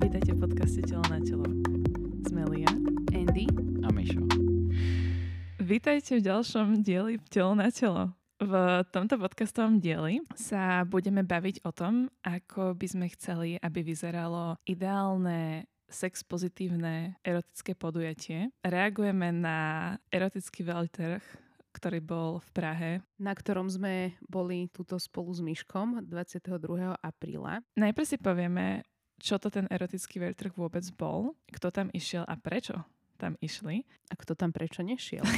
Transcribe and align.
Vítajte 0.00 0.32
v 0.32 0.48
podcaste 0.48 0.80
Telo 0.80 1.04
na 1.12 1.20
telo. 1.20 1.44
Sme 2.24 2.48
Lia. 2.48 2.72
Andy. 3.12 3.44
A 3.84 3.92
Mišo. 3.92 4.24
Vítajte 5.60 6.16
v 6.16 6.24
ďalšom 6.24 6.80
dieli 6.80 7.20
Telo 7.28 7.52
na 7.52 7.68
telo. 7.68 8.16
V 8.40 8.80
tomto 8.96 9.20
podcastovom 9.20 9.76
dieli 9.76 10.24
sa 10.32 10.88
budeme 10.88 11.20
baviť 11.20 11.68
o 11.68 11.70
tom, 11.76 12.08
ako 12.24 12.72
by 12.80 12.86
sme 12.88 13.06
chceli, 13.12 13.60
aby 13.60 13.84
vyzeralo 13.84 14.56
ideálne 14.64 15.68
sex 15.84 16.24
pozitívne 16.24 17.20
erotické 17.20 17.76
podujatie. 17.76 18.56
Reagujeme 18.64 19.36
na 19.36 19.58
erotický 20.08 20.64
veľtrh, 20.64 21.20
ktorý 21.76 22.00
bol 22.00 22.40
v 22.40 22.48
Prahe. 22.50 22.90
Na 23.20 23.36
ktorom 23.36 23.68
sme 23.68 24.16
boli 24.26 24.66
túto 24.72 24.98
spolu 24.98 25.30
s 25.30 25.44
Myškom 25.44 26.02
22. 26.08 26.56
apríla. 26.98 27.60
Najprv 27.76 28.06
si 28.08 28.16
povieme, 28.18 28.82
čo 29.20 29.36
to 29.36 29.52
ten 29.52 29.68
erotický 29.68 30.18
veľtrh 30.18 30.56
vôbec 30.56 30.82
bol, 30.96 31.36
kto 31.52 31.68
tam 31.68 31.92
išiel 31.92 32.24
a 32.24 32.34
prečo 32.40 32.82
tam 33.20 33.36
išli. 33.44 33.84
A 34.08 34.16
kto 34.16 34.32
tam 34.32 34.48
prečo 34.50 34.80
nešiel. 34.80 35.20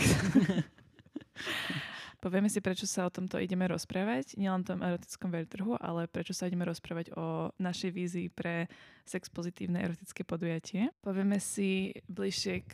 Povieme 2.23 2.47
si, 2.47 2.63
prečo 2.63 2.87
sa 2.87 3.11
o 3.11 3.11
tomto 3.11 3.43
ideme 3.43 3.67
rozprávať, 3.67 4.39
nielen 4.39 4.63
tom 4.63 4.79
erotickom 4.79 5.35
veľtrhu, 5.35 5.75
ale 5.83 6.07
prečo 6.07 6.31
sa 6.31 6.47
ideme 6.47 6.63
rozprávať 6.63 7.11
o 7.19 7.51
našej 7.59 7.91
vízii 7.91 8.31
pre 8.31 8.71
sex 9.03 9.27
pozitívne 9.27 9.83
erotické 9.83 10.23
podujatie. 10.23 10.95
Povieme 11.03 11.43
si 11.43 11.91
bližšie 12.07 12.55
k 12.71 12.73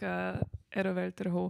veľtrhu 0.69 1.49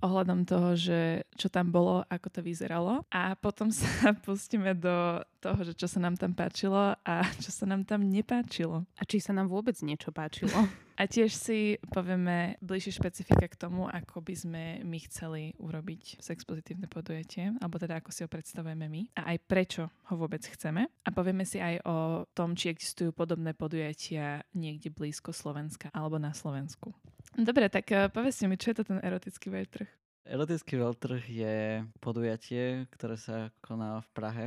ohľadom 0.00 0.46
toho, 0.48 0.74
že 0.74 1.28
čo 1.38 1.50
tam 1.50 1.70
bolo, 1.70 2.02
ako 2.08 2.28
to 2.30 2.40
vyzeralo. 2.40 3.06
A 3.12 3.34
potom 3.38 3.70
sa 3.70 3.86
pustíme 4.26 4.74
do 4.74 5.22
toho, 5.44 5.60
že 5.60 5.76
čo 5.76 5.84
sa 5.84 6.00
nám 6.00 6.16
tam 6.16 6.32
páčilo 6.32 6.96
a 7.04 7.14
čo 7.44 7.50
sa 7.52 7.68
nám 7.68 7.84
tam 7.84 8.06
nepáčilo. 8.08 8.88
A 8.96 9.02
či 9.04 9.20
sa 9.20 9.36
nám 9.36 9.52
vôbec 9.52 9.76
niečo 9.84 10.10
páčilo. 10.10 10.54
A 10.94 11.10
tiež 11.10 11.34
si 11.34 11.74
povieme 11.90 12.54
bližšie 12.62 13.02
špecifika 13.02 13.50
k 13.50 13.58
tomu, 13.58 13.90
ako 13.90 14.22
by 14.22 14.34
sme 14.38 14.62
my 14.86 14.98
chceli 15.10 15.50
urobiť 15.58 16.22
sex 16.22 16.46
pozitívne 16.46 16.86
podujatie, 16.86 17.50
alebo 17.58 17.82
teda 17.82 17.98
ako 17.98 18.14
si 18.14 18.22
ho 18.22 18.30
predstavujeme 18.30 18.86
my 18.86 19.02
a 19.18 19.34
aj 19.34 19.38
prečo 19.42 19.90
ho 19.90 20.14
vôbec 20.14 20.46
chceme. 20.46 20.86
A 20.86 21.10
povieme 21.10 21.42
si 21.42 21.58
aj 21.58 21.82
o 21.82 22.22
tom, 22.30 22.54
či 22.54 22.70
existujú 22.70 23.10
podobné 23.10 23.58
podujatia 23.58 24.46
niekde 24.54 24.94
blízko 24.94 25.34
Slovenska 25.34 25.90
alebo 25.90 26.22
na 26.22 26.30
Slovensku. 26.30 26.94
Dobre, 27.34 27.66
tak 27.68 27.86
uh, 27.90 28.06
povedzte 28.10 28.46
mi, 28.46 28.54
čo 28.54 28.70
je 28.70 28.82
to 28.82 28.84
ten 28.86 28.98
erotický 29.02 29.50
veľtrh? 29.50 29.88
Erotický 30.24 30.80
veľtrh 30.80 31.22
je 31.28 31.84
podujatie, 32.00 32.88
ktoré 32.94 33.20
sa 33.20 33.52
koná 33.60 34.00
v 34.00 34.08
Prahe 34.16 34.46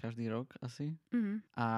každý 0.00 0.32
rok 0.32 0.56
asi. 0.64 0.96
Mm-hmm. 1.12 1.36
A 1.60 1.68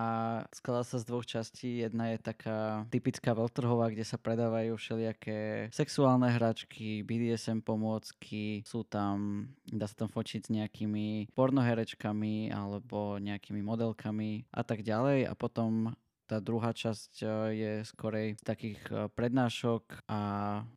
skladá 0.55 0.87
sa 0.87 1.03
z 1.03 1.11
dvoch 1.11 1.27
častí. 1.27 1.83
Jedna 1.83 2.15
je 2.15 2.23
taká 2.23 2.87
typická 2.87 3.35
veľtrhová, 3.35 3.91
kde 3.91 4.07
sa 4.07 4.15
predávajú 4.15 4.79
všelijaké 4.79 5.67
sexuálne 5.75 6.31
hračky, 6.31 7.03
BDSM 7.03 7.67
pomôcky, 7.67 8.63
sú 8.63 8.87
tam, 8.87 9.51
dá 9.67 9.91
sa 9.91 10.07
tam 10.07 10.09
fočiť 10.15 10.47
s 10.47 10.55
nejakými 10.55 11.35
pornoherečkami 11.35 12.55
alebo 12.55 13.19
nejakými 13.19 13.59
modelkami 13.67 14.47
a 14.55 14.63
tak 14.63 14.87
ďalej. 14.87 15.27
A 15.27 15.35
potom 15.35 15.91
tá 16.33 16.41
druhá 16.41 16.73
časť 16.73 17.13
e, 17.21 17.27
je 17.53 17.73
skorej 17.85 18.41
takých 18.41 18.81
e, 18.89 19.13
prednášok 19.13 20.09
a 20.09 20.21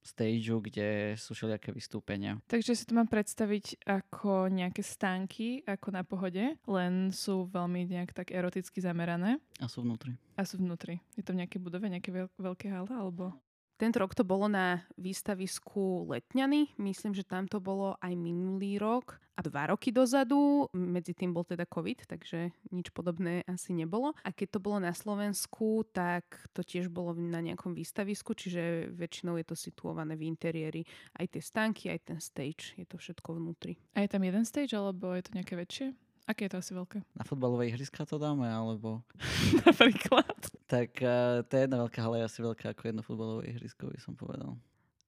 stageu, 0.03 0.59
kde 0.59 1.16
sú 1.16 1.31
všelijaké 1.31 1.72
vystúpenia. 1.72 2.44
Takže 2.52 2.75
si 2.75 2.84
to 2.84 3.00
mám 3.00 3.08
predstaviť 3.08 3.88
ako 3.88 4.52
nejaké 4.52 4.84
stánky, 4.84 5.64
ako 5.64 5.88
na 5.95 6.03
pohode, 6.03 6.59
len 6.59 6.94
sú 7.16 7.47
veľmi 7.47 7.88
nejak 7.88 8.12
tak 8.12 8.36
eroticky 8.36 8.84
zamerané. 8.84 9.39
A 9.64 9.72
sú 9.72 9.88
vnútri. 9.88 10.20
A 10.36 10.44
sú 10.44 10.59
vnútri. 10.59 11.00
Je 11.16 11.23
to 11.23 11.31
v 11.31 11.47
nejakej 11.47 11.64
budove, 11.64 11.88
nejaké 11.88 12.12
veľké 12.36 12.67
hala, 12.67 12.92
alebo... 12.92 13.31
Tento 13.76 14.00
rok 14.00 14.16
to 14.16 14.23
bolo 14.23 14.48
na 14.48 14.88
výstavisku 14.95 16.08
Letňany. 16.08 16.80
Myslím, 16.80 17.12
že 17.12 17.28
tam 17.28 17.44
to 17.44 17.59
bolo 17.59 18.00
aj 18.00 18.16
minulý 18.16 18.80
rok 18.80 19.19
a 19.36 19.44
dva 19.44 19.68
roky 19.68 19.91
dozadu. 19.91 20.72
Medzi 20.72 21.12
tým 21.12 21.36
bol 21.36 21.44
teda 21.44 21.68
COVID, 21.68 22.08
takže 22.08 22.56
nič 22.72 22.96
podobné 22.96 23.44
asi 23.44 23.75
nebolo. 23.75 24.16
A 24.24 24.31
keď 24.31 24.56
to 24.56 24.59
bolo 24.63 24.80
na 24.80 24.96
Slovensku, 24.96 25.84
tak 25.91 26.24
to 26.56 26.63
tiež 26.63 26.88
bolo 26.88 27.12
na 27.19 27.44
nejakom 27.44 27.75
výstavisku, 27.75 28.31
čiže 28.31 28.96
väčšinou 28.96 29.36
je 29.44 29.46
to 29.52 29.59
situované 29.59 30.16
v 30.16 30.31
interiéri. 30.31 30.88
Aj 31.12 31.28
tie 31.28 31.44
stánky, 31.44 31.92
aj 31.92 32.16
ten 32.16 32.19
stage, 32.24 32.80
je 32.80 32.88
to 32.88 32.96
všetko 32.96 33.36
vnútri. 33.36 33.75
A 33.92 34.07
je 34.07 34.12
tam 34.16 34.24
jeden 34.24 34.47
stage, 34.47 34.72
alebo 34.72 35.12
je 35.12 35.28
to 35.28 35.36
nejaké 35.36 35.59
väčšie? 35.59 36.05
Aké 36.25 36.50
je 36.50 36.58
to 36.58 36.62
asi 36.62 36.74
veľké? 36.74 37.06
Na 37.13 37.22
futbalové 37.22 37.69
ihriska 37.69 38.02
to 38.02 38.18
dáme, 38.18 38.50
alebo... 38.50 39.06
Napríklad. 39.66 40.34
tak 40.66 40.97
uh, 41.06 41.46
to 41.46 41.52
je 41.53 41.62
jedna 41.69 41.78
veľká 41.86 42.00
hala, 42.02 42.18
je 42.18 42.25
asi 42.25 42.40
veľká 42.41 42.74
ako 42.74 42.81
jedno 42.90 43.02
futbalové 43.06 43.53
ihrisko, 43.53 43.94
by 43.94 44.00
som 44.02 44.18
povedal. 44.18 44.58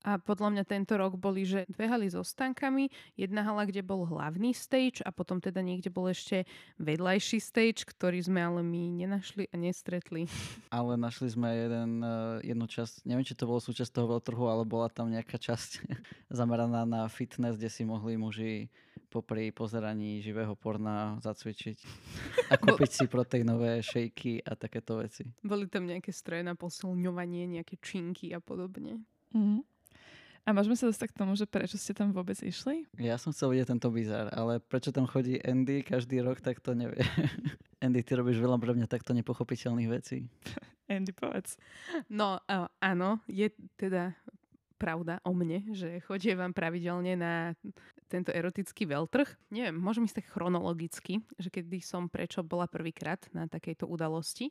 A 0.08 0.16
podľa 0.16 0.56
mňa 0.56 0.64
tento 0.64 0.96
rok 0.96 1.20
boli, 1.20 1.44
že 1.44 1.68
dve 1.68 1.92
haly 1.92 2.08
so 2.08 2.24
stankami, 2.24 2.88
jedna 3.20 3.44
hala, 3.44 3.68
kde 3.68 3.84
bol 3.84 4.08
hlavný 4.08 4.56
stage 4.56 5.04
a 5.04 5.12
potom 5.12 5.44
teda 5.44 5.60
niekde 5.60 5.92
bol 5.92 6.08
ešte 6.08 6.48
vedľajší 6.80 7.44
stage, 7.44 7.84
ktorý 7.84 8.24
sme 8.24 8.40
ale 8.40 8.64
my 8.64 9.04
nenašli 9.04 9.52
a 9.52 9.56
nestretli. 9.60 10.32
Ale 10.78 10.96
našli 10.96 11.28
sme 11.28 11.52
jeden, 11.52 12.00
uh, 12.00 12.40
jednu 12.40 12.66
časť, 12.72 13.04
neviem, 13.04 13.28
či 13.28 13.36
to 13.36 13.50
bolo 13.50 13.60
súčasť 13.60 13.92
toho 13.92 14.08
veľtrhu, 14.16 14.46
ale 14.48 14.64
bola 14.64 14.88
tam 14.88 15.12
nejaká 15.12 15.36
časť 15.36 15.84
zameraná 16.40 16.88
na 16.88 17.12
fitness, 17.12 17.60
kde 17.60 17.68
si 17.68 17.84
mohli 17.84 18.16
muži 18.16 18.72
popri 19.12 19.52
pozeraní 19.56 20.20
živého 20.20 20.54
porna 20.54 21.18
zacvičiť 21.24 21.78
a 22.52 22.54
kúpiť 22.64 22.92
si 22.92 23.06
proteínové 23.08 23.80
šejky 23.84 24.44
a 24.44 24.56
takéto 24.56 25.00
veci. 25.00 25.28
Boli 25.44 25.68
tam 25.68 25.88
nejaké 25.88 26.12
stroje 26.12 26.44
na 26.44 26.54
posilňovanie, 26.54 27.60
nejaké 27.60 27.80
činky 27.80 28.36
a 28.36 28.40
podobne. 28.44 29.04
Mm-hmm. 29.36 29.77
A 30.48 30.56
môžeme 30.56 30.80
sa 30.80 30.88
dostať 30.88 31.12
k 31.12 31.20
tomu, 31.20 31.36
že 31.36 31.44
prečo 31.44 31.76
ste 31.76 31.92
tam 31.92 32.16
vôbec 32.16 32.40
išli? 32.40 32.88
Ja 32.96 33.20
som 33.20 33.36
chcel 33.36 33.52
vidieť 33.52 33.76
tento 33.76 33.92
bizar, 33.92 34.32
ale 34.32 34.64
prečo 34.64 34.96
tam 34.96 35.04
chodí 35.04 35.36
Andy 35.44 35.84
každý 35.84 36.24
rok, 36.24 36.40
tak 36.40 36.64
to 36.64 36.72
nevie. 36.72 37.04
Andy, 37.84 38.00
ty 38.00 38.16
robíš 38.16 38.40
veľa 38.40 38.56
pre 38.56 38.72
mňa 38.72 38.88
takto 38.88 39.12
nepochopiteľných 39.12 39.92
vecí. 39.92 40.32
Andy, 40.88 41.12
povedz. 41.12 41.60
No, 42.08 42.40
uh, 42.48 42.72
áno, 42.80 43.20
je 43.28 43.52
teda 43.76 44.16
pravda 44.78 45.18
o 45.26 45.34
mne, 45.34 45.74
že 45.74 46.00
chodievam 46.06 46.54
pravidelne 46.54 47.18
na 47.18 47.34
tento 48.08 48.32
erotický 48.32 48.88
veľtrh. 48.88 49.52
Neviem, 49.52 49.76
môžem 49.76 50.08
ísť 50.08 50.24
tak 50.24 50.32
chronologicky, 50.32 51.20
že 51.36 51.52
kedy 51.52 51.84
som 51.84 52.08
prečo 52.08 52.40
bola 52.40 52.70
prvýkrát 52.70 53.20
na 53.36 53.52
takejto 53.52 53.84
udalosti. 53.84 54.48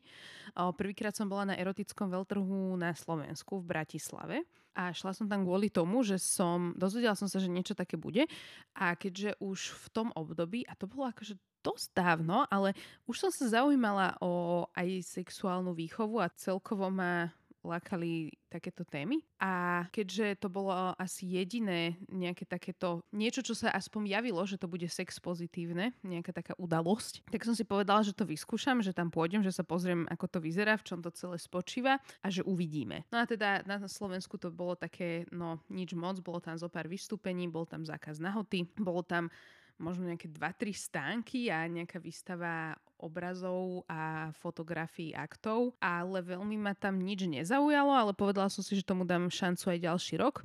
Prvýkrát 0.53 1.17
som 1.17 1.31
bola 1.31 1.49
na 1.49 1.57
erotickom 1.57 2.13
veľtrhu 2.13 2.77
na 2.77 2.93
Slovensku 2.93 3.65
v 3.65 3.69
Bratislave 3.73 4.37
a 4.77 4.93
šla 4.93 5.17
som 5.17 5.25
tam 5.25 5.41
kvôli 5.49 5.73
tomu, 5.73 6.05
že 6.05 6.21
som, 6.21 6.77
dozvedela 6.77 7.17
som 7.17 7.33
sa, 7.33 7.41
že 7.41 7.49
niečo 7.49 7.73
také 7.73 7.97
bude 7.97 8.29
a 8.77 8.93
keďže 8.93 9.41
už 9.41 9.73
v 9.73 9.87
tom 9.89 10.09
období, 10.13 10.69
a 10.69 10.77
to 10.77 10.85
bolo 10.85 11.09
akože 11.09 11.41
dosť 11.65 11.89
dávno, 11.97 12.45
ale 12.53 12.77
už 13.09 13.27
som 13.27 13.31
sa 13.33 13.49
zaujímala 13.49 14.21
o 14.21 14.69
aj 14.77 15.01
sexuálnu 15.03 15.73
výchovu 15.73 16.21
a 16.21 16.29
celkovo 16.37 16.93
ma 16.93 17.33
lákali 17.67 18.31
takéto 18.47 18.87
témy. 18.87 19.21
A 19.43 19.85
keďže 19.91 20.41
to 20.41 20.49
bolo 20.49 20.73
asi 20.97 21.27
jediné 21.27 21.99
nejaké 22.09 22.47
takéto, 22.47 23.03
niečo, 23.11 23.43
čo 23.43 23.53
sa 23.53 23.75
aspoň 23.75 24.17
javilo, 24.17 24.41
že 24.47 24.57
to 24.57 24.71
bude 24.71 24.87
sex 24.87 25.19
pozitívne, 25.19 25.93
nejaká 26.07 26.31
taká 26.31 26.55
udalosť, 26.57 27.27
tak 27.29 27.43
som 27.43 27.53
si 27.53 27.67
povedala, 27.67 28.07
že 28.07 28.15
to 28.15 28.25
vyskúšam, 28.25 28.81
že 28.81 28.95
tam 28.95 29.11
pôjdem, 29.11 29.43
že 29.43 29.53
sa 29.53 29.67
pozriem, 29.67 30.07
ako 30.07 30.27
to 30.31 30.39
vyzerá, 30.39 30.79
v 30.79 30.87
čom 30.87 31.03
to 31.03 31.11
celé 31.13 31.37
spočíva 31.37 31.99
a 32.23 32.29
že 32.31 32.47
uvidíme. 32.47 33.05
No 33.11 33.21
a 33.21 33.27
teda 33.27 33.67
na 33.67 33.83
Slovensku 33.85 34.39
to 34.39 34.55
bolo 34.55 34.79
také, 34.79 35.27
no 35.35 35.61
nič 35.69 35.93
moc, 35.93 36.23
bolo 36.23 36.39
tam 36.39 36.57
zo 36.57 36.71
pár 36.71 36.87
vystúpení, 36.87 37.51
bol 37.51 37.67
tam 37.67 37.83
zákaz 37.83 38.23
nahoty, 38.23 38.65
bolo 38.79 39.03
tam 39.03 39.29
možno 39.77 40.09
nejaké 40.09 40.33
2-3 40.33 40.73
stánky 40.73 41.53
a 41.53 41.69
nejaká 41.69 42.01
výstava 42.01 42.73
obrazov 42.97 43.85
a 43.87 44.33
fotografií 44.41 45.13
aktov, 45.13 45.77
ale 45.81 46.25
veľmi 46.25 46.57
ma 46.57 46.73
tam 46.73 47.01
nič 47.01 47.29
nezaujalo, 47.29 47.93
ale 47.93 48.13
povedala 48.17 48.49
som 48.49 48.65
si, 48.65 48.77
že 48.77 48.87
tomu 48.87 49.05
dám 49.05 49.29
šancu 49.29 49.77
aj 49.77 49.79
ďalší 49.85 50.15
rok. 50.21 50.43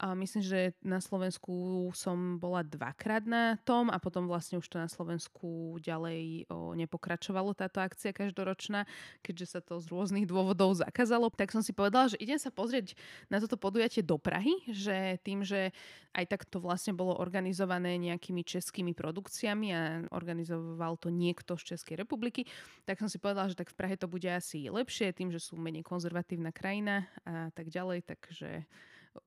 A 0.00 0.16
myslím, 0.18 0.42
že 0.42 0.60
na 0.82 0.98
Slovensku 0.98 1.52
som 1.94 2.40
bola 2.40 2.64
dvakrát 2.64 3.22
na 3.22 3.60
tom 3.62 3.92
a 3.92 4.00
potom 4.00 4.26
vlastne 4.26 4.58
už 4.58 4.66
to 4.66 4.80
na 4.80 4.90
Slovensku 4.90 5.78
ďalej 5.78 6.48
o, 6.48 6.74
nepokračovalo 6.74 7.54
táto 7.54 7.78
akcia 7.78 8.10
každoročná, 8.10 8.88
keďže 9.20 9.46
sa 9.46 9.60
to 9.62 9.78
z 9.78 9.86
rôznych 9.92 10.26
dôvodov 10.26 10.74
zakázalo. 10.74 11.30
Tak 11.30 11.54
som 11.54 11.62
si 11.62 11.70
povedala, 11.70 12.10
že 12.10 12.18
idem 12.18 12.40
sa 12.40 12.50
pozrieť 12.50 12.98
na 13.30 13.38
toto 13.38 13.54
podujatie 13.60 14.02
do 14.02 14.16
Prahy, 14.18 14.64
že 14.72 15.20
tým, 15.22 15.46
že 15.46 15.70
aj 16.16 16.24
tak 16.28 16.42
to 16.48 16.58
vlastne 16.58 16.96
bolo 16.96 17.16
organizované 17.20 17.94
nejakými 18.00 18.42
českými 18.42 18.96
produkciami 18.96 19.66
a 19.70 19.80
organizoval 20.10 20.98
to 20.98 21.14
niekto 21.14 21.54
z 21.54 21.76
Českej 21.76 22.00
republiky, 22.00 22.48
tak 22.88 22.98
som 22.98 23.06
si 23.06 23.22
povedala, 23.22 23.48
že 23.52 23.60
tak 23.60 23.70
v 23.70 23.78
Prahe 23.78 23.94
to 23.94 24.10
bude 24.10 24.26
asi 24.26 24.66
lepšie, 24.66 25.14
tým, 25.14 25.30
že 25.30 25.38
sú 25.38 25.54
menej 25.54 25.86
konzervatívna 25.86 26.50
krajina 26.50 27.06
a 27.22 27.54
tak 27.54 27.70
ďalej, 27.70 28.02
takže 28.08 28.66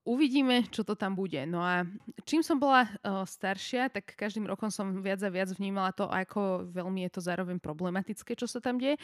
uvidíme, 0.06 0.66
čo 0.74 0.82
to 0.82 0.98
tam 0.98 1.14
bude. 1.14 1.38
No 1.46 1.62
a 1.62 1.86
čím 2.26 2.42
som 2.42 2.58
bola 2.58 2.86
uh, 2.86 3.26
staršia, 3.26 3.94
tak 3.94 4.18
každým 4.18 4.46
rokom 4.50 4.74
som 4.74 5.02
viac 5.02 5.22
a 5.22 5.30
viac 5.30 5.50
vnímala 5.54 5.94
to, 5.94 6.10
ako 6.10 6.66
veľmi 6.70 7.06
je 7.10 7.12
to 7.14 7.22
zároveň 7.22 7.62
problematické, 7.62 8.34
čo 8.34 8.50
sa 8.50 8.62
tam 8.62 8.82
deje. 8.82 8.98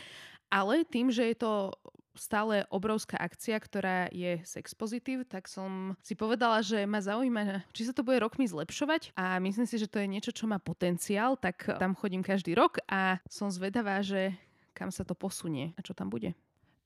Ale 0.50 0.84
tým, 0.86 1.14
že 1.14 1.30
je 1.32 1.38
to 1.38 1.74
stále 2.16 2.68
obrovská 2.68 3.16
akcia, 3.16 3.56
ktorá 3.56 4.12
je 4.12 4.44
sex 4.44 4.76
pozitív, 4.76 5.24
tak 5.24 5.48
som 5.48 5.96
si 6.04 6.12
povedala, 6.12 6.60
že 6.60 6.84
ma 6.84 7.00
zaujíma, 7.00 7.64
či 7.72 7.88
sa 7.88 7.96
to 7.96 8.04
bude 8.04 8.20
rokmi 8.20 8.44
zlepšovať 8.44 9.16
a 9.16 9.40
myslím 9.40 9.64
si, 9.64 9.80
že 9.80 9.88
to 9.88 10.04
je 10.04 10.12
niečo, 10.12 10.36
čo 10.36 10.44
má 10.44 10.60
potenciál, 10.60 11.40
tak 11.40 11.72
tam 11.80 11.96
chodím 11.96 12.20
každý 12.20 12.52
rok 12.52 12.84
a 12.92 13.24
som 13.32 13.48
zvedavá, 13.48 14.04
že 14.04 14.36
kam 14.76 14.92
sa 14.92 15.08
to 15.08 15.16
posunie 15.16 15.72
a 15.78 15.84
čo 15.84 15.96
tam 15.96 16.12
bude. 16.12 16.36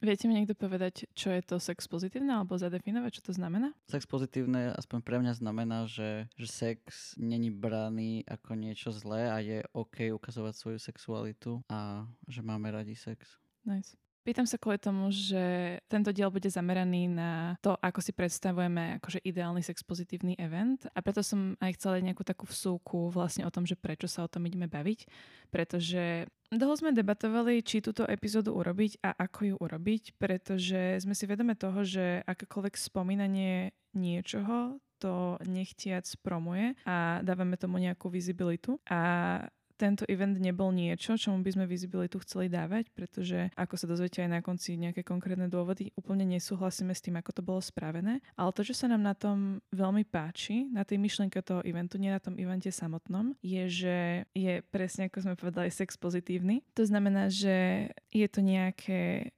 Viete 0.04 0.28
mi 0.28 0.36
niekto 0.36 0.60
povedať, 0.60 1.08
čo 1.16 1.32
je 1.32 1.40
to 1.40 1.56
sex 1.56 1.88
pozitívne 1.88 2.36
alebo 2.36 2.60
zadefinovať, 2.60 3.22
čo 3.22 3.32
to 3.32 3.34
znamená? 3.34 3.72
Sex 3.88 4.04
pozitívne 4.04 4.76
aspoň 4.76 5.00
pre 5.00 5.18
mňa 5.24 5.34
znamená, 5.40 5.88
že, 5.88 6.28
že 6.36 6.48
sex 6.52 7.16
není 7.16 7.48
braný 7.48 8.28
ako 8.28 8.60
niečo 8.60 8.92
zlé 8.92 9.32
a 9.32 9.40
je 9.40 9.64
OK 9.72 10.12
ukazovať 10.12 10.54
svoju 10.56 10.80
sexualitu 10.84 11.52
a 11.72 12.04
že 12.28 12.44
máme 12.44 12.76
radi 12.76 12.94
sex. 12.94 13.40
Nice. 13.64 13.96
Pýtam 14.26 14.50
sa 14.50 14.58
kvôli 14.58 14.82
tomu, 14.82 15.14
že 15.14 15.78
tento 15.86 16.10
diel 16.10 16.34
bude 16.34 16.50
zameraný 16.50 17.06
na 17.06 17.62
to, 17.62 17.78
ako 17.78 18.02
si 18.02 18.10
predstavujeme 18.10 18.98
akože 18.98 19.22
ideálny 19.22 19.62
sex 19.62 19.86
pozitívny 19.86 20.34
event. 20.42 20.90
A 20.98 21.06
preto 21.06 21.22
som 21.22 21.54
aj 21.62 21.78
chcela 21.78 22.02
nejakú 22.02 22.26
takú 22.26 22.50
vsúku 22.50 23.14
vlastne 23.14 23.46
o 23.46 23.54
tom, 23.54 23.70
že 23.70 23.78
prečo 23.78 24.10
sa 24.10 24.26
o 24.26 24.32
tom 24.32 24.50
ideme 24.50 24.66
baviť, 24.66 25.06
pretože 25.54 26.26
dlho 26.50 26.74
sme 26.74 26.98
debatovali, 26.98 27.62
či 27.62 27.86
túto 27.86 28.02
epizódu 28.10 28.58
urobiť 28.58 29.06
a 29.06 29.14
ako 29.14 29.40
ju 29.46 29.56
urobiť, 29.62 30.18
pretože 30.18 31.06
sme 31.06 31.14
si 31.14 31.30
vedome 31.30 31.54
toho, 31.54 31.86
že 31.86 32.26
akékoľvek 32.26 32.82
spomínanie 32.82 33.78
niečoho 33.94 34.82
to 34.98 35.38
nechtiac 35.46 36.10
promuje 36.26 36.74
a 36.90 37.22
dávame 37.22 37.62
tomu 37.62 37.78
nejakú 37.78 38.10
vizibilitu. 38.10 38.82
A 38.90 39.38
tento 39.76 40.04
event 40.08 40.40
nebol 40.40 40.72
niečo, 40.72 41.20
čomu 41.20 41.44
by 41.44 41.52
sme 41.56 41.66
vizibilitu 41.68 42.20
chceli 42.24 42.48
dávať, 42.48 42.90
pretože 42.96 43.52
ako 43.56 43.76
sa 43.76 43.86
dozviete 43.86 44.24
aj 44.24 44.30
na 44.32 44.42
konci 44.42 44.80
nejaké 44.80 45.04
konkrétne 45.04 45.52
dôvody, 45.52 45.92
úplne 46.00 46.24
nesúhlasíme 46.26 46.96
s 46.96 47.04
tým, 47.04 47.20
ako 47.20 47.32
to 47.36 47.42
bolo 47.44 47.62
spravené. 47.62 48.24
Ale 48.40 48.52
to, 48.56 48.64
čo 48.64 48.76
sa 48.76 48.88
nám 48.88 49.04
na 49.04 49.14
tom 49.14 49.60
veľmi 49.76 50.08
páči, 50.08 50.68
na 50.72 50.88
tej 50.88 50.98
myšlienke 51.00 51.40
toho 51.44 51.62
eventu, 51.68 52.00
nie 52.00 52.10
na 52.10 52.24
tom 52.24 52.40
evente 52.40 52.72
samotnom, 52.72 53.36
je, 53.44 53.64
že 53.68 53.98
je 54.32 54.64
presne 54.72 55.08
ako 55.08 55.22
sme 55.22 55.36
povedali 55.36 55.70
sex 55.70 56.00
pozitívny. 56.00 56.64
To 56.74 56.84
znamená, 56.88 57.28
že 57.28 57.88
je 58.10 58.28
to 58.32 58.40
nejaké 58.42 59.32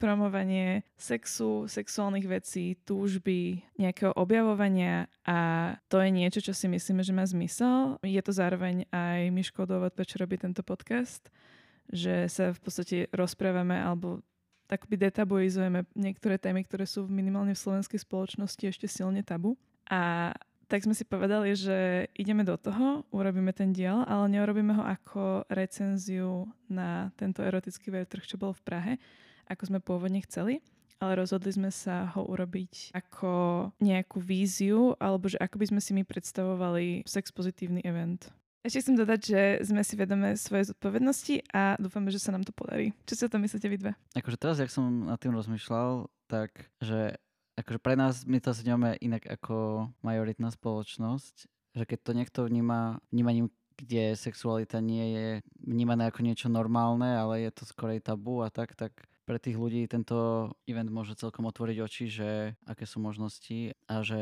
promovanie 0.00 0.88
sexu, 0.96 1.68
sexuálnych 1.68 2.24
vecí, 2.24 2.80
túžby, 2.88 3.60
nejakého 3.76 4.16
objavovania 4.16 5.12
a 5.28 5.76
to 5.92 6.00
je 6.00 6.08
niečo, 6.08 6.40
čo 6.40 6.56
si 6.56 6.72
myslíme, 6.72 7.04
že 7.04 7.12
má 7.12 7.28
zmysel. 7.28 8.00
Je 8.00 8.18
to 8.24 8.32
zároveň 8.32 8.88
aj 8.88 9.28
Miško 9.28 9.68
dôvod, 9.68 9.92
prečo 9.92 10.16
robí 10.16 10.40
tento 10.40 10.64
podcast, 10.64 11.28
že 11.92 12.32
sa 12.32 12.56
v 12.56 12.60
podstate 12.64 12.96
rozprávame 13.12 13.76
alebo 13.76 14.24
takoby 14.70 14.96
detabuizujeme 14.96 15.84
niektoré 15.92 16.40
témy, 16.40 16.64
ktoré 16.64 16.88
sú 16.88 17.04
minimálne 17.04 17.52
v 17.52 17.60
slovenskej 17.60 18.00
spoločnosti 18.00 18.64
ešte 18.64 18.88
silne 18.88 19.20
tabu. 19.20 19.60
A 19.90 20.32
tak 20.70 20.86
sme 20.86 20.94
si 20.94 21.02
povedali, 21.02 21.50
že 21.58 22.06
ideme 22.14 22.46
do 22.46 22.54
toho, 22.54 23.02
urobíme 23.10 23.50
ten 23.50 23.74
diel, 23.74 24.06
ale 24.06 24.30
neurobíme 24.30 24.78
ho 24.78 24.86
ako 24.86 25.42
recenziu 25.50 26.46
na 26.70 27.10
tento 27.18 27.42
erotický 27.42 27.90
veľtrh, 27.90 28.22
čo 28.22 28.38
bol 28.38 28.54
v 28.54 28.62
Prahe, 28.62 28.92
ako 29.50 29.62
sme 29.66 29.78
pôvodne 29.82 30.22
chceli, 30.22 30.62
ale 31.02 31.18
rozhodli 31.18 31.50
sme 31.50 31.74
sa 31.74 32.06
ho 32.14 32.22
urobiť 32.22 32.94
ako 32.94 33.30
nejakú 33.82 34.22
víziu, 34.22 34.94
alebo 35.02 35.26
že 35.26 35.40
ako 35.42 35.58
by 35.58 35.66
sme 35.74 35.80
si 35.82 35.90
my 35.96 36.02
predstavovali 36.06 37.02
sex 37.08 37.34
pozitívny 37.34 37.82
event. 37.82 38.30
Ešte 38.60 38.84
chcem 38.84 38.96
dodať, 39.00 39.20
že 39.24 39.40
sme 39.64 39.80
si 39.80 39.96
vedomé 39.96 40.36
svoje 40.36 40.68
zodpovednosti 40.68 41.48
a 41.56 41.80
dúfame, 41.80 42.12
že 42.12 42.20
sa 42.20 42.28
nám 42.28 42.44
to 42.44 42.52
podarí. 42.52 42.92
Čo 43.08 43.16
si 43.16 43.22
o 43.24 43.32
tom 43.32 43.40
myslíte 43.40 43.72
vy 43.72 43.76
dve? 43.80 43.92
Akože 44.12 44.36
teraz, 44.36 44.60
jak 44.60 44.68
som 44.68 45.08
nad 45.08 45.16
tým 45.16 45.32
rozmýšľal, 45.32 46.12
tak 46.28 46.68
že 46.84 47.16
akože 47.56 47.80
pre 47.80 47.96
nás 47.96 48.28
my 48.28 48.36
to 48.40 48.52
vnímame 48.52 49.00
inak 49.00 49.24
ako 49.24 49.88
majoritná 50.04 50.52
spoločnosť, 50.52 51.34
že 51.72 51.84
keď 51.88 51.98
to 52.04 52.12
niekto 52.12 52.40
vníma 52.44 53.00
vnímaním 53.08 53.48
kde 53.80 54.12
sexualita 54.12 54.76
nie 54.84 55.06
je 55.16 55.28
vnímané 55.64 56.12
ako 56.12 56.20
niečo 56.20 56.52
normálne, 56.52 57.16
ale 57.16 57.48
je 57.48 57.50
to 57.56 57.64
skorej 57.64 58.04
tabu 58.04 58.44
a 58.44 58.52
tak, 58.52 58.76
tak 58.76 58.92
pre 59.30 59.38
tých 59.38 59.54
ľudí 59.54 59.86
tento 59.86 60.50
event 60.66 60.90
môže 60.90 61.14
celkom 61.14 61.46
otvoriť 61.46 61.78
oči, 61.78 62.04
že 62.10 62.58
aké 62.66 62.82
sú 62.82 62.98
možnosti 62.98 63.78
a 63.86 64.02
že 64.02 64.18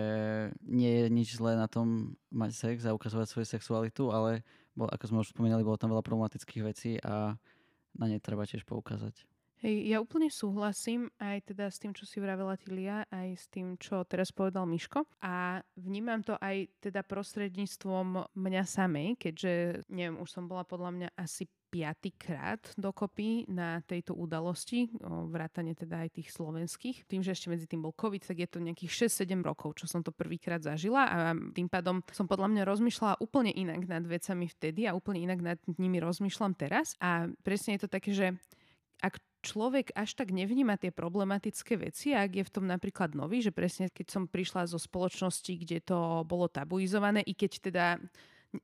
nie 0.60 1.00
je 1.00 1.06
nič 1.08 1.40
zlé 1.40 1.56
na 1.56 1.64
tom 1.64 2.20
mať 2.28 2.52
sex 2.52 2.76
a 2.84 2.92
ukazovať 2.92 3.24
svoju 3.32 3.46
sexualitu, 3.48 4.12
ale 4.12 4.44
bol, 4.76 4.84
ako 4.92 5.04
sme 5.08 5.18
už 5.24 5.32
spomínali, 5.32 5.64
bolo 5.64 5.80
tam 5.80 5.96
veľa 5.96 6.04
problematických 6.04 6.60
vecí 6.60 7.00
a 7.00 7.40
na 7.96 8.04
ne 8.04 8.20
treba 8.20 8.44
tiež 8.44 8.68
poukázať. 8.68 9.24
Hej, 9.64 9.90
ja 9.90 9.98
úplne 9.98 10.28
súhlasím 10.28 11.08
aj 11.18 11.50
teda 11.56 11.72
s 11.72 11.80
tým, 11.80 11.96
čo 11.96 12.04
si 12.04 12.20
vravela 12.20 12.60
Tilia, 12.60 13.08
aj 13.08 13.28
s 13.32 13.44
tým, 13.48 13.80
čo 13.80 14.04
teraz 14.04 14.28
povedal 14.30 14.68
Miško. 14.68 15.08
A 15.18 15.64
vnímam 15.74 16.20
to 16.20 16.36
aj 16.38 16.68
teda 16.78 17.00
prostredníctvom 17.02 18.28
mňa 18.38 18.62
samej, 18.62 19.18
keďže, 19.18 19.82
neviem, 19.90 20.20
už 20.20 20.30
som 20.30 20.46
bola 20.46 20.62
podľa 20.62 20.90
mňa 20.94 21.08
asi 21.18 21.50
piatýkrát 21.68 22.72
dokopy 22.80 23.44
na 23.52 23.84
tejto 23.84 24.16
udalosti, 24.16 24.88
vrátane 25.04 25.76
teda 25.76 26.08
aj 26.08 26.16
tých 26.16 26.32
slovenských. 26.32 27.04
Tým, 27.04 27.20
že 27.20 27.36
ešte 27.36 27.52
medzi 27.52 27.68
tým 27.68 27.84
bol 27.84 27.92
COVID, 27.92 28.24
tak 28.24 28.40
je 28.40 28.48
to 28.48 28.58
nejakých 28.58 29.06
6-7 29.06 29.44
rokov, 29.44 29.76
čo 29.76 29.84
som 29.84 30.00
to 30.00 30.08
prvýkrát 30.08 30.64
zažila 30.64 31.04
a 31.04 31.18
tým 31.32 31.68
pádom 31.68 32.00
som 32.10 32.24
podľa 32.24 32.48
mňa 32.56 32.62
rozmýšľala 32.64 33.20
úplne 33.20 33.52
inak 33.52 33.84
nad 33.84 34.02
vecami 34.08 34.48
vtedy 34.48 34.88
a 34.88 34.96
úplne 34.96 35.28
inak 35.28 35.40
nad 35.44 35.58
nimi 35.76 36.00
rozmýšľam 36.00 36.56
teraz. 36.56 36.96
A 37.04 37.28
presne 37.44 37.76
je 37.76 37.84
to 37.84 37.92
také, 37.92 38.10
že 38.16 38.32
ak 38.98 39.20
človek 39.46 39.94
až 39.94 40.18
tak 40.18 40.34
nevníma 40.34 40.74
tie 40.74 40.90
problematické 40.90 41.78
veci, 41.78 42.10
ak 42.10 42.34
je 42.34 42.42
v 42.42 42.50
tom 42.50 42.66
napríklad 42.66 43.14
nový, 43.14 43.38
že 43.38 43.54
presne 43.54 43.86
keď 43.86 44.06
som 44.10 44.24
prišla 44.26 44.66
zo 44.66 44.80
spoločnosti, 44.80 45.54
kde 45.54 45.78
to 45.84 46.26
bolo 46.26 46.50
tabuizované, 46.50 47.22
i 47.22 47.38
keď 47.38 47.52
teda 47.70 47.86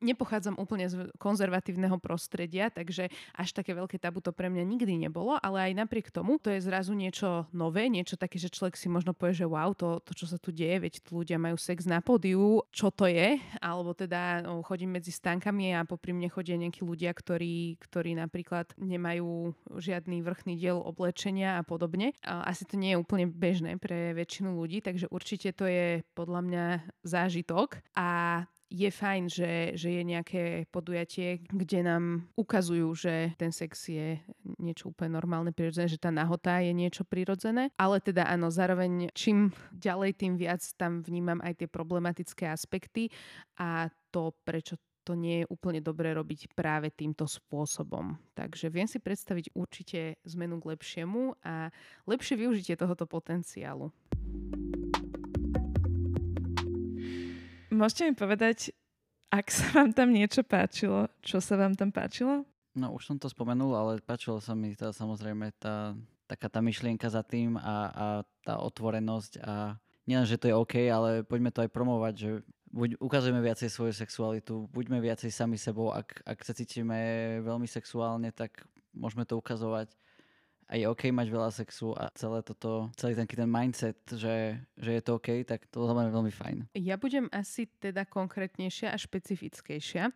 nepochádzam 0.01 0.57
úplne 0.57 0.89
z 0.89 1.09
konzervatívneho 1.21 2.01
prostredia, 2.01 2.73
takže 2.73 3.13
až 3.37 3.49
také 3.53 3.77
veľké 3.77 4.01
tabu 4.01 4.25
to 4.25 4.33
pre 4.33 4.49
mňa 4.49 4.65
nikdy 4.65 4.95
nebolo, 4.97 5.37
ale 5.41 5.71
aj 5.71 5.85
napriek 5.85 6.09
tomu 6.09 6.41
to 6.41 6.49
je 6.49 6.65
zrazu 6.65 6.97
niečo 6.97 7.45
nové, 7.53 7.93
niečo 7.93 8.17
také, 8.17 8.41
že 8.41 8.49
človek 8.49 8.81
si 8.81 8.89
možno 8.89 9.13
povie, 9.13 9.37
že 9.37 9.47
wow, 9.49 9.77
to, 9.77 10.01
to 10.01 10.17
čo 10.17 10.27
sa 10.31 10.41
tu 10.41 10.51
deje, 10.55 10.81
veď 10.81 10.95
tu 11.05 11.21
ľudia 11.21 11.37
majú 11.37 11.61
sex 11.61 11.85
na 11.85 12.01
pódiu, 12.01 12.65
čo 12.73 12.89
to 12.89 13.05
je, 13.05 13.37
alebo 13.61 13.93
teda 13.93 14.45
no, 14.45 14.65
chodím 14.65 14.97
medzi 14.97 15.13
stánkami 15.13 15.77
a 15.77 15.85
popri 15.85 16.17
mne 16.17 16.33
chodia 16.33 16.57
nejakí 16.57 16.81
ľudia, 16.81 17.13
ktorí, 17.13 17.77
ktorí 17.81 18.17
napríklad 18.17 18.73
nemajú 18.81 19.53
žiadny 19.77 20.25
vrchný 20.25 20.57
diel 20.57 20.81
oblečenia 20.81 21.61
a 21.61 21.63
podobne. 21.67 22.17
Asi 22.25 22.65
to 22.65 22.81
nie 22.81 22.97
je 22.97 23.01
úplne 23.01 23.29
bežné 23.29 23.77
pre 23.77 24.17
väčšinu 24.17 24.57
ľudí, 24.57 24.81
takže 24.81 25.11
určite 25.13 25.53
to 25.53 25.69
je 25.69 26.01
podľa 26.17 26.41
mňa 26.41 26.65
zážitok 27.05 27.85
a 27.93 28.09
je 28.71 28.91
fajn, 28.91 29.25
že, 29.31 29.53
že 29.79 29.89
je 29.95 30.03
nejaké 30.03 30.43
podujatie, 30.73 31.45
kde 31.47 31.81
nám 31.85 32.05
ukazujú, 32.35 32.89
že 32.97 33.15
ten 33.39 33.55
sex 33.55 33.89
je 33.89 34.19
niečo 34.59 34.91
úplne 34.91 35.15
normálne, 35.15 35.55
prirodzené, 35.55 35.87
že 35.87 36.01
tá 36.01 36.11
nahota 36.11 36.59
je 36.59 36.73
niečo 36.75 37.07
prirodzené. 37.07 37.71
Ale 37.79 38.01
teda 38.03 38.27
áno, 38.27 38.51
zároveň 38.51 39.15
čím 39.15 39.55
ďalej, 39.71 40.19
tým 40.19 40.35
viac 40.35 40.65
tam 40.75 41.05
vnímam 41.05 41.39
aj 41.45 41.65
tie 41.65 41.69
problematické 41.71 42.51
aspekty 42.51 43.13
a 43.61 43.89
to, 44.11 44.35
prečo 44.43 44.81
to 45.05 45.13
nie 45.13 45.45
je 45.45 45.51
úplne 45.53 45.85
dobré 45.85 46.17
robiť 46.17 46.57
práve 46.57 46.89
týmto 46.89 47.29
spôsobom. 47.29 48.17
Takže 48.33 48.73
viem 48.73 48.89
si 48.89 48.97
predstaviť 48.97 49.53
určite 49.53 50.17
zmenu 50.25 50.57
k 50.65 50.69
lepšiemu 50.73 51.37
a 51.45 51.69
lepšie 52.09 52.41
využitie 52.41 52.75
tohoto 52.75 53.05
potenciálu. 53.05 53.93
Môžete 57.75 58.07
mi 58.07 58.15
povedať, 58.15 58.71
ak 59.35 59.51
sa 59.51 59.67
vám 59.75 59.91
tam 59.91 60.15
niečo 60.15 60.47
páčilo, 60.47 61.11
čo 61.19 61.43
sa 61.43 61.59
vám 61.59 61.75
tam 61.75 61.91
páčilo? 61.91 62.47
No 62.79 62.95
už 62.95 63.11
som 63.11 63.17
to 63.19 63.27
spomenul, 63.27 63.75
ale 63.75 63.99
páčilo 63.99 64.39
sa 64.39 64.55
mi 64.55 64.79
tá, 64.79 64.95
samozrejme 64.95 65.51
tá, 65.59 65.99
taká 66.31 66.47
tá 66.47 66.63
myšlienka 66.63 67.11
za 67.11 67.27
tým 67.27 67.59
a, 67.59 67.77
a 67.91 68.07
tá 68.47 68.63
otvorenosť 68.63 69.43
a 69.43 69.75
nielen, 70.07 70.27
že 70.27 70.39
to 70.39 70.47
je 70.51 70.55
OK, 70.55 70.75
ale 70.87 71.27
poďme 71.27 71.51
to 71.51 71.67
aj 71.67 71.71
promovať, 71.75 72.15
že 72.15 72.31
buď 72.71 72.99
ukazujeme 73.03 73.43
viacej 73.43 73.71
svoju 73.71 73.95
sexualitu, 73.95 74.71
buďme 74.71 75.03
viacej 75.03 75.31
sami 75.35 75.59
sebou, 75.59 75.91
ak, 75.91 76.23
ak 76.27 76.39
sa 76.43 76.55
cítime 76.55 77.39
veľmi 77.43 77.67
sexuálne, 77.67 78.31
tak 78.35 78.67
môžeme 78.95 79.27
to 79.27 79.39
ukazovať 79.39 79.91
a 80.69 80.73
je 80.81 80.85
OK 80.89 81.13
mať 81.13 81.29
veľa 81.29 81.51
sexu 81.53 81.93
a 81.95 82.09
celé 82.17 82.41
toto, 82.41 82.89
celý 82.97 83.15
ten, 83.15 83.29
ten 83.29 83.51
mindset, 83.51 84.01
že, 84.11 84.59
že 84.79 84.91
je 84.97 85.03
to 85.05 85.21
OK, 85.21 85.45
tak 85.45 85.69
to 85.69 85.85
je 85.85 86.11
veľmi 86.11 86.33
fajn. 86.33 86.59
Ja 86.79 86.97
budem 86.97 87.29
asi 87.31 87.69
teda 87.81 88.09
konkrétnejšia 88.09 88.93
a 88.93 88.97
špecifickejšia. 88.97 90.11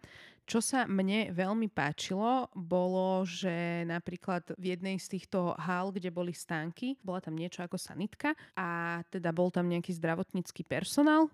Čo 0.48 0.64
sa 0.64 0.88
mne 0.88 1.28
veľmi 1.36 1.68
páčilo, 1.68 2.48
bolo, 2.56 3.20
že 3.28 3.84
napríklad 3.84 4.56
v 4.56 4.72
jednej 4.72 4.96
z 4.96 5.20
týchto 5.20 5.52
hál, 5.60 5.92
kde 5.92 6.08
boli 6.08 6.32
stánky, 6.32 6.96
bola 7.04 7.20
tam 7.20 7.36
niečo 7.36 7.60
ako 7.60 7.76
sanitka 7.76 8.32
a 8.56 9.00
teda 9.12 9.28
bol 9.36 9.52
tam 9.52 9.68
nejaký 9.68 9.92
zdravotnícky 9.92 10.64
personál 10.64 11.28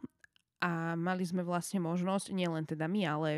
a 0.60 0.94
mali 0.94 1.24
sme 1.26 1.42
vlastne 1.42 1.82
možnosť, 1.82 2.32
nielen 2.32 2.64
teda 2.64 2.86
my, 2.88 3.02
ale 3.04 3.28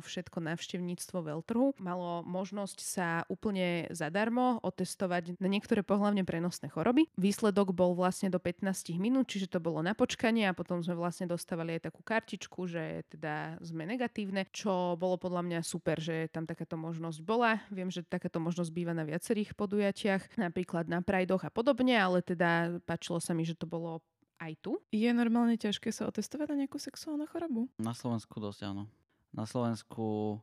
všetko 0.00 0.40
návštevníctvo 0.40 1.18
veľtrhu, 1.20 1.66
malo 1.82 2.24
možnosť 2.24 2.78
sa 2.80 3.08
úplne 3.28 3.90
zadarmo 3.92 4.58
otestovať 4.64 5.36
na 5.38 5.48
niektoré 5.50 5.84
pohľavne 5.84 6.24
prenosné 6.24 6.72
choroby. 6.72 7.10
Výsledok 7.20 7.76
bol 7.76 7.92
vlastne 7.94 8.32
do 8.32 8.40
15 8.40 8.96
minút, 8.96 9.28
čiže 9.28 9.52
to 9.52 9.58
bolo 9.60 9.84
na 9.84 9.92
počkanie 9.92 10.48
a 10.48 10.56
potom 10.56 10.80
sme 10.80 10.96
vlastne 10.96 11.28
dostávali 11.28 11.76
aj 11.76 11.92
takú 11.92 12.00
kartičku, 12.00 12.66
že 12.66 13.04
teda 13.12 13.60
sme 13.60 13.84
negatívne, 13.84 14.48
čo 14.50 14.96
bolo 14.96 15.20
podľa 15.20 15.42
mňa 15.46 15.60
super, 15.64 16.00
že 16.00 16.32
tam 16.32 16.48
takáto 16.48 16.80
možnosť 16.80 17.18
bola. 17.22 17.60
Viem, 17.68 17.92
že 17.92 18.06
takáto 18.06 18.40
možnosť 18.40 18.70
býva 18.72 18.96
na 18.96 19.04
viacerých 19.04 19.52
podujatiach, 19.54 20.40
napríklad 20.40 20.88
na 20.88 21.04
prajdoch 21.04 21.44
a 21.46 21.50
podobne, 21.52 21.96
ale 21.98 22.24
teda 22.24 22.80
páčilo 22.88 23.20
sa 23.20 23.36
mi, 23.36 23.44
že 23.44 23.58
to 23.58 23.68
bolo 23.68 24.00
aj 24.40 24.52
tu? 24.64 24.80
Je 24.90 25.06
normálne 25.12 25.54
ťažké 25.54 25.92
sa 25.92 26.08
otestovať 26.08 26.56
na 26.56 26.64
nejakú 26.64 26.80
sexuálnu 26.80 27.28
chorobu? 27.28 27.68
Na 27.76 27.92
Slovensku 27.92 28.40
dosť 28.40 28.72
áno. 28.72 28.88
Na 29.30 29.44
Slovensku 29.44 30.40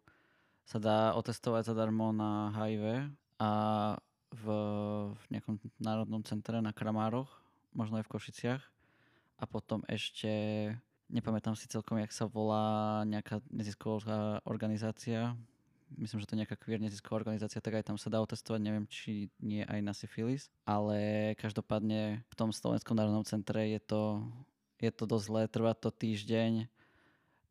sa 0.64 0.78
dá 0.78 1.00
otestovať 1.18 1.74
zadarmo 1.74 2.14
na 2.14 2.54
HIV 2.54 3.10
a 3.42 3.52
v, 4.32 4.46
v 5.12 5.24
nejakom 5.34 5.58
národnom 5.82 6.22
centre 6.22 6.60
na 6.62 6.76
Kramároch, 6.76 7.32
možno 7.74 7.98
aj 7.98 8.06
v 8.06 8.14
Košiciach. 8.14 8.64
A 9.38 9.44
potom 9.46 9.82
ešte, 9.88 10.30
nepamätám 11.10 11.56
si 11.56 11.70
celkom, 11.70 11.98
jak 11.98 12.12
sa 12.12 12.28
volá 12.28 13.02
nejaká 13.06 13.42
nezisková 13.50 14.44
organizácia, 14.44 15.38
myslím, 15.96 16.20
že 16.20 16.28
to 16.28 16.34
je 16.36 16.42
nejaká 16.44 16.58
queer 16.60 16.84
nezisková 16.84 17.24
organizácia, 17.24 17.64
tak 17.64 17.80
aj 17.80 17.88
tam 17.88 17.98
sa 17.98 18.12
dá 18.12 18.20
otestovať, 18.20 18.60
neviem, 18.60 18.86
či 18.92 19.32
nie 19.40 19.64
aj 19.64 19.80
na 19.80 19.94
syfilis, 19.96 20.52
ale 20.68 21.32
každopádne 21.40 22.22
v 22.28 22.36
tom 22.36 22.52
Slovenskom 22.52 23.00
národnom 23.00 23.24
centre 23.24 23.64
je 23.72 23.80
to, 23.80 24.20
je 24.84 24.92
to 24.92 25.04
dosť 25.08 25.26
zlé, 25.26 25.42
trvá 25.48 25.72
to 25.74 25.90
týždeň, 25.90 26.68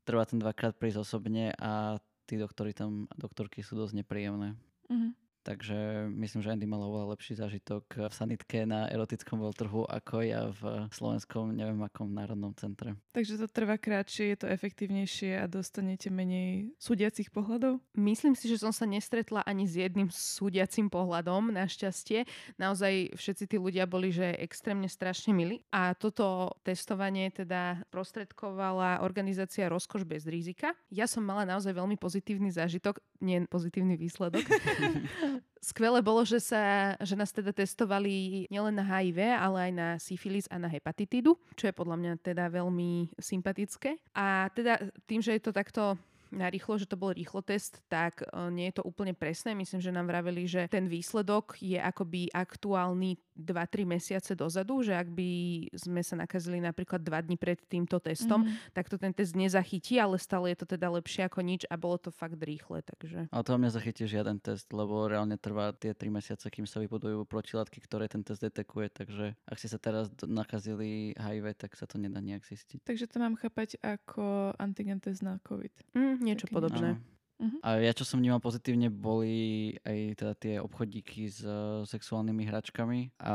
trvá 0.05 0.23
ten 0.29 0.39
dvakrát 0.39 0.77
prísť 0.77 1.03
osobne 1.03 1.57
a 1.57 1.97
tí 2.29 2.37
doktory 2.37 2.77
tam, 2.77 3.09
doktorky 3.17 3.65
sú 3.65 3.75
dosť 3.75 4.05
nepríjemné. 4.05 4.55
Mm-hmm. 4.93 5.13
Takže 5.47 6.11
myslím, 6.11 6.43
že 6.43 6.51
Andy 6.51 6.67
mala 6.67 6.91
oveľa 6.91 7.15
lepší 7.15 7.39
zážitok 7.39 8.11
v 8.11 8.11
sanitke 8.11 8.67
na 8.67 8.91
erotickom 8.91 9.39
veľtrhu 9.39 9.87
ako 9.87 10.15
ja 10.27 10.51
v 10.51 10.91
slovenskom, 10.91 11.55
neviem 11.55 11.79
akom 11.87 12.11
národnom 12.11 12.51
centre. 12.59 12.99
Takže 13.15 13.39
to 13.39 13.47
trvá 13.47 13.79
krátšie, 13.79 14.35
je 14.35 14.43
to 14.43 14.51
efektívnejšie 14.51 15.39
a 15.39 15.47
dostanete 15.47 16.11
menej 16.11 16.75
súdiacich 16.83 17.31
pohľadov? 17.31 17.79
Myslím 17.95 18.35
si, 18.35 18.51
že 18.51 18.59
som 18.59 18.75
sa 18.75 18.91
nestretla 18.91 19.47
ani 19.47 19.71
s 19.71 19.79
jedným 19.79 20.11
súdiacim 20.11 20.91
pohľadom, 20.91 21.55
našťastie. 21.55 22.27
Naozaj 22.59 23.15
všetci 23.15 23.45
tí 23.47 23.57
ľudia 23.63 23.87
boli, 23.87 24.11
že 24.11 24.35
extrémne 24.43 24.91
strašne 24.91 25.31
milí. 25.31 25.63
A 25.71 25.95
toto 25.95 26.59
testovanie 26.67 27.31
teda 27.31 27.87
prostredkovala 27.95 29.07
organizácia 29.07 29.71
Rozkoš 29.71 30.03
bez 30.03 30.27
rizika. 30.27 30.75
Ja 30.91 31.07
som 31.07 31.23
mala 31.23 31.47
naozaj 31.47 31.71
veľmi 31.71 31.95
pozitívny 31.95 32.51
zážitok, 32.51 32.99
nie 33.23 33.47
pozitívny 33.47 33.95
výsledok. 33.95 34.43
Skvelé 35.61 35.99
bolo, 35.99 36.23
že, 36.23 36.39
sa, 36.39 36.95
že 37.03 37.19
nás 37.19 37.35
teda 37.35 37.51
testovali 37.51 38.47
nielen 38.47 38.79
na 38.79 38.87
HIV, 38.87 39.19
ale 39.35 39.71
aj 39.71 39.73
na 39.75 39.89
syfilis 39.99 40.47
a 40.47 40.63
na 40.63 40.71
hepatitídu, 40.71 41.35
čo 41.59 41.67
je 41.67 41.75
podľa 41.75 41.97
mňa 41.99 42.13
teda 42.23 42.47
veľmi 42.55 43.19
sympatické. 43.19 43.99
A 44.15 44.47
teda 44.55 44.79
tým, 45.11 45.19
že 45.19 45.35
je 45.35 45.43
to 45.43 45.51
takto 45.51 45.99
na 46.31 46.51
rýchlo, 46.51 46.79
že 46.79 46.91
to 46.91 46.99
bol 46.99 47.15
rýchlo 47.15 47.43
test, 47.43 47.83
tak 47.87 48.23
e, 48.23 48.27
nie 48.51 48.71
je 48.71 48.83
to 48.83 48.87
úplne 48.87 49.15
presné. 49.15 49.55
Myslím, 49.55 49.83
že 49.83 49.95
nám 49.95 50.11
vraveli, 50.11 50.47
že 50.47 50.67
ten 50.67 50.87
výsledok 50.91 51.59
je 51.63 51.79
akoby 51.79 52.31
aktuálny 52.35 53.19
2-3 53.37 53.85
mesiace 53.85 54.33
dozadu, 54.33 54.81
že 54.81 54.97
ak 54.97 55.13
by 55.13 55.31
sme 55.77 56.01
sa 56.01 56.17
nakazili 56.17 56.59
napríklad 56.59 57.05
2 57.05 57.27
dní 57.29 57.37
pred 57.37 57.61
týmto 57.69 58.01
testom, 58.01 58.43
mm-hmm. 58.43 58.73
tak 58.73 58.89
to 58.89 58.97
ten 58.97 59.13
test 59.13 59.37
nezachytí, 59.37 60.01
ale 60.01 60.17
stále 60.17 60.51
je 60.53 60.65
to 60.65 60.67
teda 60.77 60.89
lepšie 60.89 61.29
ako 61.29 61.45
nič 61.45 61.69
a 61.69 61.77
bolo 61.77 62.01
to 62.01 62.09
fakt 62.09 62.41
rýchle. 62.41 62.81
Takže... 62.81 63.29
Ale 63.29 63.45
to 63.45 63.53
vám 63.53 63.65
nezachytí 63.69 64.09
žiaden 64.09 64.41
test, 64.41 64.67
lebo 64.73 65.07
reálne 65.07 65.37
trvá 65.37 65.77
tie 65.77 65.93
3 65.93 66.09
mesiace, 66.09 66.49
kým 66.49 66.65
sa 66.65 66.81
vybudujú 66.81 67.29
protilátky, 67.29 67.79
ktoré 67.85 68.09
ten 68.09 68.25
test 68.25 68.41
detekuje, 68.41 68.89
takže 68.89 69.37
ak 69.45 69.57
ste 69.61 69.69
sa 69.69 69.79
teraz 69.79 70.09
nakazili 70.25 71.13
HIV, 71.21 71.53
tak 71.61 71.77
sa 71.77 71.85
to 71.85 72.01
nedá 72.01 72.19
nejak 72.25 72.43
zistiť. 72.43 72.83
Takže 72.89 73.07
to 73.07 73.17
mám 73.21 73.37
chápať 73.37 73.77
ako 73.85 74.57
antigen 74.57 74.99
test 74.99 75.21
na 75.21 75.37
COVID. 75.45 75.73
Mm, 75.93 76.17
niečo 76.25 76.49
okay. 76.49 76.57
podobné. 76.57 76.89
No. 76.97 77.16
Uh-huh. 77.37 77.61
A 77.61 77.77
ja, 77.85 77.93
čo 77.93 78.09
som 78.09 78.17
vnímal 78.17 78.41
pozitívne, 78.41 78.89
boli 78.89 79.77
aj 79.85 79.99
teda 80.17 80.35
tie 80.41 80.55
obchodíky 80.57 81.29
s 81.29 81.45
uh, 81.45 81.85
sexuálnymi 81.85 82.49
hračkami. 82.49 83.13
A 83.21 83.33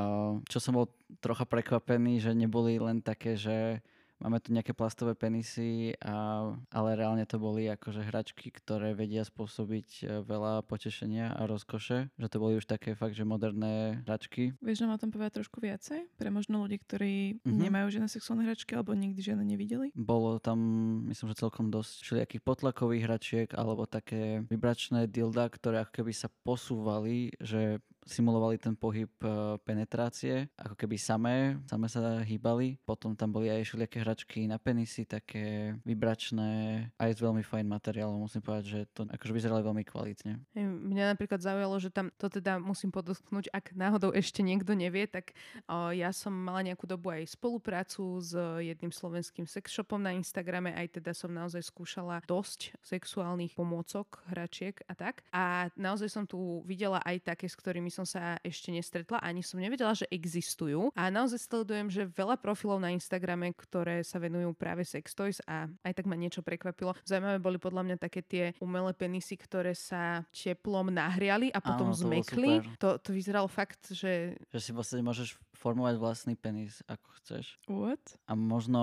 čo 0.50 0.58
som 0.58 0.74
bol 0.74 0.90
trocha 1.22 1.46
prekvapený, 1.46 2.18
že 2.18 2.34
neboli 2.34 2.82
len 2.82 2.98
také, 3.06 3.38
že 3.38 3.86
Máme 4.22 4.38
tu 4.38 4.54
nejaké 4.54 4.78
plastové 4.78 5.18
penisy, 5.18 5.98
a, 5.98 6.46
ale 6.70 6.90
reálne 6.94 7.26
to 7.26 7.42
boli 7.42 7.66
akože 7.66 8.06
hračky, 8.06 8.54
ktoré 8.54 8.94
vedia 8.94 9.26
spôsobiť 9.26 9.88
e, 10.02 10.04
veľa 10.22 10.62
potešenia 10.70 11.34
a 11.34 11.50
rozkoše. 11.50 12.14
Že 12.22 12.28
to 12.30 12.38
boli 12.38 12.54
už 12.62 12.70
také 12.70 12.94
fakt, 12.94 13.18
že 13.18 13.26
moderné 13.26 14.06
hračky. 14.06 14.54
Vieš 14.62 14.86
nám 14.86 14.96
o 14.96 15.02
tom 15.02 15.10
povedať 15.10 15.42
trošku 15.42 15.58
viacej? 15.58 16.06
Pre 16.22 16.30
možno 16.30 16.62
ľudí, 16.62 16.78
ktorí 16.78 17.42
mm-hmm. 17.42 17.62
nemajú 17.66 17.98
žiadne 17.98 18.10
sexuálne 18.14 18.46
hračky 18.46 18.78
alebo 18.78 18.94
nikdy 18.94 19.18
žiadne 19.26 19.42
nevideli? 19.42 19.90
Bolo 19.98 20.38
tam, 20.38 20.62
myslím, 21.10 21.34
že 21.34 21.42
celkom 21.42 21.74
dosť 21.74 22.06
všelijakých 22.06 22.46
potlakových 22.46 23.06
hračiek 23.10 23.50
alebo 23.58 23.90
také 23.90 24.46
vibračné 24.46 25.10
dilda, 25.10 25.50
ktoré 25.50 25.82
ako 25.82 26.06
keby 26.06 26.14
sa 26.14 26.30
posúvali, 26.46 27.34
že 27.42 27.82
simulovali 28.06 28.58
ten 28.58 28.74
pohyb 28.74 29.12
e, 29.22 29.58
penetrácie, 29.62 30.50
ako 30.58 30.74
keby 30.74 30.96
samé, 30.98 31.62
samé 31.70 31.86
sa 31.86 32.22
hýbali. 32.26 32.82
Potom 32.82 33.14
tam 33.14 33.30
boli 33.30 33.54
aj 33.54 33.68
všelijaké 33.68 33.98
hračky 34.02 34.40
na 34.50 34.58
penisy, 34.58 35.06
také 35.06 35.78
vibračné, 35.86 36.90
aj 36.98 37.12
s 37.14 37.20
veľmi 37.22 37.46
fajn 37.46 37.66
materiálom. 37.70 38.26
Musím 38.26 38.42
povedať, 38.42 38.66
že 38.66 38.80
to 38.90 39.06
akože 39.06 39.34
vyzerali 39.36 39.62
veľmi 39.62 39.84
kvalitne. 39.86 40.42
Mňa 40.58 41.14
napríklad 41.14 41.46
zaujalo, 41.46 41.78
že 41.78 41.94
tam 41.94 42.10
to 42.18 42.28
teda 42.32 42.58
musím 42.58 42.90
podotknúť, 42.90 43.54
ak 43.54 43.78
náhodou 43.78 44.10
ešte 44.16 44.42
niekto 44.42 44.74
nevie, 44.74 45.06
tak 45.06 45.38
o, 45.70 45.94
ja 45.94 46.10
som 46.10 46.34
mala 46.34 46.66
nejakú 46.66 46.90
dobu 46.90 47.14
aj 47.14 47.38
spoluprácu 47.38 48.18
s 48.18 48.34
jedným 48.60 48.90
slovenským 48.90 49.46
sexshopom 49.46 50.02
na 50.02 50.18
Instagrame, 50.18 50.74
aj 50.74 51.02
teda 51.02 51.14
som 51.14 51.30
naozaj 51.30 51.62
skúšala 51.62 52.26
dosť 52.26 52.74
sexuálnych 52.82 53.54
pomôcok, 53.54 54.26
hračiek 54.32 54.82
a 54.90 54.94
tak. 54.98 55.22
A 55.30 55.70
naozaj 55.78 56.10
som 56.10 56.24
tu 56.26 56.66
videla 56.66 57.04
aj 57.06 57.36
také, 57.36 57.46
s 57.46 57.56
ktorými 57.60 57.91
som 57.92 58.08
sa 58.08 58.40
ešte 58.42 58.72
nestretla, 58.72 59.20
ani 59.20 59.44
som 59.44 59.60
nevedela, 59.60 59.92
že 59.92 60.08
existujú. 60.08 60.90
A 60.96 61.12
naozaj 61.12 61.44
sledujem, 61.44 61.92
že 61.92 62.08
veľa 62.08 62.40
profilov 62.40 62.80
na 62.80 62.96
Instagrame, 62.96 63.52
ktoré 63.52 64.02
sa 64.02 64.18
venujú 64.18 64.56
práve 64.56 64.88
sex 64.88 65.12
toys 65.12 65.38
a 65.46 65.68
aj 65.84 65.94
tak 65.94 66.08
ma 66.08 66.16
niečo 66.16 66.42
prekvapilo. 66.42 66.96
Zaujímavé 67.04 67.38
boli 67.38 67.60
podľa 67.60 67.84
mňa 67.86 67.98
také 68.00 68.24
tie 68.24 68.46
umelé 68.64 68.96
penisy, 68.96 69.36
ktoré 69.36 69.76
sa 69.76 70.24
teplom 70.32 70.90
nahriali 70.90 71.52
a 71.52 71.60
potom 71.60 71.92
Áno, 71.92 71.96
to 71.96 72.08
zmekli. 72.08 72.64
To, 72.80 72.98
to 72.98 73.12
vyzeralo 73.12 73.52
fakt, 73.52 73.92
že... 73.92 74.40
Že 74.56 74.60
si 74.64 74.72
vlastne 74.72 75.04
môžeš 75.04 75.36
formovať 75.62 75.96
vlastný 76.02 76.34
penis, 76.40 76.82
ako 76.90 77.08
chceš. 77.22 77.60
What? 77.70 78.02
A 78.26 78.34
možno, 78.34 78.82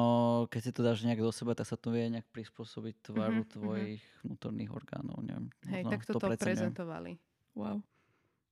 keď 0.53 0.61
si 0.62 0.71
to 0.71 0.81
dáš 0.87 1.03
nejak 1.03 1.19
do 1.19 1.33
seba, 1.35 1.57
tak 1.59 1.67
sa 1.67 1.75
to 1.75 1.91
vie 1.91 2.07
nejak 2.07 2.29
prispôsobiť 2.31 3.11
tvaru 3.11 3.43
mm-hmm, 3.43 3.55
tvojich 3.57 4.03
mm-hmm. 4.03 4.23
vnútorných 4.29 4.71
orgánov. 4.71 5.17
Neviem, 5.25 5.50
Hej, 5.67 5.83
tak 5.91 6.00
to, 6.07 6.12
to 6.21 6.29
prezentovali. 6.38 7.19
Wow. 7.59 7.83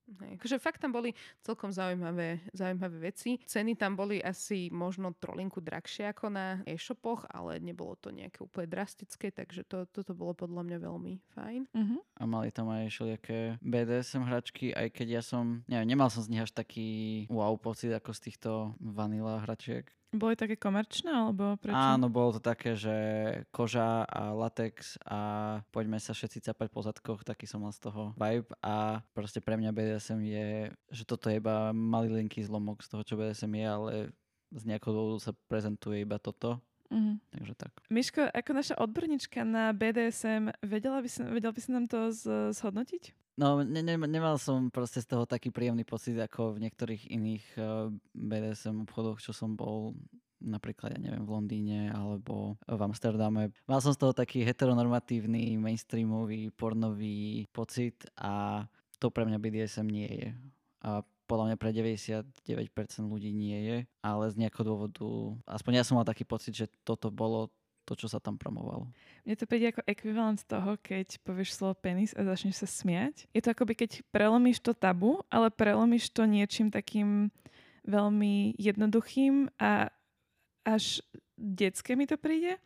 Hej, 0.07 0.39
akože 0.39 0.57
fakt 0.63 0.79
tam 0.79 0.95
boli 0.95 1.11
celkom 1.43 1.75
zaujímavé, 1.75 2.39
zaujímavé 2.55 3.11
veci. 3.11 3.43
Ceny 3.43 3.75
tam 3.75 3.99
boli 3.99 4.23
asi 4.23 4.71
možno 4.71 5.11
trolinku 5.19 5.59
drahšie 5.59 6.15
ako 6.15 6.31
na 6.31 6.63
e-shopoch, 6.63 7.27
ale 7.27 7.59
nebolo 7.59 7.99
to 7.99 8.15
nejaké 8.15 8.47
úplne 8.47 8.71
drastické, 8.71 9.35
takže 9.35 9.67
to, 9.67 9.91
toto 9.91 10.15
bolo 10.15 10.39
podľa 10.39 10.63
mňa 10.63 10.79
veľmi 10.79 11.15
fajn. 11.35 11.61
Uh-huh. 11.75 12.01
A 12.17 12.23
mali 12.23 12.55
tam 12.55 12.71
aj 12.71 12.87
všelijaké 12.87 13.59
BDSM 13.59 14.23
hračky, 14.31 14.71
aj 14.71 14.95
keď 14.95 15.19
ja 15.19 15.23
som, 15.27 15.67
neviem, 15.67 15.91
nemal 15.91 16.07
som 16.07 16.23
z 16.23 16.31
nich 16.31 16.43
až 16.47 16.55
taký 16.55 17.27
wow 17.27 17.59
pocit 17.59 17.91
ako 17.91 18.15
z 18.15 18.21
týchto 18.31 18.51
vanila 18.79 19.43
hračiek. 19.43 19.91
Boli 20.15 20.39
také 20.39 20.55
komerčné, 20.55 21.11
alebo 21.11 21.59
prečo? 21.59 21.75
Áno, 21.75 22.07
bolo 22.07 22.39
to 22.39 22.41
také, 22.41 22.79
že 22.79 22.95
koža 23.51 24.07
a 24.07 24.31
latex 24.31 24.97
a 25.03 25.19
poďme 25.75 25.99
sa 25.99 26.15
všetci 26.15 26.47
capať 26.47 26.69
po 26.71 26.81
zadkoch, 26.87 27.21
taký 27.27 27.45
som 27.45 27.67
mal 27.67 27.75
z 27.75 27.91
toho 27.91 28.15
vibe 28.15 28.47
a 28.63 29.03
proste 29.13 29.43
pre 29.43 29.59
mňa 29.59 29.75
BDSM 29.75 30.21
je, 30.23 30.71
že 30.95 31.03
toto 31.03 31.27
je 31.27 31.43
iba 31.43 31.75
malý 31.75 32.23
linký 32.23 32.39
zlomok 32.47 32.87
z 32.87 32.89
toho, 32.95 33.03
čo 33.03 33.19
BDSM 33.19 33.53
je, 33.59 33.67
ale 33.67 33.93
z 34.55 34.63
nejakého 34.63 34.95
dôvodu 34.95 35.19
sa 35.31 35.33
prezentuje 35.51 36.07
iba 36.07 36.23
toto. 36.23 36.63
Mm-hmm. 36.91 37.17
Takže 37.35 37.55
tak. 37.59 37.73
Miško, 37.91 38.31
ako 38.31 38.51
naša 38.55 38.75
odborníčka 38.79 39.43
na 39.43 39.75
BDSM, 39.75 40.55
vedela 40.63 41.03
by 41.03 41.09
si, 41.11 41.21
vedel 41.27 41.51
by 41.51 41.61
si 41.61 41.71
nám 41.75 41.87
to 41.91 42.11
zhodnotiť? 42.55 43.15
No, 43.37 43.61
ne, 43.61 43.85
ne, 43.85 44.01
nemal 44.01 44.41
som 44.41 44.73
proste 44.73 45.05
z 45.05 45.13
toho 45.13 45.29
taký 45.29 45.53
príjemný 45.53 45.85
pocit 45.85 46.17
ako 46.17 46.57
v 46.57 46.65
niektorých 46.65 47.13
iných 47.13 47.45
uh, 47.61 47.63
eh, 47.63 47.73
BDSM 48.17 48.89
obchodoch, 48.89 49.21
čo 49.21 49.37
som 49.37 49.53
bol 49.53 49.93
napríklad, 50.41 50.97
ja 50.97 51.01
neviem, 51.01 51.25
v 51.25 51.33
Londýne 51.33 51.81
alebo 51.93 52.61
v 52.69 52.81
Amsterdame. 52.81 53.57
Mal 53.65 53.81
som 53.81 53.93
z 53.93 54.01
toho 54.01 54.13
taký 54.13 54.45
heteronormatívny, 54.45 55.57
mainstreamový, 55.57 56.53
pornový 56.53 57.49
pocit 57.57 58.05
a 58.21 58.65
to 59.01 59.09
pre 59.09 59.25
mňa 59.25 59.41
BDSM 59.41 59.89
nie 59.89 60.09
je. 60.09 60.29
A 60.85 61.01
podľa 61.27 61.53
mňa 61.53 61.57
pre 61.59 61.71
99% 61.75 62.31
ľudí 63.07 63.35
nie 63.35 63.59
je, 63.67 63.77
ale 64.01 64.25
z 64.31 64.39
nejakého 64.41 64.65
dôvodu, 64.65 65.07
aspoň 65.51 65.83
ja 65.83 65.85
som 65.85 65.99
mal 65.99 66.07
taký 66.07 66.23
pocit, 66.23 66.55
že 66.55 66.67
toto 66.87 67.11
bolo 67.11 67.51
to, 67.87 67.95
čo 67.95 68.11
sa 68.11 68.19
tam 68.19 68.35
promovalo. 68.35 68.91
Mne 69.23 69.39
to 69.39 69.47
príde 69.47 69.71
ako 69.71 69.87
ekvivalent 69.87 70.43
toho, 70.43 70.75
keď 70.83 71.23
povieš 71.23 71.55
slovo 71.55 71.79
penis 71.79 72.11
a 72.19 72.27
začneš 72.27 72.67
sa 72.67 72.69
smiať. 72.69 73.31
Je 73.31 73.39
to 73.39 73.55
akoby 73.55 73.79
keď 73.79 74.03
prelomíš 74.11 74.59
to 74.59 74.75
tabu, 74.75 75.23
ale 75.31 75.55
prelomíš 75.55 76.11
to 76.11 76.27
niečím 76.27 76.75
takým 76.75 77.31
veľmi 77.87 78.59
jednoduchým 78.59 79.55
a 79.63 79.95
až 80.67 80.99
detské 81.39 81.95
mi 81.95 82.11
to 82.11 82.19
príde, 82.19 82.59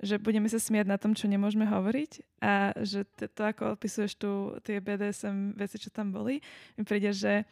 že 0.00 0.16
budeme 0.16 0.48
sa 0.48 0.56
smiať 0.56 0.88
na 0.88 0.96
tom, 0.96 1.12
čo 1.12 1.28
nemôžeme 1.28 1.68
hovoriť 1.68 2.40
a 2.40 2.72
že 2.80 3.04
to, 3.36 3.42
ako 3.44 3.76
opisuješ 3.76 4.16
tu 4.16 4.56
tie 4.64 4.80
BDSM 4.80 5.52
veci, 5.60 5.76
čo 5.76 5.92
tam 5.92 6.08
boli, 6.08 6.40
mi 6.80 6.82
príde, 6.88 7.12
že 7.12 7.44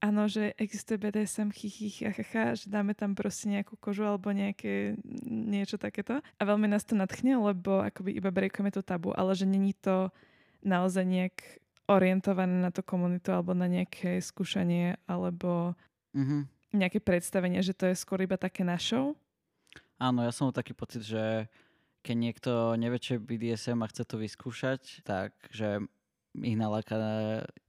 áno, 0.00 0.28
že 0.28 0.52
existuje 0.60 1.00
BDSM, 1.00 1.52
chichy, 1.52 1.88
chachacha, 1.90 2.56
že 2.56 2.66
dáme 2.68 2.92
tam 2.92 3.16
proste 3.16 3.48
nejakú 3.48 3.76
kožu 3.80 4.04
alebo 4.04 4.32
nejaké 4.32 4.98
niečo 5.26 5.80
takéto. 5.80 6.20
A 6.20 6.42
veľmi 6.42 6.68
nás 6.68 6.84
to 6.84 6.98
nadchne, 6.98 7.40
lebo 7.40 7.80
akoby 7.80 8.16
iba 8.16 8.28
breakujeme 8.28 8.72
to 8.72 8.84
tabu, 8.84 9.12
ale 9.16 9.32
že 9.32 9.48
není 9.48 9.72
to 9.72 10.12
naozaj 10.66 11.04
nejak 11.06 11.62
orientované 11.86 12.58
na 12.58 12.74
tú 12.74 12.82
komunitu 12.82 13.30
alebo 13.30 13.54
na 13.54 13.70
nejaké 13.70 14.18
skúšanie 14.18 14.98
alebo 15.06 15.78
mm-hmm. 16.12 16.42
nejaké 16.74 16.98
predstavenie, 16.98 17.62
že 17.62 17.78
to 17.78 17.86
je 17.86 17.94
skôr 17.94 18.18
iba 18.26 18.34
také 18.34 18.66
na 18.66 18.74
show. 18.74 19.14
Áno, 19.96 20.26
ja 20.26 20.34
som 20.34 20.50
taký 20.52 20.74
pocit, 20.76 21.06
že 21.06 21.48
keď 22.02 22.16
niekto 22.18 22.52
nevie, 22.76 22.98
čo 23.00 23.22
BDSM 23.22 23.82
a 23.82 23.90
chce 23.90 24.02
to 24.04 24.20
vyskúšať, 24.20 25.02
tak 25.06 25.32
že 25.50 25.82
ich 26.36 26.58
naláka 26.58 26.94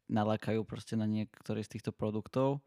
nalákajú 0.08 0.64
proste 0.64 0.96
na 0.96 1.08
niektoré 1.08 1.64
z 1.64 1.78
týchto 1.78 1.92
produktov, 1.92 2.64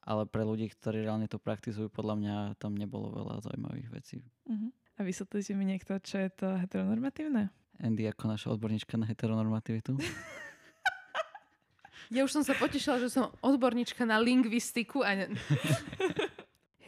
ale 0.00 0.24
pre 0.24 0.44
ľudí, 0.44 0.72
ktorí 0.72 1.04
reálne 1.04 1.28
to 1.28 1.36
praktizujú, 1.36 1.92
podľa 1.92 2.16
mňa 2.16 2.36
tam 2.56 2.72
nebolo 2.72 3.12
veľa 3.12 3.44
zaujímavých 3.44 3.88
vecí. 3.92 4.24
Uh-huh. 4.48 4.72
A 4.96 5.04
vysvetlíte 5.04 5.52
mi 5.56 5.68
niekto, 5.68 6.00
čo 6.00 6.20
je 6.20 6.28
to 6.32 6.56
heteronormatívne? 6.56 7.52
Andy 7.80 8.04
ako 8.08 8.28
naša 8.28 8.52
odborníčka 8.52 9.00
na 9.00 9.08
heteronormativitu. 9.08 9.96
ja 12.16 12.24
už 12.24 12.32
som 12.32 12.44
sa 12.44 12.52
potešila, 12.52 13.00
že 13.00 13.08
som 13.08 13.32
odborníčka 13.40 14.04
na 14.04 14.20
lingvistiku 14.20 15.00
a... 15.00 15.16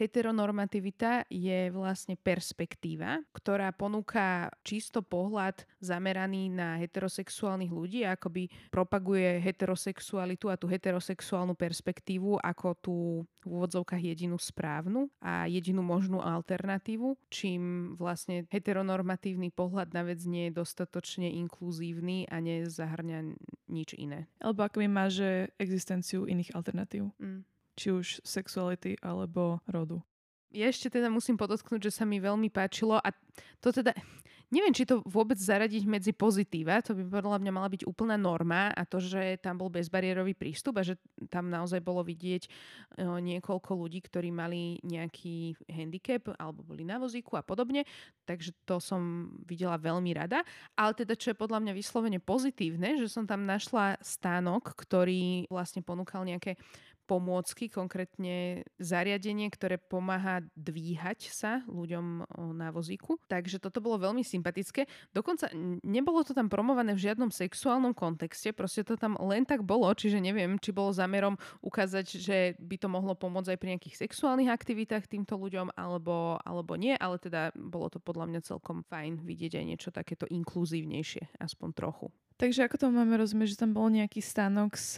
Heteronormativita 0.03 1.31
je 1.31 1.71
vlastne 1.71 2.19
perspektíva, 2.19 3.23
ktorá 3.31 3.71
ponúka 3.71 4.51
čisto 4.59 4.99
pohľad 4.99 5.63
zameraný 5.79 6.51
na 6.51 6.75
heterosexuálnych 6.75 7.71
ľudí 7.71 8.03
akoby 8.03 8.51
propaguje 8.67 9.39
heterosexualitu 9.39 10.51
a 10.51 10.59
tú 10.59 10.67
heterosexuálnu 10.67 11.55
perspektívu 11.55 12.35
ako 12.35 12.67
tú 12.83 12.95
v 13.43 13.47
úvodzovkách 13.47 14.03
jedinú 14.03 14.35
správnu 14.35 15.07
a 15.23 15.47
jedinú 15.47 15.79
možnú 15.79 16.19
alternatívu, 16.19 17.15
čím 17.31 17.95
vlastne 17.95 18.43
heteronormatívny 18.51 19.55
pohľad 19.55 19.95
na 19.95 20.03
vec 20.03 20.19
nie 20.27 20.51
je 20.51 20.59
dostatočne 20.59 21.31
inkluzívny 21.47 22.27
a 22.27 22.43
nezahrňa 22.43 23.39
nič 23.71 23.95
iné. 23.95 24.27
Alebo 24.43 24.67
akoby 24.67 24.87
má, 24.91 25.07
že 25.07 25.47
existenciu 25.55 26.27
iných 26.27 26.51
alternatív. 26.55 27.07
Mm 27.23 27.52
či 27.73 27.93
už 27.93 28.21
sexuality 28.23 28.97
alebo 29.01 29.61
rodu. 29.67 30.01
Ja 30.53 30.69
ešte 30.69 30.93
teda 30.93 31.09
musím 31.09 31.33
podotknúť, 31.33 31.89
že 31.89 31.91
sa 31.97 32.05
mi 32.05 32.21
veľmi 32.21 32.53
páčilo 32.53 33.01
a 33.01 33.09
to 33.57 33.73
teda, 33.73 33.89
neviem, 34.53 34.69
či 34.69 34.85
to 34.85 35.01
vôbec 35.01 35.33
zaradiť 35.33 35.89
medzi 35.89 36.13
pozitíva, 36.13 36.77
to 36.85 36.93
by 36.93 37.09
podľa 37.09 37.41
mňa 37.41 37.49
mala 37.49 37.65
byť 37.73 37.89
úplná 37.89 38.21
norma 38.21 38.69
a 38.69 38.85
to, 38.85 39.01
že 39.01 39.41
tam 39.41 39.57
bol 39.57 39.73
bezbariérový 39.73 40.37
prístup 40.37 40.77
a 40.77 40.85
že 40.85 41.01
tam 41.25 41.49
naozaj 41.49 41.81
bolo 41.81 42.05
vidieť 42.05 42.45
o, 42.45 43.17
niekoľko 43.17 43.81
ľudí, 43.81 44.05
ktorí 44.05 44.29
mali 44.29 44.77
nejaký 44.85 45.57
handicap 45.73 46.37
alebo 46.37 46.61
boli 46.61 46.85
na 46.85 47.01
vozíku 47.01 47.33
a 47.33 47.41
podobne, 47.41 47.89
takže 48.29 48.53
to 48.61 48.77
som 48.77 49.33
videla 49.49 49.81
veľmi 49.81 50.13
rada. 50.13 50.45
Ale 50.77 50.93
teda, 50.93 51.17
čo 51.17 51.33
je 51.33 51.41
podľa 51.41 51.65
mňa 51.65 51.73
vyslovene 51.73 52.21
pozitívne, 52.21 53.01
že 53.01 53.09
som 53.09 53.25
tam 53.25 53.41
našla 53.49 53.97
stánok, 54.05 54.77
ktorý 54.77 55.49
vlastne 55.49 55.81
ponúkal 55.81 56.29
nejaké 56.29 56.61
pomôcky, 57.03 57.67
konkrétne 57.67 58.63
zariadenie, 58.79 59.51
ktoré 59.51 59.75
pomáha 59.77 60.41
dvíhať 60.55 61.29
sa 61.29 61.61
ľuďom 61.67 62.25
na 62.55 62.71
vozíku. 62.71 63.19
Takže 63.27 63.59
toto 63.59 63.83
bolo 63.83 63.99
veľmi 63.99 64.23
sympatické. 64.23 64.87
Dokonca 65.11 65.51
nebolo 65.83 66.23
to 66.23 66.31
tam 66.31 66.47
promované 66.47 66.95
v 66.95 67.03
žiadnom 67.11 67.29
sexuálnom 67.29 67.91
kontexte, 67.91 68.55
proste 68.55 68.87
to 68.87 68.95
tam 68.95 69.19
len 69.19 69.43
tak 69.43 69.61
bolo, 69.61 69.91
čiže 69.91 70.23
neviem, 70.23 70.55
či 70.57 70.71
bolo 70.71 70.95
zámerom 70.95 71.35
ukázať, 71.59 72.05
že 72.17 72.37
by 72.59 72.75
to 72.79 72.87
mohlo 72.87 73.13
pomôcť 73.13 73.53
aj 73.53 73.59
pri 73.59 73.69
nejakých 73.75 73.99
sexuálnych 74.07 74.49
aktivitách 74.49 75.05
týmto 75.11 75.35
ľuďom, 75.35 75.75
alebo, 75.75 76.39
alebo 76.41 76.79
nie, 76.79 76.95
ale 76.95 77.19
teda 77.19 77.51
bolo 77.55 77.91
to 77.91 77.99
podľa 77.99 78.31
mňa 78.31 78.41
celkom 78.47 78.81
fajn 78.87 79.21
vidieť 79.27 79.59
aj 79.59 79.65
niečo 79.67 79.89
takéto 79.91 80.23
inkluzívnejšie, 80.31 81.39
aspoň 81.39 81.69
trochu. 81.75 82.07
Takže 82.33 82.65
ako 82.65 82.75
to 82.81 82.87
máme 82.89 83.13
rozumieť, 83.15 83.55
že 83.55 83.61
tam 83.61 83.77
bol 83.77 83.93
nejaký 83.93 84.19
stánok 84.19 84.73
s 84.73 84.97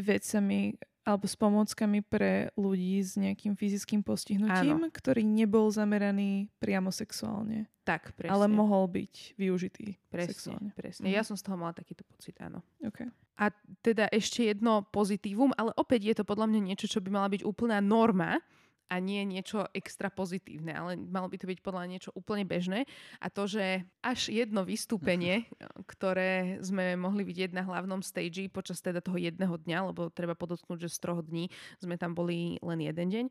vecami, 0.00 0.80
alebo 1.02 1.26
s 1.26 1.34
pomockami 1.34 1.98
pre 2.06 2.54
ľudí 2.54 3.02
s 3.02 3.18
nejakým 3.18 3.58
fyzickým 3.58 4.06
postihnutím, 4.06 4.86
Áno. 4.86 4.94
ktorý 4.94 5.26
nebol 5.26 5.66
zameraný 5.66 6.46
priamo 6.62 6.94
sexuálne. 6.94 7.66
Tak, 7.82 8.14
presne. 8.14 8.30
Ale 8.30 8.46
mohol 8.46 8.86
byť 8.86 9.34
využitý 9.34 9.98
presne, 10.06 10.30
sexuálne. 10.30 10.70
Presne, 10.78 11.10
mhm. 11.10 11.14
ja 11.18 11.22
som 11.26 11.34
z 11.34 11.42
toho 11.42 11.58
mala 11.58 11.74
takýto 11.74 12.06
pocit, 12.06 12.38
áno. 12.38 12.62
Okay. 12.78 13.10
A 13.42 13.50
teda 13.82 14.06
ešte 14.14 14.46
jedno 14.46 14.86
pozitívum, 14.94 15.50
ale 15.58 15.74
opäť 15.74 16.00
je 16.06 16.14
to 16.22 16.24
podľa 16.24 16.46
mňa 16.46 16.60
niečo, 16.62 16.86
čo 16.86 17.02
by 17.02 17.10
mala 17.10 17.26
byť 17.32 17.42
úplná 17.42 17.82
norma, 17.82 18.38
a 18.92 19.00
nie 19.00 19.24
niečo 19.24 19.64
extra 19.72 20.12
pozitívne, 20.12 20.76
ale 20.76 21.00
malo 21.00 21.32
by 21.32 21.40
to 21.40 21.48
byť 21.48 21.64
podľa 21.64 21.88
niečo 21.88 22.10
úplne 22.12 22.44
bežné. 22.44 22.84
A 23.24 23.32
to, 23.32 23.48
že 23.48 23.88
až 24.04 24.28
jedno 24.28 24.68
vystúpenie, 24.68 25.48
ktoré 25.92 26.60
sme 26.60 26.92
mohli 27.00 27.24
vidieť 27.24 27.56
na 27.56 27.64
hlavnom 27.64 28.04
stage 28.04 28.52
počas 28.52 28.84
teda 28.84 29.00
toho 29.00 29.16
jedného 29.16 29.56
dňa, 29.56 29.88
lebo 29.88 30.12
treba 30.12 30.36
podotknúť, 30.36 30.84
že 30.84 30.92
z 30.92 30.98
troch 31.00 31.24
dní 31.24 31.48
sme 31.80 31.96
tam 31.96 32.12
boli 32.12 32.60
len 32.60 32.84
jeden 32.84 33.08
deň, 33.08 33.26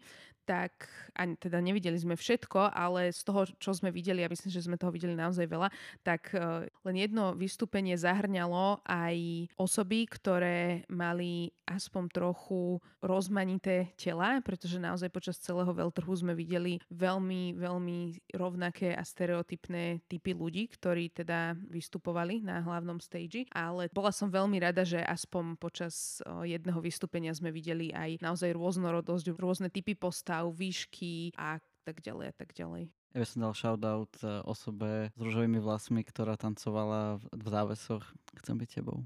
tak 0.49 0.89
a 1.13 1.29
teda 1.37 1.61
nevideli 1.61 1.99
sme 2.01 2.17
všetko, 2.17 2.73
ale 2.73 3.13
z 3.13 3.21
toho, 3.21 3.45
čo 3.61 3.77
sme 3.77 3.93
videli, 3.93 4.25
a 4.25 4.31
myslím, 4.31 4.49
že 4.49 4.65
sme 4.65 4.79
toho 4.79 4.89
videli 4.89 5.13
naozaj 5.13 5.45
veľa, 5.45 5.69
tak 6.01 6.33
e, 6.33 6.65
len 6.65 6.95
jedno 6.97 7.37
vystúpenie 7.37 7.93
zahrňalo 7.93 8.81
aj 8.81 9.15
osoby, 9.59 10.09
ktoré 10.09 10.87
mali 10.89 11.53
aspoň 11.69 12.03
trochu 12.09 12.81
rozmanité 13.03 13.91
tela, 13.99 14.39
pretože 14.41 14.81
naozaj 14.81 15.11
počas 15.11 15.37
celého 15.37 15.50
veľtrhu 15.51 16.13
sme 16.15 16.31
videli 16.31 16.79
veľmi, 16.87 17.59
veľmi 17.59 17.99
rovnaké 18.39 18.95
a 18.95 19.03
stereotypné 19.03 20.07
typy 20.07 20.31
ľudí, 20.31 20.71
ktorí 20.71 21.11
teda 21.11 21.59
vystupovali 21.67 22.39
na 22.39 22.63
hlavnom 22.63 23.03
stage. 23.03 23.43
Ale 23.51 23.91
bola 23.91 24.15
som 24.15 24.31
veľmi 24.31 24.63
rada, 24.63 24.87
že 24.87 25.03
aspoň 25.03 25.59
počas 25.59 26.23
jedného 26.47 26.79
vystúpenia 26.79 27.35
sme 27.35 27.51
videli 27.51 27.91
aj 27.91 28.23
naozaj 28.23 28.55
rôznorodosť, 28.55 29.35
rôzne 29.35 29.67
typy 29.67 29.93
postav, 29.97 30.47
výšky 30.55 31.35
a 31.35 31.59
tak 31.83 31.99
ďalej 31.99 32.25
a 32.31 32.33
tak 32.37 32.53
ďalej. 32.53 32.87
Ja 33.11 33.19
by 33.19 33.27
som 33.27 33.43
dal 33.43 33.51
shoutout 33.51 34.13
e, 34.23 34.39
osobe 34.47 35.11
s 35.11 35.19
ružovými 35.19 35.59
vlasmi, 35.59 35.99
ktorá 36.07 36.39
tancovala 36.39 37.19
v 37.35 37.47
závesoch 37.51 38.07
Chcem 38.39 38.55
byť 38.55 38.69
tebou. 38.79 39.03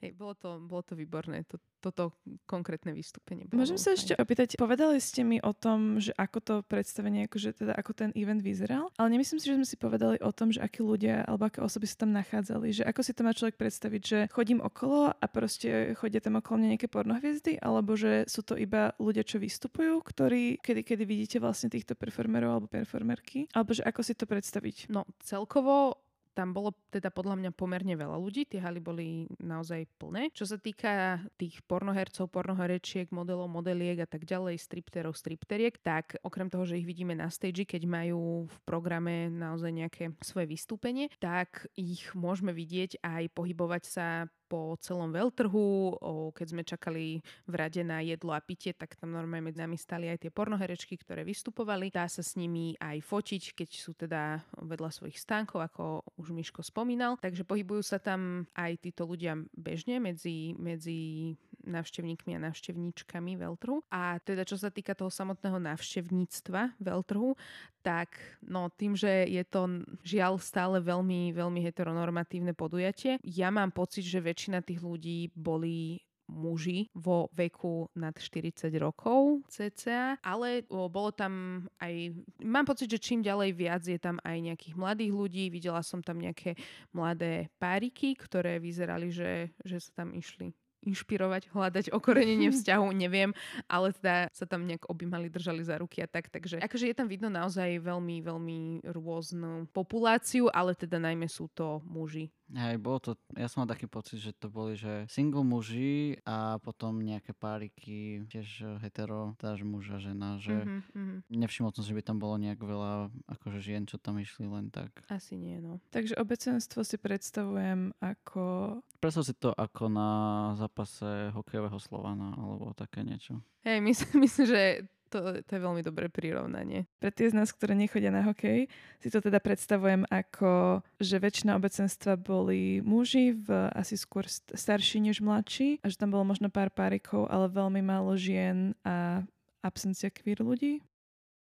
Hej, 0.00 0.14
bolo 0.14 0.34
to, 0.36 0.60
bolo 0.62 0.82
to 0.84 0.94
výborné, 0.94 1.44
to, 1.48 1.56
toto 1.82 2.14
konkrétne 2.46 2.94
vystúpenie. 2.94 3.50
Bolo 3.50 3.64
Môžem 3.64 3.78
sa 3.80 3.96
ešte 3.96 4.14
opýtať, 4.14 4.54
povedali 4.54 5.02
ste 5.02 5.26
mi 5.26 5.42
o 5.42 5.50
tom, 5.50 5.98
že 5.98 6.14
ako 6.14 6.38
to 6.38 6.54
predstavenie, 6.66 7.26
akože 7.26 7.64
teda 7.64 7.72
ako 7.74 7.92
ten 7.96 8.10
event 8.14 8.38
vyzeral, 8.38 8.92
ale 9.00 9.18
nemyslím 9.18 9.42
si, 9.42 9.50
že 9.50 9.58
sme 9.58 9.66
si 9.66 9.74
povedali 9.74 10.20
o 10.22 10.30
tom, 10.30 10.54
že 10.54 10.62
akí 10.62 10.84
ľudia 10.84 11.26
alebo 11.26 11.48
aké 11.48 11.58
osoby 11.64 11.86
sa 11.90 12.06
tam 12.06 12.14
nachádzali, 12.14 12.68
že 12.70 12.82
ako 12.86 13.00
si 13.02 13.12
to 13.16 13.26
má 13.26 13.32
človek 13.34 13.56
predstaviť, 13.58 14.02
že 14.02 14.18
chodím 14.30 14.62
okolo 14.62 15.10
a 15.10 15.26
proste 15.26 15.96
chodia 15.98 16.22
tam 16.22 16.38
okolo 16.38 16.62
mňa 16.62 16.68
nejaké 16.76 16.88
pornohviezdy, 16.92 17.58
alebo 17.58 17.98
že 17.98 18.28
sú 18.28 18.46
to 18.46 18.54
iba 18.54 18.94
ľudia, 19.00 19.26
čo 19.26 19.42
vystupujú, 19.42 20.04
ktorí, 20.04 20.62
kedy, 20.62 20.82
kedy 20.86 21.02
vidíte 21.02 21.36
vlastne 21.42 21.72
týchto 21.72 21.98
performerov 21.98 22.50
alebo 22.62 22.68
performerky, 22.70 23.50
alebo 23.56 23.74
že 23.74 23.82
ako 23.82 24.00
si 24.04 24.14
to 24.14 24.28
predstaviť? 24.28 24.92
No 24.92 25.08
celkovo 25.22 26.01
tam 26.32 26.56
bolo 26.56 26.72
teda 26.88 27.12
podľa 27.12 27.36
mňa 27.38 27.50
pomerne 27.52 27.94
veľa 27.96 28.16
ľudí, 28.16 28.48
tie 28.48 28.60
haly 28.60 28.80
boli 28.80 29.28
naozaj 29.40 29.84
plné. 30.00 30.32
Čo 30.32 30.48
sa 30.48 30.58
týka 30.58 31.22
tých 31.36 31.60
pornohercov, 31.68 32.32
pornoherečiek, 32.32 33.12
modelov, 33.12 33.52
modeliek 33.52 34.00
a 34.02 34.08
tak 34.08 34.24
ďalej, 34.24 34.56
stripterov, 34.60 35.16
stripteriek, 35.16 35.76
tak 35.80 36.16
okrem 36.24 36.48
toho, 36.48 36.64
že 36.64 36.80
ich 36.80 36.88
vidíme 36.88 37.12
na 37.12 37.28
stage, 37.28 37.68
keď 37.68 37.84
majú 37.84 38.48
v 38.48 38.56
programe 38.64 39.28
naozaj 39.28 39.70
nejaké 39.72 40.04
svoje 40.24 40.48
vystúpenie, 40.48 41.12
tak 41.20 41.68
ich 41.76 42.08
môžeme 42.16 42.50
vidieť 42.56 43.04
aj 43.04 43.22
pohybovať 43.36 43.82
sa 43.84 44.06
po 44.52 44.76
celom 44.84 45.08
veľtrhu, 45.08 45.96
keď 46.36 46.46
sme 46.52 46.60
čakali 46.60 47.24
v 47.48 47.54
rade 47.56 47.80
na 47.80 48.04
jedlo 48.04 48.36
a 48.36 48.44
pitie, 48.44 48.76
tak 48.76 49.00
tam 49.00 49.16
normálne 49.16 49.48
medzi 49.48 49.64
nami 49.64 49.80
stali 49.80 50.12
aj 50.12 50.28
tie 50.28 50.28
pornoherečky, 50.28 51.00
ktoré 51.00 51.24
vystupovali. 51.24 51.88
Dá 51.88 52.04
sa 52.04 52.20
s 52.20 52.36
nimi 52.36 52.76
aj 52.76 53.00
fotiť, 53.00 53.56
keď 53.56 53.68
sú 53.72 53.96
teda 53.96 54.44
vedľa 54.60 54.92
svojich 54.92 55.16
stánkov, 55.16 55.64
ako 55.64 56.04
už 56.20 56.36
Miško 56.36 56.60
spomínal. 56.60 57.16
Takže 57.16 57.48
pohybujú 57.48 57.80
sa 57.80 57.96
tam 57.96 58.44
aj 58.52 58.76
títo 58.84 59.08
ľudia 59.08 59.40
bežne 59.56 59.96
medzi, 60.04 60.52
medzi 60.60 61.32
návštevníkmi 61.64 62.36
a 62.36 62.44
návštevníčkami 62.48 63.38
veľtrhu. 63.38 63.86
A 63.90 64.18
teda 64.22 64.42
čo 64.46 64.58
sa 64.58 64.68
týka 64.68 64.94
toho 64.94 65.10
samotného 65.10 65.58
návštevníctva 65.62 66.78
veľtrhu, 66.78 67.34
tak 67.82 68.14
no 68.42 68.70
tým, 68.70 68.94
že 68.94 69.26
je 69.26 69.42
to 69.46 69.82
žiaľ 70.06 70.38
stále 70.38 70.78
veľmi, 70.78 71.34
veľmi 71.34 71.60
heteronormatívne 71.66 72.54
podujatie, 72.54 73.18
ja 73.22 73.50
mám 73.50 73.74
pocit, 73.74 74.06
že 74.06 74.22
väčšina 74.22 74.62
tých 74.62 74.82
ľudí 74.82 75.34
boli 75.34 75.98
muži 76.32 76.88
vo 76.96 77.28
veku 77.36 77.92
nad 77.98 78.16
40 78.16 78.72
rokov 78.80 79.44
cca, 79.52 80.16
ale 80.24 80.64
o, 80.72 80.88
bolo 80.88 81.12
tam 81.12 81.66
aj, 81.76 82.16
mám 82.40 82.64
pocit, 82.64 82.88
že 82.88 83.02
čím 83.02 83.20
ďalej 83.20 83.50
viac 83.52 83.82
je 83.84 84.00
tam 84.00 84.16
aj 84.24 84.38
nejakých 84.40 84.74
mladých 84.74 85.12
ľudí, 85.12 85.44
videla 85.52 85.84
som 85.84 86.00
tam 86.00 86.18
nejaké 86.18 86.56
mladé 86.96 87.52
páriky, 87.60 88.16
ktoré 88.16 88.56
vyzerali, 88.56 89.12
že, 89.12 89.52
že 89.62 89.76
sa 89.82 90.02
tam 90.02 90.16
išli 90.16 90.56
inšpirovať, 90.82 91.50
hľadať 91.54 91.84
okorenenie 91.94 92.50
vzťahu, 92.54 92.86
neviem, 92.94 93.30
ale 93.70 93.94
teda 93.94 94.28
sa 94.34 94.44
tam 94.44 94.66
nejak 94.66 94.90
objímali, 94.90 95.30
držali 95.30 95.62
za 95.62 95.78
ruky 95.78 96.02
a 96.02 96.08
tak, 96.10 96.28
takže 96.28 96.58
akože 96.58 96.90
je 96.90 96.96
tam 96.96 97.08
vidno 97.08 97.30
naozaj 97.30 97.78
veľmi, 97.80 98.22
veľmi 98.22 98.60
rôznu 98.90 99.70
populáciu, 99.70 100.50
ale 100.50 100.74
teda 100.74 100.98
najmä 100.98 101.30
sú 101.30 101.48
to 101.54 101.80
muži. 101.86 102.30
Hej, 102.52 102.84
bolo 102.84 103.00
to, 103.00 103.16
ja 103.32 103.48
som 103.48 103.64
mal 103.64 103.70
taký 103.72 103.88
pocit, 103.88 104.20
že 104.20 104.36
to 104.36 104.52
boli, 104.52 104.76
že 104.76 105.08
single 105.08 105.40
muži 105.40 106.20
a 106.28 106.60
potom 106.60 107.00
nejaké 107.00 107.32
páriky, 107.32 108.28
tiež 108.28 108.76
hetero, 108.84 109.32
táž 109.40 109.64
muž 109.64 109.88
a 109.88 109.96
žena, 109.96 110.36
že 110.36 110.60
mm-hmm, 110.60 111.32
nevšimol 111.32 111.72
som, 111.72 111.80
že 111.80 111.96
by 111.96 112.04
tam 112.04 112.20
bolo 112.20 112.36
nejak 112.36 112.60
veľa 112.60 113.08
akože 113.40 113.56
žien, 113.56 113.88
čo 113.88 113.96
tam 113.96 114.20
išli 114.20 114.44
len 114.44 114.68
tak. 114.68 114.92
Asi 115.08 115.40
nie, 115.40 115.64
no. 115.64 115.80
Takže 115.96 116.20
obecenstvo 116.20 116.84
si 116.84 117.00
predstavujem 117.00 117.96
ako... 118.04 118.76
Predstav 119.02 119.26
si 119.26 119.34
to 119.34 119.50
ako 119.50 119.90
na 119.90 120.10
zápase 120.54 121.34
hokejového 121.34 121.74
Slovana 121.82 122.38
alebo 122.38 122.70
také 122.70 123.02
niečo. 123.02 123.42
Hej, 123.66 123.82
myslím, 123.82 124.14
myslím, 124.30 124.46
že 124.46 124.62
to, 125.10 125.42
to 125.42 125.50
je 125.58 125.60
veľmi 125.60 125.82
dobré 125.82 126.06
prirovnanie. 126.06 126.86
Pre 127.02 127.10
tie 127.10 127.26
z 127.28 127.34
nás, 127.34 127.50
ktoré 127.50 127.74
nechodia 127.74 128.14
na 128.14 128.22
hokej, 128.22 128.70
si 129.02 129.08
to 129.10 129.18
teda 129.18 129.42
predstavujem 129.42 130.06
ako, 130.06 130.80
že 131.02 131.18
väčšina 131.18 131.58
obecenstva 131.58 132.14
boli 132.14 132.78
muži, 132.80 133.34
v 133.34 133.68
asi 133.74 133.98
skôr 133.98 134.24
starší 134.30 135.02
než 135.02 135.18
mladší, 135.18 135.82
a 135.82 135.90
že 135.90 135.98
tam 135.98 136.14
bolo 136.14 136.22
možno 136.22 136.48
pár 136.48 136.70
párikov, 136.70 137.26
ale 137.26 137.50
veľmi 137.50 137.82
málo 137.82 138.14
žien 138.14 138.72
a 138.86 139.26
absencia 139.66 140.14
queer 140.14 140.40
ľudí. 140.40 140.78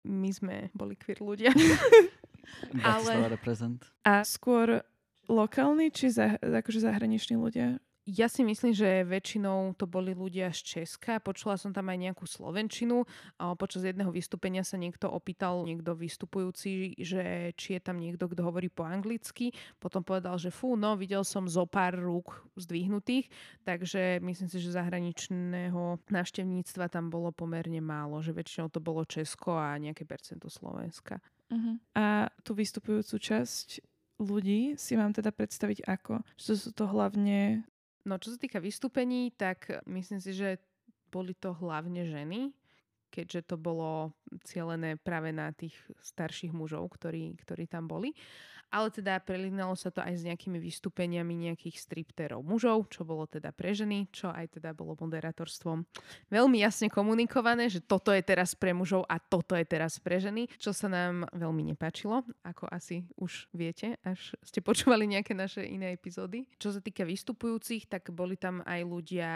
My 0.03 0.29
sme 0.29 0.69
boli 0.75 0.93
queer 0.99 1.23
ľudia. 1.23 1.55
ale... 2.85 3.39
A 4.05 4.21
skôr 4.21 4.85
lokálni 5.29 5.89
či 5.89 6.09
za, 6.13 6.37
akože 6.41 6.85
zahraniční 6.85 7.35
ľudia? 7.37 7.79
Ja 8.05 8.29
si 8.29 8.45
myslím, 8.45 8.69
že 8.69 9.01
väčšinou 9.01 9.73
to 9.81 9.89
boli 9.89 10.13
ľudia 10.13 10.53
z 10.53 10.61
Česka. 10.61 11.17
Počula 11.17 11.57
som 11.57 11.73
tam 11.73 11.89
aj 11.89 11.97
nejakú 11.97 12.29
slovenčinu. 12.29 13.01
Počas 13.57 13.81
jedného 13.81 14.13
vystúpenia 14.13 14.61
sa 14.61 14.77
niekto 14.77 15.09
opýtal, 15.09 15.65
niekto 15.65 15.97
vystupujúci, 15.97 16.93
že 17.01 17.49
či 17.57 17.73
je 17.73 17.81
tam 17.81 17.97
niekto, 17.97 18.29
kto 18.29 18.45
hovorí 18.45 18.69
po 18.69 18.85
anglicky. 18.85 19.57
Potom 19.81 20.05
povedal, 20.05 20.37
že 20.37 20.53
fú, 20.53 20.77
no 20.77 20.93
videl 20.93 21.25
som 21.25 21.49
zo 21.49 21.65
pár 21.65 21.97
rúk 21.97 22.45
zdvihnutých, 22.53 23.25
takže 23.65 24.21
myslím 24.21 24.53
si, 24.53 24.61
že 24.61 24.77
zahraničného 24.77 25.97
návštevníctva 26.05 26.93
tam 26.93 27.09
bolo 27.09 27.33
pomerne 27.33 27.81
málo, 27.81 28.21
že 28.21 28.37
väčšinou 28.37 28.69
to 28.69 28.85
bolo 28.85 29.01
Česko 29.09 29.57
a 29.57 29.81
nejaké 29.81 30.05
percento 30.05 30.45
Slovenska. 30.45 31.17
Uh-huh. 31.49 31.81
A 31.97 32.29
tú 32.45 32.53
vystupujúcu 32.53 33.17
časť 33.17 33.94
ľudí 34.21 34.79
si 34.79 34.93
mám 34.95 35.11
teda 35.11 35.31
predstaviť 35.31 35.85
ako? 35.85 36.23
Že 36.39 36.53
sú 36.57 36.69
to 36.71 36.85
hlavne 36.87 37.65
No 38.05 38.21
čo 38.21 38.29
sa 38.29 38.37
týka 38.37 38.61
vystúpení, 38.61 39.33
tak 39.33 39.81
myslím 39.89 40.21
si, 40.21 40.37
že 40.37 40.61
boli 41.09 41.33
to 41.33 41.57
hlavne 41.57 42.05
ženy, 42.05 42.53
keďže 43.09 43.49
to 43.49 43.55
bolo 43.57 44.13
cielené 44.45 44.93
práve 44.93 45.33
na 45.33 45.49
tých 45.49 45.73
starších 46.05 46.53
mužov, 46.53 46.85
ktorí, 46.93 47.33
ktorí 47.41 47.65
tam 47.65 47.89
boli 47.89 48.13
ale 48.75 48.91
teda 48.91 49.23
prelinalo 49.23 49.71
sa 49.79 49.87
to 49.87 50.03
aj 50.03 50.19
s 50.19 50.27
nejakými 50.27 50.59
vystúpeniami 50.59 51.47
nejakých 51.47 51.79
stripterov 51.79 52.43
mužov, 52.43 52.91
čo 52.91 53.07
bolo 53.07 53.23
teda 53.23 53.55
pre 53.55 53.71
ženy, 53.71 54.11
čo 54.11 54.27
aj 54.27 54.59
teda 54.59 54.75
bolo 54.75 54.99
moderátorstvom 54.99 55.87
veľmi 56.27 56.59
jasne 56.59 56.91
komunikované, 56.91 57.71
že 57.71 57.79
toto 57.79 58.11
je 58.11 58.19
teraz 58.19 58.51
pre 58.51 58.75
mužov 58.75 59.07
a 59.07 59.15
toto 59.15 59.55
je 59.55 59.63
teraz 59.63 59.95
pre 60.03 60.19
ženy, 60.19 60.51
čo 60.59 60.75
sa 60.75 60.91
nám 60.91 61.31
veľmi 61.31 61.71
nepáčilo, 61.71 62.27
ako 62.43 62.67
asi 62.67 63.07
už 63.15 63.47
viete, 63.55 63.95
až 64.03 64.35
ste 64.43 64.59
počúvali 64.59 65.07
nejaké 65.07 65.31
naše 65.31 65.63
iné 65.63 65.95
epizódy. 65.95 66.43
Čo 66.59 66.75
sa 66.75 66.83
týka 66.83 67.07
vystupujúcich, 67.07 67.87
tak 67.87 68.11
boli 68.11 68.35
tam 68.35 68.59
aj 68.67 68.81
ľudia 68.83 69.31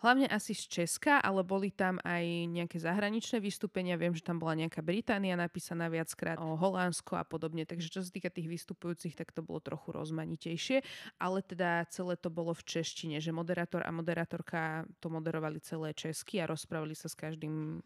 hlavne 0.00 0.26
asi 0.28 0.56
z 0.56 0.66
Česka, 0.66 1.20
ale 1.20 1.44
boli 1.44 1.70
tam 1.70 2.00
aj 2.02 2.24
nejaké 2.48 2.80
zahraničné 2.80 3.38
vystúpenia. 3.38 4.00
Viem, 4.00 4.16
že 4.16 4.24
tam 4.24 4.40
bola 4.40 4.56
nejaká 4.56 4.80
Británia 4.80 5.36
napísaná 5.36 5.86
viackrát, 5.92 6.40
o 6.40 6.56
Holandsko 6.56 7.20
a 7.20 7.24
podobne. 7.24 7.68
Takže 7.68 7.92
čo 7.92 8.00
sa 8.00 8.10
týka 8.10 8.32
tých 8.32 8.48
vystupujúcich, 8.48 9.14
tak 9.14 9.30
to 9.30 9.44
bolo 9.44 9.60
trochu 9.60 9.92
rozmanitejšie. 9.92 10.82
Ale 11.20 11.44
teda 11.44 11.84
celé 11.92 12.16
to 12.16 12.32
bolo 12.32 12.56
v 12.56 12.64
češtine, 12.64 13.20
že 13.20 13.30
moderátor 13.30 13.84
a 13.84 13.92
moderátorka 13.92 14.88
to 14.98 15.12
moderovali 15.12 15.60
celé 15.60 15.92
česky 15.92 16.40
a 16.40 16.48
rozprávali 16.48 16.96
sa 16.96 17.06
s 17.06 17.14
každým 17.14 17.84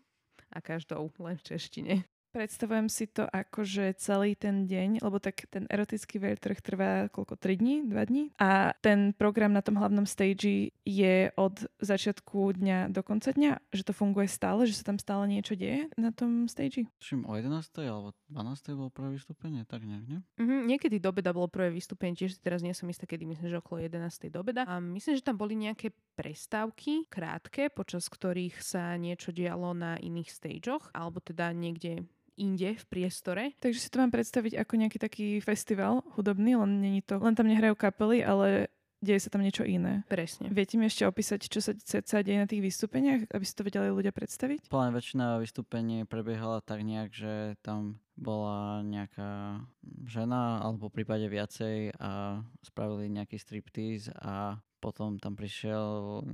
a 0.54 0.58
každou 0.62 1.10
len 1.18 1.34
v 1.34 1.42
češtine. 1.42 1.94
Predstavujem 2.34 2.90
si 2.90 3.06
to 3.06 3.30
ako, 3.30 3.62
že 3.62 3.94
celý 4.02 4.34
ten 4.34 4.66
deň, 4.66 5.06
lebo 5.06 5.22
tak 5.22 5.46
ten 5.46 5.70
erotický 5.70 6.18
veľtrh 6.18 6.58
trvá 6.58 7.06
koľko, 7.06 7.38
3 7.38 7.62
dní, 7.62 7.86
2 7.86 8.10
dní 8.10 8.34
a 8.42 8.74
ten 8.82 9.14
program 9.14 9.54
na 9.54 9.62
tom 9.62 9.78
hlavnom 9.78 10.02
stage 10.02 10.74
je 10.82 11.30
od 11.38 11.54
začiatku 11.78 12.58
dňa 12.58 12.90
do 12.90 13.06
konca 13.06 13.30
dňa, 13.30 13.70
že 13.70 13.86
to 13.86 13.94
funguje 13.94 14.26
stále, 14.26 14.66
že 14.66 14.74
sa 14.74 14.90
tam 14.90 14.98
stále 14.98 15.30
niečo 15.30 15.54
deje 15.54 15.86
na 15.94 16.10
tom 16.10 16.50
stage. 16.50 16.90
Všim 16.98 17.22
o 17.22 17.38
11. 17.38 17.70
alebo 17.86 18.10
12. 18.26 18.82
bolo 18.82 18.90
prvé 18.90 19.14
vystúpenie, 19.14 19.62
tak 19.62 19.86
nejak, 19.86 20.02
nie? 20.02 20.18
Mm-hmm, 20.34 20.60
niekedy 20.66 20.98
do 20.98 21.14
beda 21.14 21.30
bolo 21.30 21.46
prvé 21.46 21.70
vystúpenie, 21.70 22.18
tiež 22.18 22.42
teraz 22.42 22.66
nie 22.66 22.74
som 22.74 22.90
istá, 22.90 23.06
kedy 23.06 23.30
myslím, 23.30 23.46
že 23.46 23.62
okolo 23.62 23.86
11. 23.86 24.10
do 24.34 24.42
beda. 24.42 24.66
A 24.66 24.82
myslím, 24.82 25.14
že 25.14 25.22
tam 25.22 25.38
boli 25.38 25.54
nejaké 25.54 25.94
prestávky 26.18 27.06
krátke, 27.06 27.70
počas 27.70 28.10
ktorých 28.10 28.58
sa 28.58 28.98
niečo 28.98 29.30
dialo 29.30 29.70
na 29.70 30.02
iných 30.02 30.34
stageoch, 30.34 30.90
alebo 30.90 31.22
teda 31.22 31.54
niekde 31.54 32.02
inde 32.36 32.74
v 32.74 32.84
priestore. 32.90 33.54
Takže 33.62 33.78
si 33.78 33.88
to 33.90 34.00
mám 34.02 34.10
predstaviť 34.10 34.58
ako 34.58 34.72
nejaký 34.78 34.98
taký 34.98 35.26
festival 35.42 36.02
hudobný, 36.18 36.58
len, 36.58 36.82
není 36.82 37.00
to, 37.02 37.18
len 37.18 37.34
tam 37.34 37.46
nehrajú 37.46 37.74
kapely, 37.78 38.22
ale 38.22 38.68
deje 39.04 39.28
sa 39.28 39.30
tam 39.30 39.44
niečo 39.44 39.68
iné. 39.68 40.02
Presne. 40.08 40.48
Viete 40.48 40.80
mi 40.80 40.88
ešte 40.88 41.04
opísať, 41.04 41.46
čo 41.46 41.60
sa, 41.60 41.76
sa 41.84 42.18
deje 42.24 42.40
na 42.40 42.48
tých 42.48 42.64
vystúpeniach, 42.64 43.28
aby 43.28 43.44
si 43.44 43.52
to 43.52 43.62
vedeli 43.68 43.92
ľudia 43.92 44.10
predstaviť? 44.16 44.72
Plán 44.72 44.96
väčšina 44.96 45.38
vystúpení 45.44 46.08
prebiehala 46.08 46.64
tak 46.64 46.80
nejak, 46.80 47.12
že 47.12 47.60
tam 47.60 48.00
bola 48.16 48.80
nejaká 48.80 49.60
žena, 50.08 50.64
alebo 50.64 50.88
v 50.88 51.02
prípade 51.02 51.28
viacej 51.28 52.00
a 52.00 52.40
spravili 52.64 53.12
nejaký 53.12 53.36
striptease 53.36 54.08
a 54.16 54.58
potom 54.80 55.20
tam 55.20 55.36
prišiel 55.36 56.24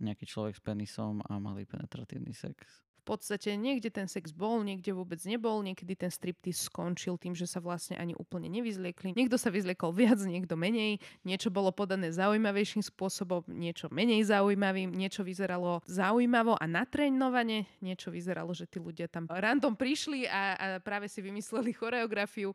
nejaký 0.00 0.24
človek 0.28 0.56
s 0.56 0.62
penisom 0.64 1.24
a 1.24 1.40
mali 1.40 1.64
penetratívny 1.64 2.32
sex 2.36 2.85
podstate 3.06 3.54
niekde 3.54 3.94
ten 3.94 4.10
sex 4.10 4.34
bol, 4.34 4.66
niekde 4.66 4.90
vôbec 4.90 5.22
nebol, 5.22 5.62
niekedy 5.62 5.94
ten 5.94 6.10
striptease 6.10 6.66
skončil 6.66 7.14
tým, 7.14 7.38
že 7.38 7.46
sa 7.46 7.62
vlastne 7.62 7.94
ani 7.94 8.18
úplne 8.18 8.50
nevyzliekli. 8.50 9.14
Niekto 9.14 9.38
sa 9.38 9.54
vyzliekol 9.54 9.94
viac, 9.94 10.18
niekto 10.26 10.58
menej, 10.58 10.98
niečo 11.22 11.54
bolo 11.54 11.70
podané 11.70 12.10
zaujímavejším 12.10 12.82
spôsobom, 12.82 13.46
niečo 13.46 13.86
menej 13.94 14.26
zaujímavým, 14.26 14.90
niečo 14.90 15.22
vyzeralo 15.22 15.86
zaujímavo 15.86 16.58
a 16.58 16.64
natrénovane, 16.66 17.70
niečo 17.78 18.10
vyzeralo, 18.10 18.50
že 18.50 18.66
tí 18.66 18.82
ľudia 18.82 19.06
tam 19.06 19.30
random 19.30 19.78
prišli 19.78 20.26
a, 20.26 20.42
a 20.58 20.66
práve 20.82 21.06
si 21.06 21.22
vymysleli 21.22 21.70
choreografiu, 21.70 22.50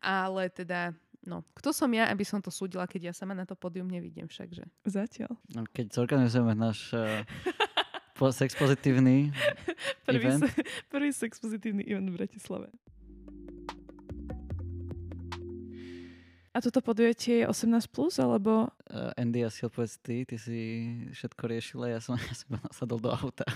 ale 0.00 0.48
teda 0.48 0.96
No, 1.20 1.44
kto 1.52 1.76
som 1.76 1.92
ja, 1.92 2.08
aby 2.08 2.24
som 2.24 2.40
to 2.40 2.48
súdila, 2.48 2.88
keď 2.88 3.12
ja 3.12 3.14
sama 3.14 3.36
na 3.36 3.44
to 3.44 3.52
pódium 3.52 3.92
nevidím 3.92 4.24
všakže. 4.24 4.64
Zatiaľ. 4.88 5.36
No, 5.52 5.68
keď 5.68 5.92
zorganizujeme 5.92 6.56
náš 6.56 6.96
uh, 6.96 7.20
po 8.20 8.28
sex 8.28 8.52
pozitívny 8.52 9.32
prvý, 10.04 10.28
event. 10.28 10.44
Se, 10.44 10.62
prvý 10.92 11.08
sex 11.08 11.40
pozitívny 11.40 11.88
event 11.88 12.12
v 12.12 12.20
Bratislave. 12.20 12.68
A 16.52 16.60
toto 16.60 16.84
podujatie 16.84 17.40
je 17.40 17.48
18+, 17.48 17.88
plus, 17.88 18.20
alebo 18.20 18.68
uh, 18.90 19.14
Andy, 19.16 19.46
asi 19.46 19.66
odpovedz 19.66 20.02
ty, 20.02 20.26
ty 20.26 20.36
si 20.36 20.58
všetko 21.14 21.42
riešila, 21.46 21.86
ja 21.90 22.00
som, 22.02 22.18
ja 22.30 22.34
som 22.34 22.58
nasadol 22.58 22.98
do 22.98 23.10
auta. 23.10 23.46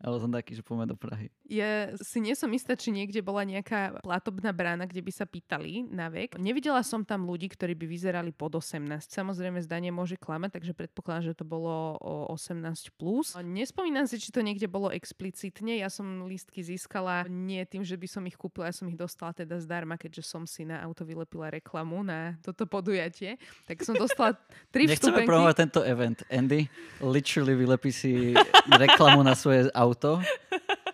Ale 0.00 0.16
som 0.22 0.30
taký, 0.32 0.56
že 0.56 0.62
poďme 0.64 0.90
do 0.90 0.96
Prahy. 0.96 1.28
Ja 1.50 1.92
si 1.98 2.22
nie 2.22 2.32
som 2.38 2.48
istá, 2.54 2.78
či 2.78 2.94
niekde 2.94 3.20
bola 3.20 3.44
nejaká 3.44 4.00
platobná 4.00 4.54
brána, 4.54 4.86
kde 4.86 5.02
by 5.02 5.12
sa 5.12 5.26
pýtali 5.26 5.84
na 5.90 6.08
vek. 6.08 6.38
Nevidela 6.38 6.80
som 6.86 7.02
tam 7.02 7.26
ľudí, 7.26 7.50
ktorí 7.50 7.74
by 7.76 7.86
vyzerali 7.90 8.30
pod 8.32 8.56
18. 8.56 8.86
Samozrejme, 9.10 9.58
zdanie 9.60 9.90
môže 9.90 10.16
klamať, 10.16 10.62
takže 10.62 10.72
predpokladám, 10.72 11.34
že 11.34 11.38
to 11.38 11.44
bolo 11.44 11.98
o 12.00 12.32
18+. 12.32 12.64
Plus. 12.96 13.36
Nespomínam 13.40 14.06
si, 14.06 14.16
či 14.16 14.32
to 14.32 14.40
niekde 14.40 14.70
bolo 14.70 14.88
explicitne. 14.94 15.78
Ja 15.78 15.88
som 15.92 16.24
lístky 16.26 16.62
získala 16.62 17.26
nie 17.28 17.62
tým, 17.66 17.82
že 17.82 17.98
by 17.98 18.06
som 18.08 18.22
ich 18.24 18.38
kúpila, 18.38 18.70
ja 18.70 18.74
som 18.76 18.88
ich 18.88 18.98
dostala 18.98 19.34
teda 19.34 19.58
zdarma, 19.58 20.00
keďže 20.00 20.22
som 20.24 20.44
si 20.44 20.64
na 20.64 20.80
auto 20.84 21.02
vylepila 21.02 21.50
reklamu 21.50 22.00
na 22.00 22.38
toto 22.40 22.64
podujatie. 22.64 23.36
Tak 23.66 23.82
som 23.82 23.96
dostala 23.96 24.36
tri 24.68 24.84
Nechceme 24.84 25.24
promovať 25.24 25.54
tento 25.56 25.80
event. 25.82 26.20
Andy 26.28 26.68
literally 27.00 27.56
vylepí 27.56 27.90
si 27.90 28.36
reklamu 28.68 29.24
na 29.24 29.32
svoje 29.32 29.72
auto 29.72 30.20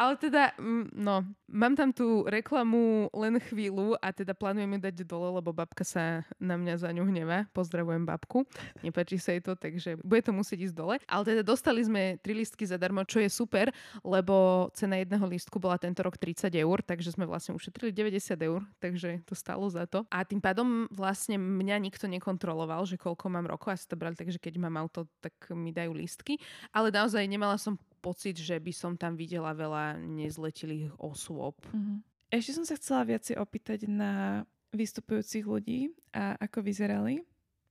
ale 0.00 0.16
teda, 0.16 0.56
no, 0.96 1.28
mám 1.44 1.76
tam 1.76 1.92
tú 1.92 2.24
reklamu 2.24 3.12
len 3.12 3.36
chvíľu 3.36 4.00
a 4.00 4.16
teda 4.16 4.32
plánujem 4.32 4.72
ju 4.72 4.80
dať 4.80 4.96
dole, 5.04 5.28
lebo 5.28 5.52
babka 5.52 5.84
sa 5.84 6.24
na 6.40 6.56
mňa 6.56 6.80
za 6.80 6.88
ňu 6.88 7.04
hneva. 7.04 7.44
Pozdravujem 7.52 8.08
babku. 8.08 8.48
Nepáči 8.80 9.20
sa 9.20 9.36
jej 9.36 9.44
to, 9.44 9.52
takže 9.52 10.00
bude 10.00 10.24
to 10.24 10.32
musieť 10.32 10.72
ísť 10.72 10.76
dole. 10.80 10.96
Ale 11.04 11.22
teda 11.28 11.44
dostali 11.44 11.84
sme 11.84 12.16
tri 12.24 12.32
listky 12.32 12.64
zadarmo, 12.64 13.04
čo 13.04 13.20
je 13.20 13.28
super, 13.28 13.68
lebo 14.00 14.72
cena 14.72 14.96
jedného 14.96 15.28
lístku 15.28 15.60
bola 15.60 15.76
tento 15.76 16.00
rok 16.00 16.16
30 16.16 16.48
eur, 16.48 16.80
takže 16.80 17.12
sme 17.12 17.28
vlastne 17.28 17.52
ušetrili 17.52 17.92
90 17.92 18.40
eur, 18.40 18.64
takže 18.80 19.20
to 19.28 19.36
stalo 19.36 19.68
za 19.68 19.84
to. 19.84 20.08
A 20.08 20.24
tým 20.24 20.40
pádom 20.40 20.88
vlastne 20.88 21.36
mňa 21.36 21.76
nikto 21.76 22.08
nekontroloval, 22.08 22.88
že 22.88 22.96
koľko 22.96 23.28
mám 23.28 23.44
rokov. 23.44 23.76
Asi 23.76 23.84
to 23.84 24.00
brali, 24.00 24.16
takže 24.16 24.40
keď 24.40 24.56
mám 24.64 24.80
auto, 24.80 25.04
tak 25.20 25.36
mi 25.52 25.76
dajú 25.76 25.92
lístky. 25.92 26.40
Ale 26.72 26.88
naozaj 26.88 27.28
nemala 27.28 27.60
som 27.60 27.76
pocit, 28.00 28.40
že 28.40 28.56
by 28.56 28.72
som 28.72 28.92
tam 28.96 29.14
videla 29.14 29.52
veľa 29.52 30.00
nezletilých 30.00 30.96
osôb. 30.98 31.60
Mm-hmm. 31.70 31.98
Ešte 32.30 32.56
som 32.56 32.64
sa 32.64 32.78
chcela 32.80 33.04
viacej 33.04 33.36
opýtať 33.36 33.84
na 33.90 34.42
vystupujúcich 34.70 35.44
ľudí 35.44 35.90
a 36.14 36.38
ako 36.38 36.62
vyzerali. 36.62 37.22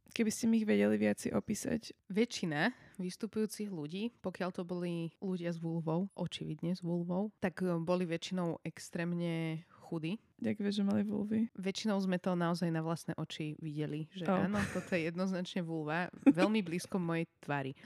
Keby 0.10 0.32
ste 0.34 0.50
mi 0.50 0.60
ich 0.60 0.68
vedeli 0.68 0.98
viac 0.98 1.22
opísať. 1.22 1.94
Väčšina 2.10 2.74
vystupujúcich 2.98 3.70
ľudí, 3.70 4.10
pokiaľ 4.20 4.50
to 4.52 4.66
boli 4.66 5.14
ľudia 5.22 5.54
s 5.54 5.62
vulvou, 5.62 6.10
očividne 6.18 6.74
s 6.74 6.82
vulvou, 6.82 7.30
tak 7.38 7.62
e, 7.62 7.78
boli 7.78 8.10
väčšinou 8.10 8.60
extrémne 8.66 9.64
chudí. 9.70 10.18
Ďakujem, 10.42 10.72
že 10.74 10.84
mali 10.84 11.02
vulvy. 11.06 11.48
Väčšinou 11.56 12.02
sme 12.02 12.18
to 12.18 12.34
naozaj 12.34 12.68
na 12.74 12.82
vlastné 12.82 13.14
oči 13.22 13.54
videli, 13.62 14.10
že 14.12 14.26
oh. 14.28 14.50
áno, 14.50 14.60
toto 14.74 14.98
je 14.98 15.08
jednoznačne 15.08 15.62
vulva, 15.62 16.10
veľmi 16.26 16.66
blízko 16.66 16.98
mojej 16.98 17.30
tvary. 17.40 17.78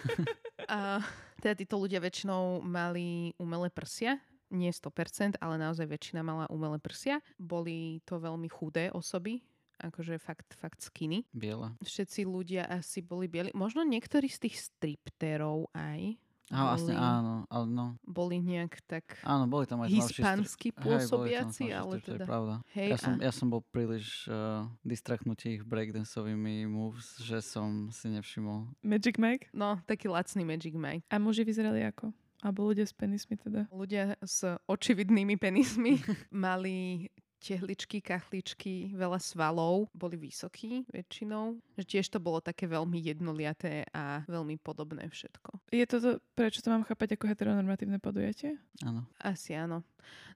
a 0.72 1.04
teda 1.38 1.54
títo 1.54 1.78
ľudia 1.78 2.02
väčšinou 2.02 2.60
mali 2.62 3.32
umelé 3.38 3.70
prsia, 3.70 4.18
nie 4.50 4.72
100%, 4.72 5.38
ale 5.38 5.54
naozaj 5.60 5.86
väčšina 5.86 6.24
mala 6.24 6.48
umelé 6.48 6.80
prsia. 6.80 7.20
Boli 7.36 8.00
to 8.08 8.16
veľmi 8.16 8.48
chudé 8.48 8.88
osoby, 8.90 9.44
akože 9.78 10.18
fakt, 10.18 10.56
fakt 10.58 10.82
skinny. 10.82 11.24
Biela. 11.30 11.76
Všetci 11.84 12.26
ľudia 12.26 12.66
asi 12.66 13.04
boli 13.04 13.30
bieli. 13.30 13.52
Možno 13.54 13.84
niektorí 13.84 14.26
z 14.26 14.48
tých 14.48 14.56
stripterov 14.58 15.70
aj. 15.76 16.18
Á, 16.48 16.74
vlastne 16.74 16.96
áno, 16.96 17.44
ale 17.52 17.66
no. 17.68 17.86
Boli 18.08 18.40
nejak 18.40 18.80
tak 18.88 19.20
áno, 19.20 19.44
boli 19.44 19.68
tam 19.68 19.84
aj 19.84 19.92
hispansky 19.92 20.72
pôsobiaci, 20.72 21.68
hej, 21.68 21.76
ale 21.76 21.94
teda... 22.00 22.04
To 22.04 22.12
je 22.12 22.28
pravda. 22.28 22.54
Hej, 22.72 22.88
ja, 22.88 22.98
som, 22.98 23.12
a... 23.12 23.18
ja 23.20 23.32
som 23.32 23.46
bol 23.52 23.62
príliš 23.68 24.24
uh, 24.32 24.64
distraktnutý 24.80 25.60
ich 25.60 25.62
breakdanceovými 25.68 26.64
moves, 26.64 27.20
že 27.20 27.44
som 27.44 27.92
si 27.92 28.08
nevšimol. 28.08 28.72
Magic 28.80 29.20
Mike? 29.20 29.52
No, 29.52 29.76
taký 29.84 30.08
lacný 30.08 30.48
Magic 30.48 30.72
Mike. 30.72 31.04
A 31.12 31.20
muži 31.20 31.44
vyzerali 31.44 31.84
ako? 31.84 32.16
Alebo 32.38 32.70
ľudia 32.70 32.86
s 32.86 32.94
penismi 32.94 33.34
teda? 33.34 33.66
Ľudia 33.74 34.14
s 34.22 34.46
očividnými 34.70 35.34
penismi 35.36 35.98
mali 36.30 37.10
tehličky, 37.38 38.02
kachličky, 38.02 38.92
veľa 38.92 39.22
svalov, 39.22 39.88
boli 39.94 40.18
vysokí 40.18 40.84
väčšinou. 40.90 41.58
Že 41.78 41.84
tiež 41.86 42.06
to 42.10 42.18
bolo 42.18 42.42
také 42.42 42.66
veľmi 42.66 42.98
jednoliaté 42.98 43.86
a 43.94 44.26
veľmi 44.26 44.58
podobné 44.60 45.06
všetko. 45.08 45.70
Je 45.70 45.86
to, 45.86 46.18
prečo 46.34 46.60
to 46.60 46.68
mám 46.68 46.84
chápať 46.84 47.14
ako 47.14 47.30
heteronormatívne 47.30 48.02
podujatie? 48.02 48.58
Áno. 48.82 49.06
Asi 49.22 49.54
áno. 49.54 49.86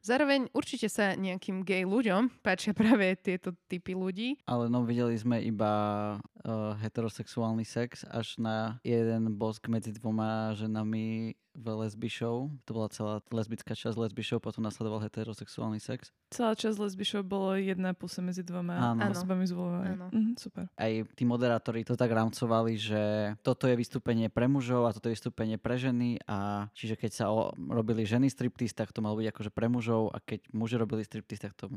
Zároveň 0.02 0.50
určite 0.50 0.90
sa 0.90 1.14
nejakým 1.14 1.62
gay 1.62 1.86
ľuďom 1.86 2.42
páčia 2.42 2.74
práve 2.74 3.14
tieto 3.22 3.54
typy 3.70 3.94
ľudí. 3.94 4.34
Ale 4.50 4.66
no 4.66 4.82
videli 4.82 5.14
sme 5.14 5.38
iba 5.38 5.72
uh, 6.18 6.74
heterosexuálny 6.82 7.62
sex 7.62 8.02
až 8.10 8.34
na 8.42 8.82
jeden 8.82 9.30
bosk 9.38 9.70
medzi 9.70 9.94
dvoma 9.94 10.58
ženami 10.58 11.38
v 11.52 11.66
lesby 11.84 12.08
show. 12.08 12.48
To 12.64 12.70
bola 12.72 12.88
celá 12.88 13.20
lesbická 13.28 13.76
časť 13.76 13.96
lesby 14.00 14.24
show, 14.24 14.40
potom 14.40 14.64
nasledoval 14.64 15.04
heterosexuálny 15.04 15.78
sex. 15.84 16.08
Celá 16.32 16.56
časť 16.56 16.80
lesby 16.80 17.04
show 17.04 17.20
bolo 17.20 17.52
jedna 17.60 17.92
pusa 17.92 18.24
medzi 18.24 18.40
dvoma 18.40 18.96
Áno. 18.96 19.12
osobami 19.12 19.44
z 19.44 19.52
Mhm, 19.52 20.40
super. 20.40 20.64
Aj 20.80 20.92
tí 21.12 21.24
moderátori 21.28 21.84
to 21.84 21.92
tak 21.92 22.08
rámcovali, 22.08 22.80
že 22.80 23.02
toto 23.44 23.68
je 23.68 23.76
vystúpenie 23.76 24.32
pre 24.32 24.48
mužov 24.48 24.88
a 24.88 24.94
toto 24.96 25.12
je 25.12 25.14
vystúpenie 25.16 25.60
pre 25.60 25.76
ženy 25.76 26.16
a 26.24 26.68
čiže 26.72 26.96
keď 26.96 27.10
sa 27.12 27.24
o, 27.28 27.52
robili 27.68 28.08
ženy 28.08 28.32
striptease, 28.32 28.72
tak 28.72 28.88
to 28.96 29.04
malo 29.04 29.20
byť 29.20 29.28
akože 29.28 29.50
pre 29.52 29.68
mužov 29.68 30.10
a 30.12 30.18
keď 30.18 30.48
muži 30.56 30.76
robili 30.80 31.04
striptease, 31.04 31.44
tak 31.44 31.54
to 31.54 31.68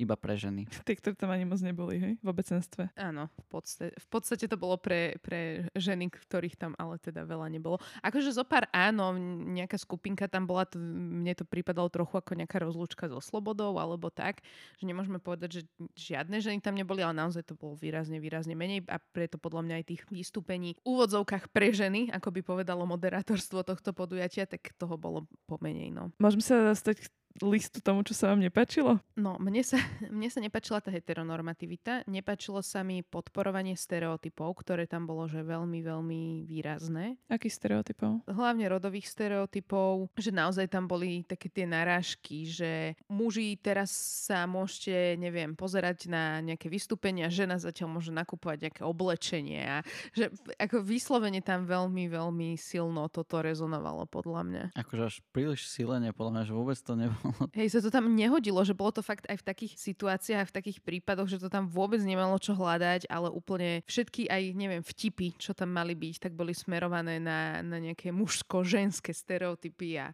iba 0.00 0.16
pre 0.16 0.32
ženy. 0.40 0.64
Tí, 0.88 0.96
ktorí 0.96 1.12
tam 1.12 1.28
ani 1.28 1.44
moc 1.44 1.60
neboli, 1.60 2.00
hej? 2.00 2.12
V 2.24 2.28
obecenstve. 2.32 2.88
Áno, 2.96 3.28
v 3.28 3.46
podstate, 3.52 3.92
v 3.92 4.06
podstate 4.08 4.44
to 4.48 4.56
bolo 4.56 4.80
pre, 4.80 5.20
pre 5.20 5.68
ženy, 5.76 6.08
ktorých 6.08 6.56
tam 6.56 6.72
ale 6.80 6.96
teda 6.96 7.28
veľa 7.28 7.52
nebolo. 7.52 7.76
Akože 8.00 8.32
zo 8.32 8.48
pár 8.48 8.64
áno, 8.72 9.12
nejaká 9.52 9.76
skupinka 9.76 10.24
tam 10.24 10.48
bola, 10.48 10.64
to, 10.64 10.80
mne 10.80 11.36
to 11.36 11.44
pripadalo 11.44 11.92
trochu 11.92 12.16
ako 12.16 12.32
nejaká 12.32 12.56
rozlúčka 12.64 13.12
so 13.12 13.20
slobodou 13.20 13.76
alebo 13.76 14.08
tak, 14.08 14.40
že 14.80 14.88
nemôžeme 14.88 15.20
povedať, 15.20 15.60
že 15.60 15.62
žiadne 15.92 16.40
ženy 16.40 16.64
tam 16.64 16.72
neboli, 16.72 17.04
ale 17.04 17.12
naozaj 17.12 17.44
to 17.44 17.54
bolo 17.58 17.76
výrazne, 17.76 18.16
výrazne 18.16 18.56
menej 18.56 18.88
a 18.88 18.96
preto 18.96 19.36
podľa 19.36 19.68
mňa 19.68 19.74
aj 19.82 19.84
tých 19.84 20.02
vystúpení 20.08 20.80
v 20.80 20.82
úvodzovkách 20.88 21.52
pre 21.52 21.76
ženy, 21.76 22.08
ako 22.08 22.32
by 22.32 22.40
povedalo 22.40 22.88
moderátorstvo 22.88 23.66
tohto 23.66 23.92
podujatia, 23.92 24.48
tak 24.48 24.72
toho 24.80 24.96
bolo 24.96 25.28
pomenej. 25.44 25.92
No. 25.92 26.14
Môžeme 26.16 26.40
sa 26.40 26.72
dostať 26.72 27.04
k 27.04 27.10
listu 27.38 27.78
tomu, 27.78 28.02
čo 28.02 28.12
sa 28.12 28.34
vám 28.34 28.42
nepačilo? 28.42 28.98
No, 29.14 29.38
mne 29.38 29.62
sa, 29.62 29.78
mne 30.14 30.28
sa 30.28 30.42
nepačila 30.42 30.82
tá 30.82 30.90
heteronormativita. 30.90 32.10
Nepačilo 32.10 32.60
sa 32.60 32.82
mi 32.82 33.06
podporovanie 33.06 33.78
stereotypov, 33.78 34.66
ktoré 34.66 34.90
tam 34.90 35.06
bolo, 35.06 35.30
že 35.30 35.46
veľmi, 35.46 35.80
veľmi 35.80 36.22
výrazné. 36.44 37.16
Akých 37.30 37.56
stereotypov? 37.56 38.26
Hlavne 38.26 38.66
rodových 38.66 39.08
stereotypov, 39.08 40.10
že 40.18 40.34
naozaj 40.34 40.66
tam 40.68 40.90
boli 40.90 41.22
také 41.22 41.48
tie 41.48 41.64
narážky, 41.64 42.44
že 42.50 42.98
muži 43.06 43.54
teraz 43.60 43.92
sa 44.26 44.44
môžete, 44.44 45.14
neviem, 45.16 45.54
pozerať 45.54 46.10
na 46.10 46.42
nejaké 46.42 46.66
vystúpenia, 46.66 47.32
žena 47.32 47.56
zatiaľ 47.56 48.00
môže 48.00 48.12
nakupovať 48.12 48.68
nejaké 48.68 48.82
oblečenie 48.82 49.62
a 49.62 49.78
že 50.14 50.32
ako 50.58 50.82
vyslovene 50.82 51.42
tam 51.44 51.64
veľmi, 51.68 52.10
veľmi 52.10 52.54
silno 52.58 53.06
toto 53.12 53.40
rezonovalo 53.40 54.06
podľa 54.08 54.42
mňa. 54.46 54.64
Akože 54.76 55.02
až 55.06 55.16
príliš 55.30 55.68
silene, 55.68 56.14
podľa 56.14 56.32
mňa, 56.32 56.42
že 56.48 56.52
vôbec 56.56 56.78
to 56.80 56.92
nebolo 56.96 57.29
Hej, 57.56 57.76
sa 57.76 57.80
to 57.80 57.90
tam 57.92 58.12
nehodilo, 58.12 58.60
že 58.62 58.76
bolo 58.76 58.94
to 58.94 59.02
fakt 59.02 59.26
aj 59.26 59.40
v 59.40 59.46
takých 59.46 59.72
situáciách, 59.78 60.50
v 60.50 60.56
takých 60.56 60.78
prípadoch, 60.82 61.30
že 61.30 61.40
to 61.40 61.48
tam 61.48 61.66
vôbec 61.70 62.00
nemalo 62.02 62.36
čo 62.38 62.54
hľadať, 62.54 63.08
ale 63.08 63.28
úplne 63.30 63.86
všetky 63.86 64.28
aj, 64.28 64.42
neviem, 64.54 64.82
vtipy, 64.82 65.34
čo 65.38 65.54
tam 65.56 65.74
mali 65.74 65.96
byť, 65.96 66.28
tak 66.28 66.32
boli 66.34 66.52
smerované 66.52 67.18
na, 67.18 67.64
na 67.64 67.78
nejaké 67.78 68.10
mužsko-ženské 68.10 69.14
stereotypy 69.14 69.98
a 70.00 70.10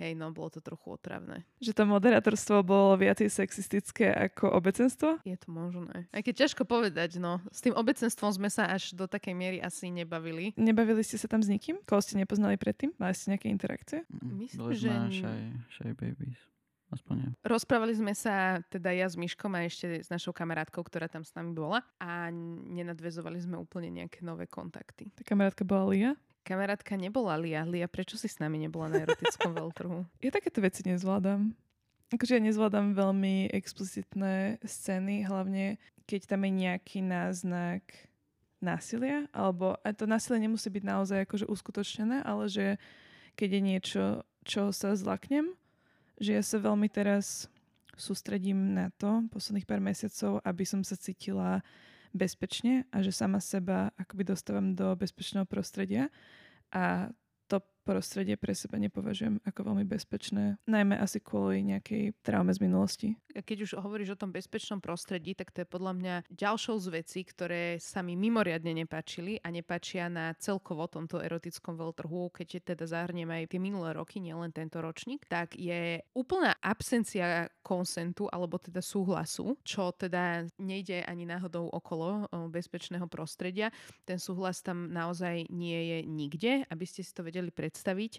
Hej, 0.00 0.16
no 0.16 0.32
bolo 0.32 0.48
to 0.48 0.64
trochu 0.64 0.96
otravné. 0.96 1.44
Že 1.60 1.76
to 1.76 1.82
moderátorstvo 1.84 2.64
bolo 2.64 2.96
viacej 2.96 3.28
sexistické 3.28 4.08
ako 4.08 4.48
obecenstvo? 4.48 5.20
Je 5.28 5.36
to 5.36 5.52
možné. 5.52 6.08
Aj 6.08 6.24
keď 6.24 6.48
ťažko 6.48 6.64
povedať, 6.64 7.20
no. 7.20 7.44
S 7.52 7.60
tým 7.60 7.76
obecenstvom 7.76 8.32
sme 8.32 8.48
sa 8.48 8.72
až 8.72 8.96
do 8.96 9.04
takej 9.04 9.36
miery 9.36 9.58
asi 9.60 9.92
nebavili. 9.92 10.56
Nebavili 10.56 11.04
ste 11.04 11.20
sa 11.20 11.28
tam 11.28 11.44
s 11.44 11.52
nikým? 11.52 11.84
Koho 11.84 12.00
ste 12.00 12.16
nepoznali 12.16 12.56
predtým? 12.56 12.96
Mali 12.96 13.12
ste 13.12 13.36
nejaké 13.36 13.52
interakcie? 13.52 14.08
Mm, 14.08 14.40
Myslím, 14.40 14.72
že... 14.72 14.88
Shy, 15.20 15.40
shy 15.68 15.92
babies. 15.92 16.40
Aspoň 16.90 17.14
nie. 17.22 17.28
Rozprávali 17.46 17.94
sme 17.94 18.12
sa, 18.18 18.58
teda 18.66 18.90
ja 18.90 19.06
s 19.06 19.14
Myškom 19.14 19.54
a 19.54 19.62
ešte 19.62 20.02
s 20.02 20.10
našou 20.10 20.34
kamarátkou, 20.34 20.82
ktorá 20.82 21.06
tam 21.06 21.22
s 21.22 21.30
nami 21.38 21.54
bola 21.54 21.86
a 22.02 22.28
nenadvezovali 22.66 23.38
sme 23.38 23.62
úplne 23.62 23.94
nejaké 23.94 24.26
nové 24.26 24.50
kontakty. 24.50 25.14
Tá 25.14 25.22
kamarátka 25.22 25.62
bola 25.62 25.86
Lia? 25.94 26.10
Kamarátka 26.42 26.98
nebola 26.98 27.38
Lia. 27.38 27.62
Lia, 27.62 27.86
prečo 27.86 28.18
si 28.18 28.26
s 28.26 28.42
nami 28.42 28.58
nebola 28.58 28.90
na 28.90 29.06
erotickom 29.06 29.54
veľtrhu? 29.54 29.98
Ja 30.24 30.34
takéto 30.34 30.58
veci 30.58 30.82
nezvládam. 30.82 31.54
Akože 32.10 32.36
ja 32.36 32.42
nezvládam 32.42 32.98
veľmi 32.98 33.54
explicitné 33.54 34.58
scény, 34.66 35.22
hlavne 35.30 35.78
keď 36.10 36.26
tam 36.26 36.42
je 36.42 36.52
nejaký 36.66 37.06
náznak 37.06 37.86
násilia, 38.58 39.30
alebo 39.30 39.78
a 39.80 39.94
to 39.94 40.10
násilie 40.10 40.42
nemusí 40.42 40.66
byť 40.68 40.84
naozaj 40.84 41.18
akože 41.22 41.46
uskutočnené, 41.46 42.26
ale 42.26 42.50
že 42.50 42.66
keď 43.38 43.48
je 43.56 43.62
niečo, 43.62 44.02
čo 44.42 44.74
sa 44.74 44.98
zlaknem, 44.98 45.54
že 46.20 46.36
ja 46.36 46.44
sa 46.44 46.60
veľmi 46.60 46.86
teraz 46.92 47.48
sústredím 47.96 48.76
na 48.76 48.92
to 49.00 49.24
posledných 49.32 49.68
pár 49.68 49.80
mesiacov, 49.80 50.44
aby 50.44 50.64
som 50.68 50.84
sa 50.84 50.94
cítila 50.96 51.64
bezpečne 52.12 52.84
a 52.92 53.00
že 53.00 53.14
sama 53.14 53.38
seba 53.40 53.90
akoby 53.96 54.28
dostávam 54.28 54.76
do 54.76 54.92
bezpečného 54.94 55.48
prostredia. 55.48 56.12
A 56.70 57.08
to 57.48 57.62
prostredie 57.80 58.36
pre 58.36 58.52
seba 58.52 58.76
nepovažujem 58.76 59.40
ako 59.42 59.72
veľmi 59.72 59.88
bezpečné, 59.88 60.60
najmä 60.68 61.00
asi 61.00 61.18
kvôli 61.24 61.64
nejakej 61.64 62.12
traume 62.20 62.52
z 62.52 62.60
minulosti. 62.60 63.08
Keď 63.32 63.58
už 63.64 63.70
hovoríš 63.80 64.14
o 64.14 64.20
tom 64.20 64.30
bezpečnom 64.30 64.84
prostredí, 64.84 65.32
tak 65.32 65.54
to 65.54 65.64
je 65.64 65.68
podľa 65.68 65.92
mňa 65.96 66.14
ďalšou 66.28 66.76
z 66.82 66.86
vecí, 67.00 67.24
ktoré 67.24 67.80
sa 67.80 68.04
mi 68.04 68.18
mimoriadne 68.18 68.76
nepáčili 68.76 69.40
a 69.40 69.48
nepáčia 69.48 70.12
na 70.12 70.36
celkovo 70.36 70.84
tomto 70.90 71.22
erotickom 71.22 71.78
veľtrhu, 71.78 72.34
keď 72.34 72.76
teda 72.76 72.84
zahrnieme 72.84 73.42
aj 73.42 73.56
tie 73.56 73.60
minulé 73.62 73.96
roky, 73.96 74.20
nielen 74.20 74.52
tento 74.52 74.82
ročník, 74.84 75.24
tak 75.30 75.56
je 75.56 76.04
úplná 76.12 76.52
absencia 76.60 77.48
konsentu 77.64 78.28
alebo 78.28 78.60
teda 78.60 78.84
súhlasu, 78.84 79.56
čo 79.64 79.94
teda 79.94 80.44
nejde 80.58 81.06
ani 81.06 81.24
náhodou 81.24 81.70
okolo 81.70 82.28
bezpečného 82.50 83.06
prostredia. 83.08 83.72
Ten 84.04 84.18
súhlas 84.20 84.60
tam 84.60 84.90
naozaj 84.90 85.48
nie 85.48 85.80
je 85.96 85.98
nikde, 86.04 86.52
aby 86.68 86.84
ste 86.84 87.00
si 87.06 87.14
to 87.14 87.24
vedeli 87.24 87.48
predstaviť. 87.48 87.69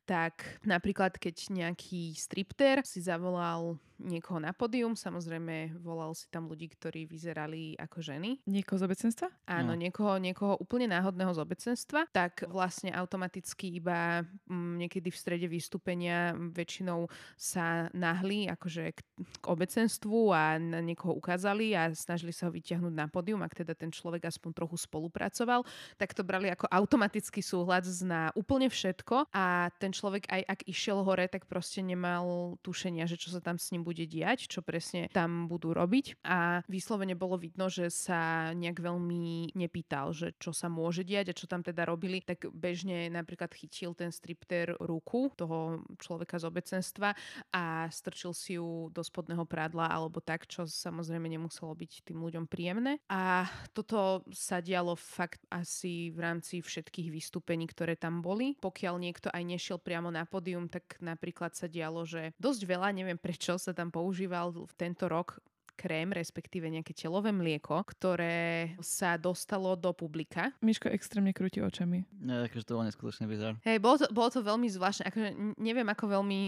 Tak 0.07 0.63
napríklad, 0.63 1.19
keď 1.19 1.51
nejaký 1.51 2.15
stripter 2.15 2.81
si 2.87 3.03
zavolal 3.03 3.75
niekoho 4.01 4.41
na 4.41 4.51
pódium, 4.51 4.97
samozrejme 4.97 5.77
volal 5.79 6.17
si 6.17 6.25
tam 6.33 6.49
ľudí, 6.49 6.67
ktorí 6.73 7.05
vyzerali 7.05 7.77
ako 7.77 8.01
ženy. 8.01 8.41
Niekoho 8.49 8.81
z 8.81 8.85
obecenstva? 8.89 9.27
Áno, 9.45 9.73
no. 9.73 9.79
niekoho, 9.79 10.17
niekoho 10.17 10.57
úplne 10.57 10.89
náhodného 10.89 11.31
z 11.31 11.39
obecenstva, 11.39 12.09
tak 12.09 12.43
vlastne 12.49 12.89
automaticky 12.91 13.77
iba 13.77 14.25
mm, 14.49 14.81
niekedy 14.81 15.13
v 15.13 15.17
strede 15.17 15.47
vystúpenia 15.47 16.33
väčšinou 16.33 17.05
sa 17.37 17.87
nahli 17.93 18.49
akože 18.49 18.83
k, 18.97 18.99
k 19.41 19.45
obecenstvu 19.45 20.33
a 20.33 20.57
na 20.57 20.81
niekoho 20.81 21.13
ukázali 21.13 21.77
a 21.77 21.93
snažili 21.93 22.33
sa 22.33 22.49
ho 22.49 22.51
vyťahnuť 22.51 22.93
na 22.93 23.05
pódium, 23.05 23.45
ak 23.45 23.53
teda 23.53 23.77
ten 23.77 23.93
človek 23.93 24.25
aspoň 24.25 24.51
trochu 24.57 24.81
spolupracoval, 24.81 25.61
tak 26.01 26.17
to 26.17 26.25
brali 26.25 26.49
ako 26.49 26.65
automatický 26.65 27.45
súhlas 27.45 28.01
na 28.01 28.33
úplne 28.33 28.71
všetko 28.71 29.29
a 29.29 29.69
ten 29.77 29.93
človek 29.93 30.25
aj 30.31 30.41
ak 30.47 30.59
išiel 30.65 31.03
hore, 31.05 31.27
tak 31.29 31.45
proste 31.45 31.83
nemal 31.83 32.55
tušenia, 32.65 33.05
že 33.05 33.19
čo 33.19 33.29
sa 33.29 33.43
tam 33.43 33.59
s 33.59 33.69
ním 33.75 33.83
bude 33.83 33.90
bude 33.91 34.07
diať, 34.07 34.47
čo 34.47 34.63
presne 34.63 35.11
tam 35.11 35.51
budú 35.51 35.75
robiť. 35.75 36.23
A 36.23 36.63
vyslovene 36.71 37.19
bolo 37.19 37.35
vidno, 37.35 37.67
že 37.67 37.91
sa 37.91 38.55
nejak 38.55 38.79
veľmi 38.79 39.51
nepýtal, 39.51 40.15
že 40.15 40.31
čo 40.39 40.55
sa 40.55 40.71
môže 40.71 41.03
diať 41.03 41.35
a 41.35 41.37
čo 41.37 41.51
tam 41.51 41.59
teda 41.59 41.83
robili. 41.83 42.23
Tak 42.23 42.47
bežne 42.55 43.11
napríklad 43.11 43.51
chytil 43.51 43.91
ten 43.91 44.15
stripter 44.15 44.79
ruku 44.79 45.27
toho 45.35 45.83
človeka 45.99 46.39
z 46.39 46.47
obecenstva 46.47 47.09
a 47.51 47.91
strčil 47.91 48.31
si 48.31 48.55
ju 48.55 48.87
do 48.93 49.03
spodného 49.03 49.43
prádla 49.43 49.91
alebo 49.91 50.21
tak, 50.21 50.47
čo 50.47 50.63
samozrejme 50.63 51.27
nemuselo 51.27 51.73
byť 51.73 52.07
tým 52.07 52.23
ľuďom 52.23 52.45
príjemné. 52.47 53.03
A 53.11 53.43
toto 53.73 54.23
sa 54.31 54.63
dialo 54.63 54.93
fakt 54.95 55.43
asi 55.49 56.13
v 56.13 56.19
rámci 56.21 56.61
všetkých 56.61 57.09
vystúpení, 57.09 57.67
ktoré 57.67 57.97
tam 57.97 58.23
boli. 58.23 58.55
Pokiaľ 58.61 58.95
niekto 59.01 59.27
aj 59.33 59.43
nešiel 59.43 59.81
priamo 59.81 60.13
na 60.13 60.23
pódium, 60.23 60.69
tak 60.69 61.01
napríklad 61.01 61.57
sa 61.57 61.65
dialo, 61.65 62.05
že 62.05 62.31
dosť 62.37 62.61
veľa, 62.69 62.93
neviem 62.93 63.17
prečo, 63.17 63.57
sa 63.57 63.73
tam 63.73 63.80
používal 63.89 64.51
v 64.51 64.73
tento 64.77 65.09
rok 65.09 65.39
krém, 65.81 66.13
respektíve 66.13 66.69
nejaké 66.69 66.93
telové 66.93 67.33
mlieko, 67.33 67.81
ktoré 67.81 68.77
sa 68.85 69.17
dostalo 69.17 69.73
do 69.73 69.89
publika. 69.97 70.53
Miško 70.61 70.93
extrémne 70.93 71.33
krúti 71.33 71.57
očami. 71.57 72.05
Ja, 72.21 72.45
akože 72.45 72.65
to 72.69 72.77
bolo 72.77 72.85
neskutočne 72.85 73.25
bizar. 73.25 73.57
Hej, 73.65 73.81
bolo 73.81 73.97
to, 73.97 74.05
bolo 74.13 74.29
to 74.29 74.45
veľmi 74.45 74.69
zvláštne. 74.69 75.09
Akože 75.09 75.29
neviem, 75.57 75.89
ako 75.89 76.05
veľmi 76.21 76.41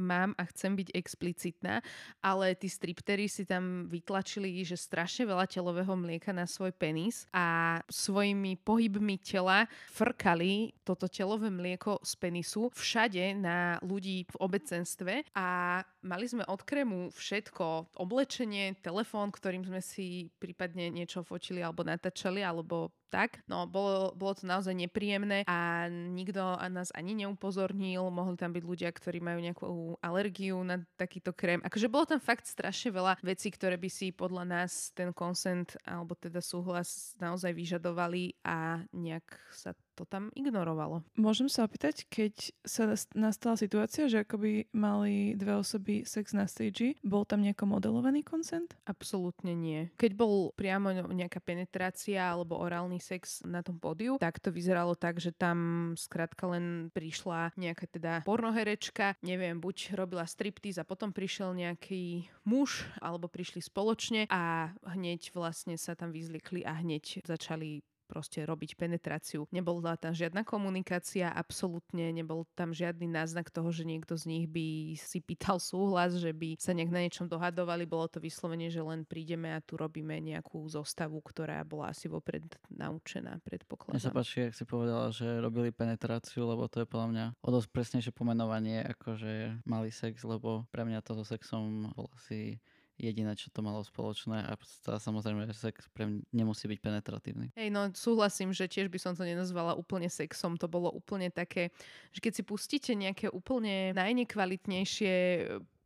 mám 0.00 0.32
a 0.40 0.48
chcem 0.48 0.72
byť 0.72 0.88
explicitná, 0.96 1.84
ale 2.24 2.56
tí 2.56 2.72
striptery 2.72 3.28
si 3.28 3.44
tam 3.44 3.84
vytlačili, 3.92 4.64
že 4.64 4.80
strašne 4.80 5.28
veľa 5.28 5.44
telového 5.44 5.92
mlieka 5.92 6.32
na 6.32 6.48
svoj 6.48 6.72
penis 6.72 7.28
a 7.36 7.78
svojimi 7.92 8.56
pohybmi 8.64 9.20
tela 9.20 9.68
frkali 9.92 10.72
toto 10.86 11.10
telové 11.10 11.52
mlieko 11.52 12.00
z 12.00 12.12
penisu 12.16 12.70
všade 12.72 13.34
na 13.36 13.76
ľudí 13.82 14.24
v 14.30 14.36
obecenstve 14.38 15.28
a 15.34 15.80
mali 16.06 16.24
sme 16.30 16.46
od 16.46 16.62
krému 16.62 17.10
všetko, 17.10 17.98
oblečenie, 17.98 18.77
telefón, 18.78 19.30
ktorým 19.34 19.66
sme 19.66 19.82
si 19.82 20.30
prípadne 20.38 20.90
niečo 20.90 21.22
fotili 21.26 21.62
alebo 21.62 21.82
natáčali, 21.84 22.42
alebo 22.42 22.94
tak. 23.08 23.40
No, 23.48 23.64
bolo, 23.64 24.12
bolo 24.14 24.36
to 24.36 24.44
naozaj 24.44 24.76
nepríjemné 24.76 25.42
a 25.48 25.88
nikto 25.90 26.40
nás 26.68 26.92
ani 26.92 27.16
neupozornil. 27.24 28.04
Mohli 28.12 28.36
tam 28.36 28.52
byť 28.52 28.64
ľudia, 28.64 28.90
ktorí 28.92 29.18
majú 29.18 29.38
nejakú 29.40 29.66
alergiu 30.04 30.60
na 30.62 30.84
takýto 31.00 31.32
krém. 31.32 31.64
Akože 31.64 31.88
bolo 31.88 32.04
tam 32.04 32.20
fakt 32.20 32.46
strašne 32.46 32.92
veľa 32.92 33.18
vecí, 33.24 33.48
ktoré 33.48 33.80
by 33.80 33.90
si 33.90 34.12
podľa 34.12 34.44
nás 34.44 34.92
ten 34.92 35.10
konsent 35.16 35.74
alebo 35.82 36.12
teda 36.14 36.44
súhlas 36.44 37.16
naozaj 37.18 37.50
vyžadovali 37.56 38.36
a 38.44 38.84
nejak 38.92 39.24
sa 39.50 39.72
to 39.98 40.06
tam 40.06 40.30
ignorovalo. 40.38 41.02
Môžem 41.18 41.50
sa 41.50 41.66
opýtať, 41.66 42.06
keď 42.06 42.54
sa 42.62 42.86
nastala 43.18 43.58
situácia, 43.58 44.06
že 44.06 44.22
akoby 44.22 44.70
mali 44.70 45.34
dve 45.34 45.58
osoby 45.58 46.06
sex 46.06 46.38
na 46.38 46.46
stage, 46.46 46.94
bol 47.02 47.26
tam 47.26 47.42
nejako 47.42 47.66
modelovaný 47.66 48.22
konsent? 48.22 48.78
Absolútne 48.86 49.58
nie. 49.58 49.90
Keď 49.98 50.14
bol 50.14 50.54
priamo 50.54 50.94
nejaká 50.94 51.42
penetrácia 51.42 52.30
alebo 52.30 52.62
orálny 52.62 52.97
sex 53.00 53.42
na 53.46 53.62
tom 53.64 53.78
pódiu, 53.80 54.18
tak 54.18 54.38
to 54.38 54.52
vyzeralo 54.52 54.94
tak, 54.94 55.18
že 55.18 55.34
tam 55.34 55.92
skrátka 55.94 56.46
len 56.50 56.90
prišla 56.92 57.54
nejaká 57.56 57.86
teda 57.88 58.12
pornoherečka, 58.22 59.18
neviem, 59.24 59.58
buď 59.58 59.98
robila 59.98 60.26
striptease 60.26 60.82
a 60.82 60.88
potom 60.88 61.10
prišiel 61.10 61.56
nejaký 61.56 62.28
muž, 62.46 62.86
alebo 63.02 63.30
prišli 63.30 63.62
spoločne 63.64 64.26
a 64.30 64.74
hneď 64.94 65.32
vlastne 65.32 65.74
sa 65.80 65.98
tam 65.98 66.14
vyzlikli 66.14 66.62
a 66.62 66.76
hneď 66.78 67.24
začali 67.26 67.82
proste 68.08 68.40
robiť 68.48 68.80
penetráciu. 68.80 69.44
Nebola 69.52 70.00
tam 70.00 70.16
žiadna 70.16 70.42
komunikácia, 70.48 71.28
absolútne 71.28 72.08
nebol 72.08 72.48
tam 72.56 72.72
žiadny 72.72 73.04
náznak 73.04 73.52
toho, 73.52 73.68
že 73.68 73.84
niekto 73.84 74.16
z 74.16 74.24
nich 74.24 74.46
by 74.48 74.96
si 74.96 75.20
pýtal 75.20 75.60
súhlas, 75.60 76.16
že 76.16 76.32
by 76.32 76.56
sa 76.56 76.72
nejak 76.72 76.88
na 76.88 77.04
niečom 77.04 77.28
dohadovali. 77.28 77.84
Bolo 77.84 78.08
to 78.08 78.18
vyslovene, 78.18 78.72
že 78.72 78.80
len 78.80 79.04
prídeme 79.04 79.52
a 79.52 79.60
tu 79.60 79.76
robíme 79.76 80.16
nejakú 80.24 80.64
zostavu, 80.64 81.20
ktorá 81.20 81.60
bola 81.68 81.92
asi 81.92 82.08
vopred 82.08 82.48
naučená, 82.72 83.44
predpokladám. 83.44 84.00
Mne 84.00 84.06
sa 84.08 84.16
páči, 84.16 84.48
ak 84.48 84.56
si 84.56 84.64
povedala, 84.64 85.12
že 85.12 85.28
robili 85.44 85.68
penetráciu, 85.68 86.48
lebo 86.48 86.64
to 86.72 86.82
je 86.82 86.88
podľa 86.88 87.08
mňa 87.12 87.26
o 87.44 87.48
dosť 87.52 87.68
presnejšie 87.68 88.12
pomenovanie, 88.16 88.80
ako 88.80 89.20
že 89.20 89.60
mali 89.68 89.92
sex, 89.92 90.24
lebo 90.24 90.64
pre 90.72 90.88
mňa 90.88 91.04
toto 91.04 91.28
sexom 91.28 91.92
bol 91.92 92.08
asi 92.16 92.56
jediné, 92.98 93.32
čo 93.38 93.48
to 93.54 93.62
malo 93.62 93.80
spoločné 93.86 94.42
a 94.42 94.58
samozrejme, 94.98 95.46
sex 95.54 95.86
pre 95.94 96.10
mňa 96.10 96.26
nemusí 96.34 96.66
byť 96.66 96.78
penetratívny. 96.82 97.54
Hej, 97.54 97.70
no 97.70 97.86
súhlasím, 97.94 98.50
že 98.50 98.66
tiež 98.66 98.90
by 98.90 98.98
som 98.98 99.14
to 99.14 99.22
nenazvala 99.22 99.78
úplne 99.78 100.10
sexom, 100.10 100.58
to 100.58 100.66
bolo 100.66 100.90
úplne 100.90 101.30
také, 101.30 101.70
že 102.10 102.18
keď 102.18 102.32
si 102.34 102.42
pustíte 102.42 102.92
nejaké 102.98 103.30
úplne 103.30 103.94
najnekvalitnejšie 103.94 105.14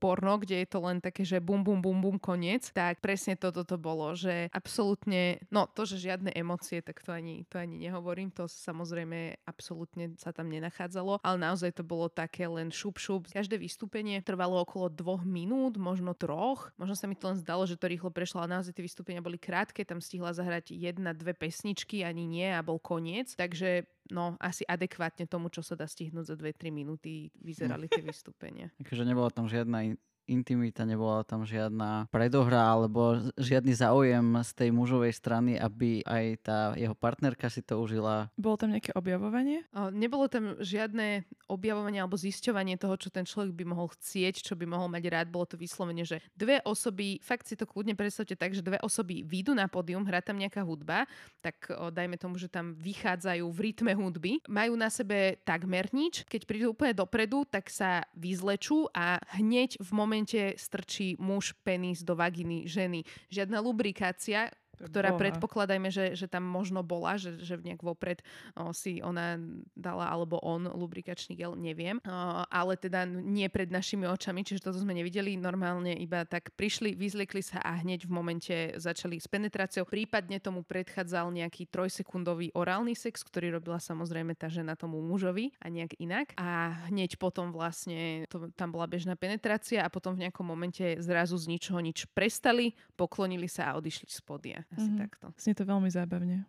porno, 0.02 0.34
kde 0.42 0.66
je 0.66 0.68
to 0.68 0.82
len 0.82 0.98
také, 0.98 1.22
že 1.22 1.38
bum, 1.38 1.62
bum, 1.62 1.78
bum, 1.78 2.02
bum, 2.02 2.18
koniec, 2.18 2.74
tak 2.74 2.98
presne 2.98 3.38
toto 3.38 3.62
to 3.62 3.78
bolo, 3.78 4.18
že 4.18 4.50
absolútne, 4.50 5.38
no 5.54 5.70
to, 5.70 5.86
že 5.86 6.02
žiadne 6.02 6.34
emócie, 6.34 6.82
tak 6.82 6.98
to 7.06 7.14
ani, 7.14 7.46
to 7.46 7.62
ani 7.62 7.78
nehovorím, 7.78 8.34
to 8.34 8.50
samozrejme 8.50 9.38
absolútne 9.46 10.18
sa 10.18 10.34
tam 10.34 10.50
nenachádzalo, 10.50 11.22
ale 11.22 11.38
naozaj 11.38 11.78
to 11.78 11.86
bolo 11.86 12.10
také 12.10 12.50
len 12.50 12.74
šup, 12.74 12.98
šup. 12.98 13.30
Každé 13.30 13.62
vystúpenie 13.62 14.18
trvalo 14.26 14.58
okolo 14.66 14.90
dvoch 14.90 15.22
minút, 15.22 15.78
možno 15.78 16.18
troch, 16.18 16.74
možno 16.74 16.98
sa 16.98 17.06
mi 17.06 17.14
to 17.14 17.30
len 17.30 17.38
zdalo, 17.38 17.62
že 17.70 17.78
to 17.78 17.86
rýchlo 17.86 18.10
prešlo, 18.10 18.42
ale 18.42 18.58
naozaj 18.58 18.74
tie 18.74 18.82
vystúpenia 18.82 19.22
boli 19.22 19.38
krátke, 19.38 19.86
tam 19.86 20.02
stihla 20.02 20.34
zahrať 20.34 20.74
jedna, 20.74 21.14
dve 21.14 21.30
pesničky, 21.38 22.02
ani 22.02 22.26
nie 22.26 22.50
a 22.50 22.58
bol 22.66 22.82
koniec, 22.82 23.38
takže 23.38 23.86
no 24.12 24.36
asi 24.36 24.62
adekvátne 24.68 25.24
tomu, 25.24 25.48
čo 25.48 25.64
sa 25.64 25.72
dá 25.72 25.88
stihnúť 25.88 26.28
za 26.28 26.36
2-3 26.36 26.68
minúty, 26.68 27.32
vyzerali 27.40 27.88
tie 27.88 28.04
vystúpenia. 28.04 28.68
Takže 28.84 29.02
nebola 29.10 29.32
tam 29.32 29.48
žiadna 29.48 29.96
intimita, 30.26 30.86
nebola 30.86 31.26
tam 31.26 31.42
žiadna 31.42 32.06
predohra 32.14 32.70
alebo 32.70 33.18
žiadny 33.38 33.74
záujem 33.74 34.26
z 34.46 34.50
tej 34.54 34.70
mužovej 34.70 35.12
strany, 35.14 35.58
aby 35.58 36.02
aj 36.06 36.24
tá 36.46 36.58
jeho 36.78 36.94
partnerka 36.94 37.50
si 37.50 37.62
to 37.62 37.82
užila. 37.82 38.30
Bolo 38.38 38.56
tam 38.58 38.70
nejaké 38.70 38.94
objavovanie? 38.94 39.66
O, 39.74 39.90
nebolo 39.90 40.30
tam 40.30 40.58
žiadne 40.62 41.26
objavovanie 41.52 42.00
alebo 42.00 42.16
zisťovanie 42.16 42.80
toho, 42.80 42.96
čo 42.96 43.12
ten 43.12 43.28
človek 43.28 43.52
by 43.52 43.64
mohol 43.68 43.92
chcieť, 43.92 44.40
čo 44.40 44.56
by 44.56 44.64
mohol 44.64 44.88
mať 44.88 45.04
rád. 45.12 45.28
Bolo 45.28 45.44
to 45.44 45.60
vyslovene, 45.60 46.02
že 46.08 46.24
dve 46.32 46.64
osoby, 46.64 47.20
fakt 47.20 47.44
si 47.44 47.54
to 47.54 47.68
kľudne 47.68 47.92
predstavte 47.92 48.32
tak, 48.32 48.56
že 48.56 48.64
dve 48.64 48.80
osoby 48.80 49.20
výjdu 49.20 49.52
na 49.52 49.68
pódium, 49.68 50.08
hrá 50.08 50.24
tam 50.24 50.40
nejaká 50.40 50.64
hudba, 50.64 51.04
tak 51.44 51.68
o, 51.68 51.92
dajme 51.92 52.16
tomu, 52.16 52.40
že 52.40 52.48
tam 52.48 52.72
vychádzajú 52.80 53.44
v 53.44 53.58
rytme 53.60 53.92
hudby, 53.92 54.40
majú 54.48 54.72
na 54.74 54.88
sebe 54.88 55.36
takmer 55.44 55.92
nič, 55.92 56.24
keď 56.24 56.48
prídu 56.48 56.72
úplne 56.72 56.96
dopredu, 56.96 57.44
tak 57.44 57.68
sa 57.68 58.08
vyzlečú 58.16 58.88
a 58.96 59.20
hneď 59.36 59.76
v 59.76 59.90
momente 59.92 60.40
strčí 60.56 61.20
muž 61.20 61.52
penis 61.60 62.00
do 62.00 62.16
vaginy 62.16 62.64
ženy. 62.64 63.04
Žiadna 63.28 63.60
lubrikácia, 63.60 64.48
ktorá 64.82 65.14
Boha. 65.14 65.20
predpokladajme, 65.28 65.88
že, 65.88 66.18
že 66.18 66.26
tam 66.26 66.42
možno 66.42 66.82
bola, 66.82 67.14
že, 67.14 67.38
že 67.38 67.58
nejak 67.58 67.82
vopred 67.82 68.20
o, 68.58 68.74
si 68.74 68.98
ona 68.98 69.38
dala, 69.78 70.10
alebo 70.10 70.42
on 70.42 70.66
lubrikačný 70.66 71.38
gel, 71.38 71.54
neviem. 71.54 72.02
O, 72.02 72.42
ale 72.46 72.74
teda 72.74 73.06
nie 73.06 73.46
pred 73.46 73.70
našimi 73.70 74.04
očami, 74.10 74.42
čiže 74.42 74.66
toto 74.66 74.82
sme 74.82 74.96
nevideli. 74.96 75.38
Normálne 75.38 75.94
iba 75.94 76.26
tak 76.26 76.50
prišli, 76.58 76.98
vyzliekli 76.98 77.40
sa 77.40 77.62
a 77.62 77.78
hneď 77.78 78.06
v 78.06 78.12
momente 78.12 78.54
začali 78.76 79.22
s 79.22 79.30
penetráciou. 79.30 79.86
Prípadne 79.86 80.42
tomu 80.42 80.66
predchádzal 80.66 81.30
nejaký 81.30 81.70
trojsekundový 81.70 82.50
orálny 82.56 82.98
sex, 82.98 83.22
ktorý 83.22 83.56
robila 83.58 83.78
samozrejme 83.78 84.34
tá 84.34 84.50
žena 84.50 84.74
tomu 84.74 84.98
mužovi 85.00 85.54
a 85.62 85.70
nejak 85.70 85.96
inak. 86.02 86.34
A 86.36 86.74
hneď 86.90 87.16
potom 87.16 87.54
vlastne 87.54 88.26
to, 88.26 88.50
tam 88.58 88.74
bola 88.74 88.90
bežná 88.90 89.14
penetrácia 89.14 89.84
a 89.84 89.92
potom 89.92 90.18
v 90.18 90.26
nejakom 90.26 90.44
momente 90.44 90.98
zrazu 90.98 91.38
z 91.38 91.46
ničoho 91.52 91.78
nič 91.78 92.08
prestali, 92.10 92.74
poklonili 92.98 93.46
sa 93.46 93.72
a 93.72 93.76
odišli 93.78 94.08
z 94.10 94.20
podia. 94.24 94.58
Asi 94.72 94.88
mm-hmm. 94.88 95.02
takto. 95.04 95.26
Znie 95.36 95.54
to 95.54 95.64
veľmi 95.68 95.88
zábavne. 95.92 96.48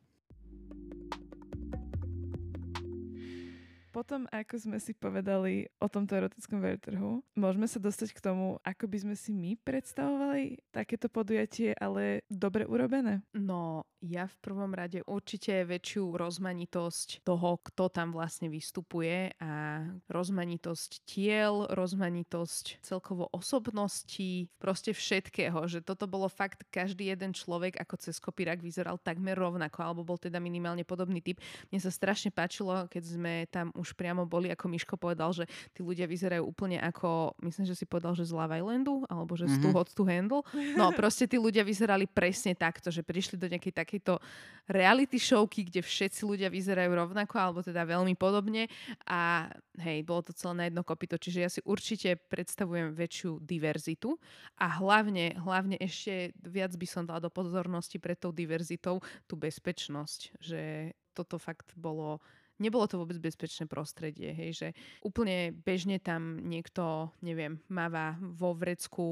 Potom, 3.94 4.26
ako 4.34 4.58
sme 4.58 4.82
si 4.82 4.98
povedali 4.98 5.70
o 5.78 5.86
tomto 5.86 6.18
erotickom 6.18 6.58
veľtrhu, 6.58 7.22
môžeme 7.38 7.70
sa 7.70 7.78
dostať 7.78 8.10
k 8.18 8.24
tomu, 8.26 8.58
ako 8.66 8.90
by 8.90 8.98
sme 9.06 9.14
si 9.14 9.30
my 9.38 9.54
predstavovali 9.62 10.58
takéto 10.74 11.14
podujatie, 11.14 11.78
ale 11.78 12.26
dobre 12.26 12.66
urobené? 12.66 13.22
No, 13.38 13.86
ja 14.02 14.26
v 14.26 14.36
prvom 14.42 14.74
rade 14.74 15.06
určite 15.06 15.62
väčšiu 15.62 16.18
rozmanitosť 16.18 17.22
toho, 17.22 17.62
kto 17.62 17.94
tam 17.94 18.18
vlastne 18.18 18.50
vystupuje 18.50 19.38
a 19.38 19.86
rozmanitosť 20.10 21.06
tiel, 21.06 21.70
rozmanitosť 21.70 22.82
celkovo 22.82 23.30
osobností, 23.30 24.50
proste 24.58 24.98
všetkého, 24.98 25.70
že 25.70 25.86
toto 25.86 26.10
bolo 26.10 26.26
fakt 26.34 26.66
každý 26.74 27.14
jeden 27.14 27.38
človek 27.38 27.78
ako 27.78 27.96
cez 28.02 28.18
kopírak 28.18 28.58
vyzeral 28.58 28.98
takmer 28.98 29.38
rovnako, 29.38 29.86
alebo 29.86 30.02
bol 30.02 30.18
teda 30.18 30.42
minimálne 30.42 30.82
podobný 30.82 31.22
typ. 31.22 31.38
Mne 31.70 31.78
sa 31.78 31.94
strašne 31.94 32.34
páčilo, 32.34 32.90
keď 32.90 33.04
sme 33.06 33.34
tam 33.54 33.70
už 33.84 33.92
priamo 34.00 34.24
boli, 34.24 34.48
ako 34.48 34.72
Miško 34.72 34.96
povedal, 34.96 35.36
že 35.36 35.44
tí 35.76 35.84
ľudia 35.84 36.08
vyzerajú 36.08 36.48
úplne 36.48 36.80
ako, 36.80 37.36
myslím, 37.44 37.68
že 37.68 37.76
si 37.76 37.84
povedal, 37.84 38.16
že 38.16 38.24
z 38.24 38.32
Love 38.32 38.56
Islandu, 38.56 39.04
alebo 39.12 39.36
že 39.36 39.52
z 39.52 39.60
mm-hmm. 39.60 39.64
Too 39.68 39.76
Hot 39.76 39.90
to 39.92 40.04
Handle. 40.08 40.42
No 40.80 40.96
proste 40.96 41.28
tí 41.28 41.36
ľudia 41.36 41.68
vyzerali 41.68 42.08
presne 42.08 42.56
takto, 42.56 42.88
že 42.88 43.04
prišli 43.04 43.36
do 43.36 43.52
nejakej 43.52 43.76
takejto 43.76 44.24
reality 44.72 45.20
showky, 45.20 45.68
kde 45.68 45.84
všetci 45.84 46.24
ľudia 46.24 46.48
vyzerajú 46.48 46.96
rovnako, 46.96 47.36
alebo 47.36 47.60
teda 47.60 47.84
veľmi 47.84 48.16
podobne 48.16 48.72
a 49.04 49.52
hej, 49.84 50.08
bolo 50.08 50.24
to 50.24 50.32
celé 50.32 50.54
na 50.56 50.64
jedno 50.72 50.88
kopito, 50.88 51.20
čiže 51.20 51.40
ja 51.44 51.50
si 51.52 51.60
určite 51.68 52.16
predstavujem 52.16 52.96
väčšiu 52.96 53.44
diverzitu 53.44 54.16
a 54.56 54.72
hlavne, 54.80 55.36
hlavne 55.44 55.76
ešte 55.82 56.32
viac 56.40 56.72
by 56.80 56.88
som 56.88 57.04
dala 57.04 57.20
do 57.20 57.34
pozornosti 57.34 58.00
pred 58.00 58.16
tou 58.16 58.32
diverzitou 58.32 59.04
tú 59.28 59.36
bezpečnosť, 59.36 60.40
že 60.40 60.94
toto 61.14 61.38
fakt 61.38 61.74
bolo 61.76 62.22
nebolo 62.64 62.88
to 62.88 62.96
vôbec 62.96 63.20
bezpečné 63.20 63.68
prostredie, 63.68 64.32
hej, 64.32 64.52
že 64.56 64.68
úplne 65.04 65.52
bežne 65.52 66.00
tam 66.00 66.40
niekto, 66.40 67.12
neviem, 67.20 67.60
máva 67.68 68.16
vo 68.24 68.56
vrecku 68.56 69.04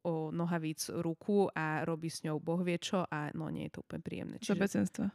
o 0.00 0.32
nohavíc 0.32 0.88
ruku 0.88 1.52
a 1.52 1.84
robí 1.84 2.08
s 2.08 2.24
ňou 2.24 2.40
boh 2.40 2.64
vie 2.64 2.80
čo 2.80 3.04
a 3.04 3.28
no 3.36 3.52
nie 3.52 3.68
je 3.68 3.76
to 3.76 3.84
úplne 3.84 4.00
príjemné. 4.00 4.36
Čiže, 4.40 4.48
z 4.48 4.56
obecenstva. 4.56 5.06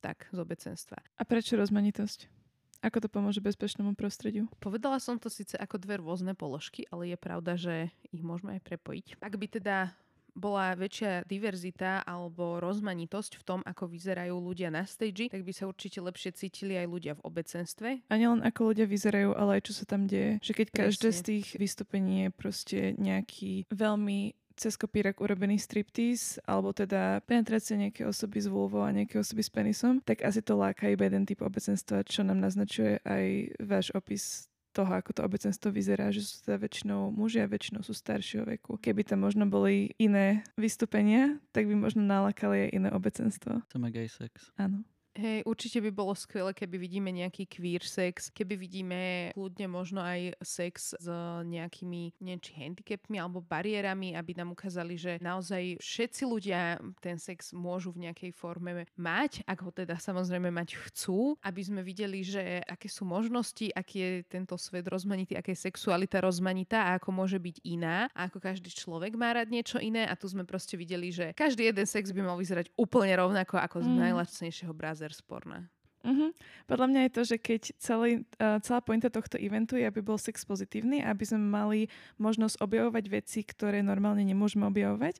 Tak, 0.00 0.32
z 0.32 0.38
obecenstva. 0.40 0.98
A 1.20 1.22
prečo 1.28 1.60
rozmanitosť? 1.60 2.44
Ako 2.84 3.00
to 3.00 3.08
pomôže 3.08 3.40
bezpečnému 3.40 3.96
prostrediu? 3.96 4.44
Povedala 4.60 5.00
som 5.00 5.16
to 5.16 5.32
síce 5.32 5.56
ako 5.56 5.80
dve 5.80 5.96
rôzne 6.04 6.36
položky, 6.36 6.84
ale 6.92 7.08
je 7.08 7.16
pravda, 7.16 7.56
že 7.56 7.88
ich 8.12 8.20
môžeme 8.20 8.60
aj 8.60 8.62
prepojiť. 8.68 9.06
Ak 9.24 9.40
by 9.40 9.46
teda 9.48 9.96
bola 10.34 10.74
väčšia 10.74 11.24
diverzita 11.24 12.02
alebo 12.02 12.58
rozmanitosť 12.58 13.40
v 13.40 13.46
tom, 13.46 13.60
ako 13.62 13.88
vyzerajú 13.88 14.34
ľudia 14.34 14.68
na 14.68 14.84
stage, 14.84 15.30
tak 15.30 15.46
by 15.46 15.52
sa 15.54 15.70
určite 15.70 16.02
lepšie 16.02 16.34
cítili 16.34 16.74
aj 16.74 16.86
ľudia 16.90 17.12
v 17.16 17.24
obecenstve. 17.24 17.88
A 18.10 18.14
nielen 18.18 18.42
ako 18.42 18.74
ľudia 18.74 18.86
vyzerajú, 18.90 19.32
ale 19.32 19.58
aj 19.58 19.62
čo 19.70 19.72
sa 19.72 19.84
tam 19.86 20.10
deje. 20.10 20.42
Že 20.42 20.52
keď 20.52 20.66
Presne. 20.70 20.82
každé 20.84 21.08
z 21.14 21.20
tých 21.22 21.46
vystúpení 21.56 22.14
je 22.26 22.30
proste 22.34 22.78
nejaký 22.98 23.70
veľmi 23.70 24.34
cez 24.54 24.78
kopírak 24.78 25.18
urobený 25.18 25.58
striptease, 25.58 26.38
alebo 26.46 26.70
teda 26.70 27.18
penetrácia 27.26 27.74
nejakej 27.74 28.06
osoby 28.06 28.38
s 28.38 28.46
vulvou 28.46 28.86
a 28.86 28.94
nejakej 28.94 29.26
osoby 29.26 29.42
s 29.42 29.50
penisom, 29.50 29.98
tak 29.98 30.22
asi 30.22 30.40
to 30.46 30.54
láka 30.54 30.86
iba 30.86 31.10
jeden 31.10 31.26
typ 31.26 31.42
obecenstva, 31.42 32.06
čo 32.06 32.22
nám 32.22 32.38
naznačuje 32.38 33.02
aj 33.02 33.24
váš 33.58 33.90
opis 33.98 34.46
toho, 34.74 34.90
ako 34.90 35.14
to 35.14 35.20
obecenstvo 35.22 35.70
vyzerá, 35.70 36.10
že 36.10 36.26
sú 36.26 36.42
teda 36.42 36.58
väčšinou 36.58 37.14
muži 37.14 37.38
a 37.38 37.46
väčšinou 37.46 37.86
sú 37.86 37.94
staršieho 37.94 38.42
veku. 38.42 38.74
Keby 38.82 39.06
tam 39.06 39.22
možno 39.22 39.46
boli 39.46 39.94
iné 40.02 40.42
vystúpenia, 40.58 41.38
tak 41.54 41.70
by 41.70 41.78
možno 41.78 42.02
nalakali 42.02 42.66
aj 42.66 42.70
iné 42.74 42.88
obecenstvo. 42.90 43.62
Chceme 43.70 43.94
gay 43.94 44.10
sex. 44.10 44.50
Áno. 44.58 44.82
Hej, 45.14 45.46
určite 45.46 45.78
by 45.78 45.90
bolo 45.94 46.10
skvelé, 46.18 46.50
keby 46.50 46.74
vidíme 46.74 47.14
nejaký 47.14 47.46
queer 47.46 47.86
sex, 47.86 48.34
keby 48.34 48.58
vidíme 48.58 49.00
kľudne 49.30 49.70
možno 49.70 50.02
aj 50.02 50.34
sex 50.42 50.98
s 50.98 51.06
nejakými, 51.46 52.18
neviem, 52.18 52.42
či 52.42 52.50
handicapmi 52.58 53.22
alebo 53.22 53.38
bariérami, 53.38 54.18
aby 54.18 54.34
nám 54.34 54.58
ukázali, 54.58 54.98
že 54.98 55.22
naozaj 55.22 55.78
všetci 55.78 56.22
ľudia 56.26 56.82
ten 56.98 57.14
sex 57.22 57.54
môžu 57.54 57.94
v 57.94 58.10
nejakej 58.10 58.34
forme 58.34 58.90
mať, 58.98 59.46
ak 59.46 59.58
ho 59.62 59.70
teda 59.70 60.02
samozrejme 60.02 60.50
mať 60.50 60.82
chcú, 60.90 61.38
aby 61.46 61.62
sme 61.62 61.86
videli, 61.86 62.26
že 62.26 62.66
aké 62.66 62.90
sú 62.90 63.06
možnosti, 63.06 63.70
aký 63.70 63.96
je 64.02 64.12
tento 64.26 64.58
svet 64.58 64.90
rozmanitý, 64.90 65.38
aká 65.38 65.54
je 65.54 65.62
sexualita 65.62 66.18
rozmanitá 66.18 66.90
a 66.90 66.98
ako 66.98 67.14
môže 67.14 67.38
byť 67.38 67.62
iná 67.62 68.10
a 68.18 68.26
ako 68.26 68.42
každý 68.42 68.74
človek 68.74 69.14
má 69.14 69.30
rád 69.30 69.46
niečo 69.46 69.78
iné 69.78 70.10
a 70.10 70.18
tu 70.18 70.26
sme 70.26 70.42
proste 70.42 70.74
videli, 70.74 71.14
že 71.14 71.30
každý 71.38 71.70
jeden 71.70 71.86
sex 71.86 72.10
by 72.10 72.18
mal 72.18 72.34
vyzerať 72.34 72.74
úplne 72.74 73.14
rovnako 73.14 73.62
ako 73.62 73.86
z 73.86 73.88
mm. 73.94 73.98
najlacnejšieho 74.10 74.74
bráza 75.04 75.20
sporné. 75.20 75.68
Uh-huh. 76.04 76.36
Podľa 76.68 76.86
mňa 76.92 77.00
je 77.08 77.12
to, 77.16 77.22
že 77.24 77.36
keď 77.40 77.62
celý, 77.80 78.10
uh, 78.36 78.60
celá 78.60 78.84
pointa 78.84 79.08
tohto 79.08 79.40
eventu 79.40 79.80
je, 79.80 79.88
aby 79.88 80.04
bol 80.04 80.20
sex 80.20 80.44
pozitívny, 80.44 81.00
aby 81.00 81.24
sme 81.24 81.40
mali 81.40 81.80
možnosť 82.20 82.60
objavovať 82.60 83.04
veci, 83.08 83.40
ktoré 83.40 83.80
normálne 83.80 84.20
nemôžeme 84.20 84.68
objavovať, 84.68 85.16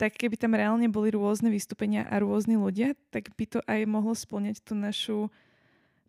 tak 0.00 0.16
keby 0.16 0.40
tam 0.40 0.56
reálne 0.56 0.88
boli 0.88 1.12
rôzne 1.12 1.52
vystúpenia 1.52 2.08
a 2.08 2.16
rôzni 2.16 2.56
ľudia, 2.56 2.96
tak 3.12 3.36
by 3.36 3.44
to 3.44 3.60
aj 3.68 3.84
mohlo 3.84 4.16
splňať 4.16 4.64
tú 4.64 4.72
našu 4.72 5.18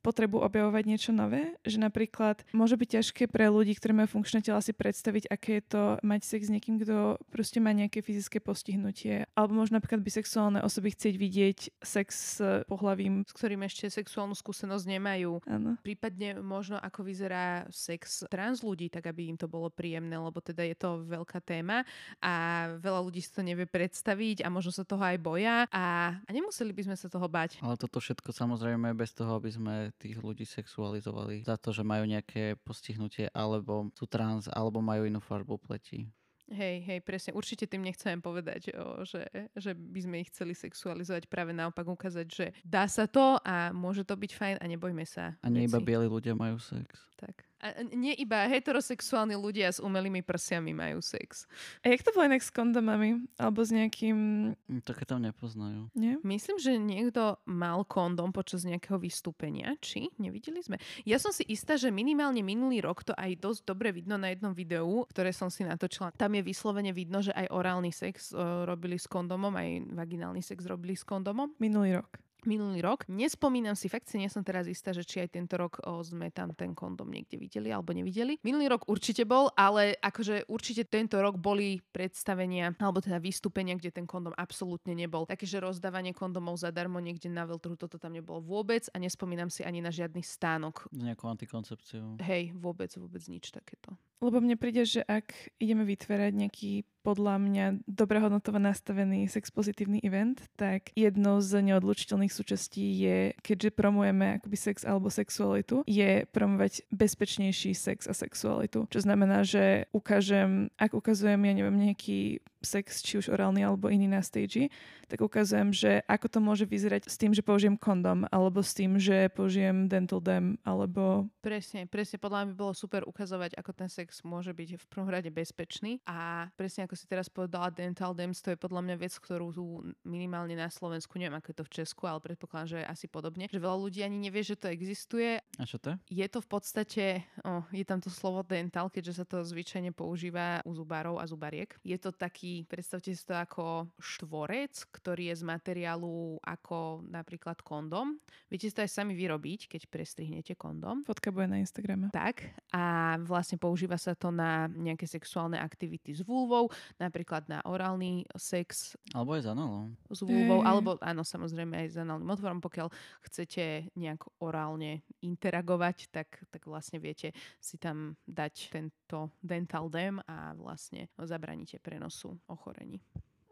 potrebu 0.03 0.43
objavovať 0.43 0.83
niečo 0.83 1.11
nové, 1.15 1.55
že 1.63 1.79
napríklad 1.79 2.43
môže 2.51 2.75
byť 2.75 2.89
ťažké 2.99 3.23
pre 3.31 3.47
ľudí, 3.47 3.71
ktorí 3.79 3.95
majú 3.95 4.19
funkčné 4.19 4.43
tela 4.43 4.59
si 4.59 4.75
predstaviť, 4.75 5.31
aké 5.31 5.63
je 5.63 5.65
to 5.71 5.81
mať 6.03 6.21
sex 6.27 6.51
s 6.51 6.51
niekým, 6.51 6.83
kto 6.83 7.15
proste 7.31 7.63
má 7.63 7.71
nejaké 7.71 8.03
fyzické 8.03 8.43
postihnutie. 8.43 9.23
Alebo 9.31 9.55
možno 9.55 9.79
napríklad 9.79 10.03
bisexuálne 10.03 10.59
osoby 10.59 10.91
chcieť 10.91 11.15
vidieť 11.15 11.59
sex 11.79 12.07
s 12.11 12.35
pohlavím. 12.67 13.23
S 13.23 13.31
ktorým 13.31 13.63
ešte 13.63 13.87
sexuálnu 13.87 14.35
skúsenosť 14.35 14.85
nemajú. 14.91 15.39
Áno. 15.47 15.79
Prípadne 15.79 16.43
možno 16.43 16.75
ako 16.75 17.07
vyzerá 17.07 17.63
sex 17.71 18.27
trans 18.27 18.59
ľudí, 18.59 18.91
tak 18.91 19.07
aby 19.07 19.31
im 19.31 19.37
to 19.39 19.47
bolo 19.47 19.71
príjemné, 19.71 20.19
lebo 20.19 20.43
teda 20.43 20.67
je 20.67 20.75
to 20.75 21.05
veľká 21.07 21.39
téma 21.39 21.87
a 22.19 22.33
veľa 22.81 22.99
ľudí 23.05 23.23
si 23.23 23.31
to 23.31 23.45
nevie 23.45 23.69
predstaviť 23.69 24.43
a 24.43 24.51
možno 24.51 24.75
sa 24.75 24.83
toho 24.83 24.99
aj 24.99 25.17
boja 25.21 25.69
a, 25.69 26.17
a 26.19 26.29
nemuseli 26.33 26.75
by 26.75 26.91
sme 26.91 26.95
sa 26.97 27.07
toho 27.07 27.29
bať. 27.29 27.61
Ale 27.63 27.79
toto 27.79 28.01
všetko 28.01 28.33
samozrejme 28.33 28.91
bez 28.97 29.15
toho, 29.15 29.37
aby 29.37 29.53
sme 29.53 29.92
tých 29.99 30.19
ľudí 30.19 30.43
sexualizovali 30.43 31.45
za 31.45 31.55
to, 31.55 31.71
že 31.71 31.85
majú 31.85 32.03
nejaké 32.07 32.59
postihnutie 32.61 33.29
alebo 33.31 33.89
sú 33.95 34.05
trans 34.09 34.49
alebo 34.51 34.83
majú 34.83 35.07
inú 35.07 35.23
farbu 35.23 35.59
pleti. 35.61 36.11
Hej, 36.51 36.83
hej, 36.83 36.99
presne. 36.99 37.31
Určite 37.31 37.65
tým 37.65 37.87
nechcem 37.87 38.19
povedať, 38.19 38.75
o, 38.75 39.07
že, 39.07 39.23
že 39.55 39.71
by 39.71 39.99
sme 40.03 40.15
ich 40.21 40.29
chceli 40.29 40.51
sexualizovať. 40.51 41.31
Práve 41.31 41.55
naopak 41.55 41.87
ukázať, 41.87 42.27
že 42.27 42.45
dá 42.67 42.83
sa 42.91 43.07
to 43.07 43.39
a 43.47 43.71
môže 43.71 44.03
to 44.03 44.13
byť 44.13 44.31
fajn 44.35 44.55
a 44.59 44.65
nebojme 44.67 45.07
sa. 45.07 45.39
A 45.39 45.47
nie 45.47 45.65
iba 45.65 45.79
bieli 45.79 46.05
ľudia 46.05 46.35
majú 46.35 46.59
sex. 46.59 47.07
Tak. 47.15 47.47
A 47.63 47.79
nie 47.95 48.11
iba 48.19 48.43
heterosexuálni 48.51 49.39
ľudia 49.39 49.71
s 49.71 49.79
umelými 49.79 50.19
prsiami 50.19 50.75
majú 50.75 50.99
sex. 50.99 51.47
A 51.79 51.95
jak 51.95 52.03
to 52.03 52.11
bolo 52.11 52.27
inak 52.27 52.43
s 52.43 52.51
kondomami? 52.51 53.23
Alebo 53.39 53.63
s 53.63 53.71
nejakým... 53.71 54.51
Mm, 54.67 54.83
také 54.83 55.07
tam 55.07 55.23
nepoznajú. 55.23 55.87
Nie? 55.95 56.19
Myslím, 56.27 56.59
že 56.59 56.75
niekto 56.75 57.39
mal 57.47 57.87
kondom 57.87 58.35
počas 58.35 58.67
nejakého 58.67 58.99
vystúpenia. 58.99 59.79
Či? 59.79 60.11
Nevideli 60.19 60.59
sme? 60.59 60.75
Ja 61.07 61.15
som 61.23 61.31
si 61.31 61.47
istá, 61.47 61.79
že 61.79 61.87
minimálne 61.87 62.43
minulý 62.43 62.83
rok 62.83 63.07
to 63.07 63.15
aj 63.15 63.39
dosť 63.39 63.61
dobre 63.63 63.95
vidno 63.95 64.19
na 64.19 64.35
jednom 64.35 64.51
videu, 64.51 65.07
ktoré 65.07 65.31
som 65.31 65.47
si 65.47 65.63
natočila. 65.63 66.11
Tam 66.19 66.35
je 66.35 66.43
vyslovene 66.43 66.91
vidno, 66.91 67.23
že 67.23 67.31
aj 67.31 67.47
orálny 67.47 67.95
sex 67.95 68.35
uh, 68.35 68.67
robili 68.67 68.99
s 68.99 69.07
kondomom, 69.07 69.55
aj 69.55 69.87
vaginálny 69.95 70.43
sex 70.43 70.67
robili 70.67 70.99
s 70.99 71.07
kondomom. 71.07 71.55
Minulý 71.63 72.03
rok 72.03 72.22
minulý 72.45 72.83
rok. 72.83 73.05
Nespomínam 73.09 73.75
si, 73.75 73.89
fakt 73.91 74.07
si 74.09 74.19
nie 74.19 74.29
som 74.29 74.45
teraz 74.45 74.67
istá, 74.67 74.91
že 74.91 75.03
či 75.03 75.23
aj 75.23 75.35
tento 75.35 75.55
rok 75.59 75.81
o, 75.83 76.01
sme 76.03 76.29
tam 76.29 76.51
ten 76.53 76.75
kondom 76.75 77.09
niekde 77.09 77.39
videli 77.39 77.69
alebo 77.71 77.91
nevideli. 77.91 78.39
Minulý 78.43 78.73
rok 78.77 78.87
určite 78.87 79.23
bol, 79.23 79.51
ale 79.57 79.97
akože 79.99 80.47
určite 80.47 80.87
tento 80.87 81.19
rok 81.19 81.39
boli 81.39 81.81
predstavenia 81.91 82.75
alebo 82.79 82.99
teda 82.99 83.17
vystúpenia, 83.17 83.75
kde 83.75 83.91
ten 83.91 84.05
kondom 84.07 84.35
absolútne 84.35 84.93
nebol. 84.93 85.27
Také, 85.27 85.47
že 85.47 85.63
rozdávanie 85.63 86.11
kondomov 86.11 86.59
zadarmo 86.59 87.01
niekde 87.01 87.31
na 87.31 87.47
veľtrhu, 87.47 87.75
toto 87.75 87.97
tam 87.97 88.13
nebolo 88.13 88.43
vôbec 88.43 88.85
a 88.93 88.99
nespomínam 88.99 89.47
si 89.47 89.65
ani 89.65 89.81
na 89.81 89.89
žiadny 89.89 90.21
stánok. 90.21 90.87
Nejakú 90.93 91.27
antikoncepciu. 91.27 92.21
Hej, 92.23 92.53
vôbec, 92.55 92.91
vôbec 92.95 93.23
nič 93.27 93.51
takéto. 93.51 93.95
Lebo 94.23 94.39
mne 94.39 94.55
príde, 94.55 94.87
že 94.87 95.03
ak 95.03 95.51
ideme 95.59 95.83
vytvárať 95.83 96.31
nejaký 96.31 96.71
podľa 97.03 97.35
mňa 97.35 97.65
dobre 97.83 98.23
hodnotovo 98.23 98.63
nastavený 98.63 99.27
sex 99.27 99.51
pozitívny 99.51 99.99
event, 99.99 100.39
tak 100.55 100.95
jednou 100.95 101.43
z 101.43 101.59
neodlučiteľných 101.59 102.31
súčastí 102.31 102.95
je, 103.03 103.35
keďže 103.43 103.75
promujeme 103.75 104.39
akoby 104.39 104.55
sex 104.55 104.87
alebo 104.87 105.11
sexualitu, 105.11 105.83
je 105.83 106.23
promovať 106.31 106.87
bezpečnejší 106.95 107.75
sex 107.75 108.07
a 108.07 108.15
sexualitu. 108.15 108.87
Čo 108.87 109.03
znamená, 109.03 109.43
že 109.43 109.91
ukážem, 109.91 110.71
ak 110.79 110.95
ukazujem, 110.95 111.43
ja 111.43 111.53
neviem, 111.53 111.75
nejaký 111.91 112.39
sex, 112.63 113.03
či 113.03 113.19
už 113.19 113.29
orálny 113.29 113.63
alebo 113.63 113.91
iný 113.91 114.07
na 114.07 114.23
stage, 114.23 114.71
tak 115.11 115.19
ukazujem, 115.21 115.69
že 115.69 115.91
ako 116.09 116.27
to 116.31 116.39
môže 116.41 116.65
vyzerať 116.65 117.05
s 117.05 117.19
tým, 117.19 117.35
že 117.35 117.45
použijem 117.45 117.77
kondom, 117.77 118.25
alebo 118.33 118.63
s 118.65 118.73
tým, 118.73 118.97
že 118.97 119.29
použijem 119.35 119.85
dental 119.85 120.23
dam, 120.23 120.57
alebo... 120.65 121.29
Presne, 121.43 121.85
presne. 121.85 122.17
Podľa 122.17 122.43
mňa 122.43 122.49
by 122.49 122.55
bolo 122.55 122.73
super 122.73 123.05
ukazovať, 123.05 123.53
ako 123.59 123.71
ten 123.75 123.89
sex 123.91 124.23
môže 124.25 124.55
byť 124.55 124.79
v 124.79 124.85
prvom 124.89 125.11
rade 125.11 125.29
bezpečný 125.29 126.01
a 126.07 126.49
presne 126.55 126.87
ako 126.87 126.95
si 126.97 127.05
teraz 127.05 127.27
povedala, 127.29 127.69
dental 127.69 128.15
dams, 128.15 128.41
to 128.41 128.55
je 128.55 128.57
podľa 128.57 128.81
mňa 128.89 128.95
vec, 128.97 129.13
ktorú 129.13 129.47
tu 129.53 129.65
minimálne 130.07 130.55
na 130.55 130.71
Slovensku, 130.71 131.19
neviem 131.19 131.37
ako 131.37 131.51
je 131.51 131.57
to 131.59 131.65
v 131.67 131.73
Česku, 131.83 132.03
ale 132.07 132.23
predpokladám, 132.23 132.69
že 132.69 132.77
je 132.81 132.87
asi 132.87 133.05
podobne, 133.11 133.45
že 133.51 133.59
veľa 133.59 133.77
ľudí 133.77 134.01
ani 134.01 134.17
nevie, 134.17 134.41
že 134.41 134.55
to 134.55 134.71
existuje. 134.71 135.41
A 135.59 135.63
čo 135.67 135.77
to 135.77 135.93
je? 135.93 136.23
Je 136.23 136.27
to 136.31 136.39
v 136.39 136.49
podstate, 136.49 137.05
oh, 137.43 137.65
je 137.69 137.83
tam 137.85 137.99
to 137.99 138.09
slovo 138.09 138.41
dental, 138.45 138.87
keďže 138.87 139.21
sa 139.21 139.25
to 139.27 139.41
zvyčajne 139.43 139.91
používa 139.91 140.61
u 140.63 140.71
zubárov 140.71 141.19
a 141.19 141.25
zubariek. 141.25 141.75
Je 141.81 141.97
to 141.97 142.13
taký 142.13 142.52
predstavte 142.61 143.09
si 143.09 143.23
to 143.25 143.33
ako 143.33 143.89
štvorec, 143.97 144.85
ktorý 144.93 145.33
je 145.33 145.41
z 145.41 145.43
materiálu 145.49 146.37
ako 146.45 147.01
napríklad 147.09 147.57
kondom. 147.65 148.21
Viete 148.53 148.69
si 148.69 148.75
to 148.77 148.85
aj 148.85 148.93
sami 148.93 149.17
vyrobiť, 149.17 149.65
keď 149.65 149.89
prestrihnete 149.89 150.53
kondom. 150.53 151.01
Fotka 151.01 151.33
bude 151.33 151.49
na 151.49 151.57
Instagrame. 151.57 152.13
Tak. 152.13 152.53
A 152.69 153.17
vlastne 153.25 153.57
používa 153.57 153.97
sa 153.97 154.13
to 154.13 154.29
na 154.29 154.69
nejaké 154.69 155.09
sexuálne 155.09 155.57
aktivity 155.57 156.13
s 156.13 156.21
vulvou, 156.21 156.69
napríklad 157.01 157.49
na 157.49 157.65
orálny 157.65 158.29
sex. 158.37 158.93
Alebo 159.15 159.33
aj 159.33 159.41
s 159.41 159.49
análom. 159.49 159.87
S 160.13 160.21
vulvou, 160.21 160.61
hey. 160.61 160.69
alebo 160.69 160.89
áno, 161.01 161.25
samozrejme 161.25 161.73
aj 161.73 161.87
s 161.89 161.97
análnym 161.97 162.29
otvorom. 162.29 162.61
Pokiaľ 162.61 162.87
chcete 163.25 163.89
nejak 163.97 164.21
orálne 164.37 165.01
interagovať, 165.23 166.13
tak, 166.13 166.43
tak 166.53 166.69
vlastne 166.69 167.01
viete 167.01 167.31
si 167.57 167.79
tam 167.79 168.19
dať 168.27 168.69
tento 168.69 169.31
dental 169.39 169.87
dam 169.87 170.19
a 170.27 170.51
vlastne 170.53 171.07
zabraníte 171.15 171.79
prenosu 171.79 172.35
ochorení. 172.47 173.01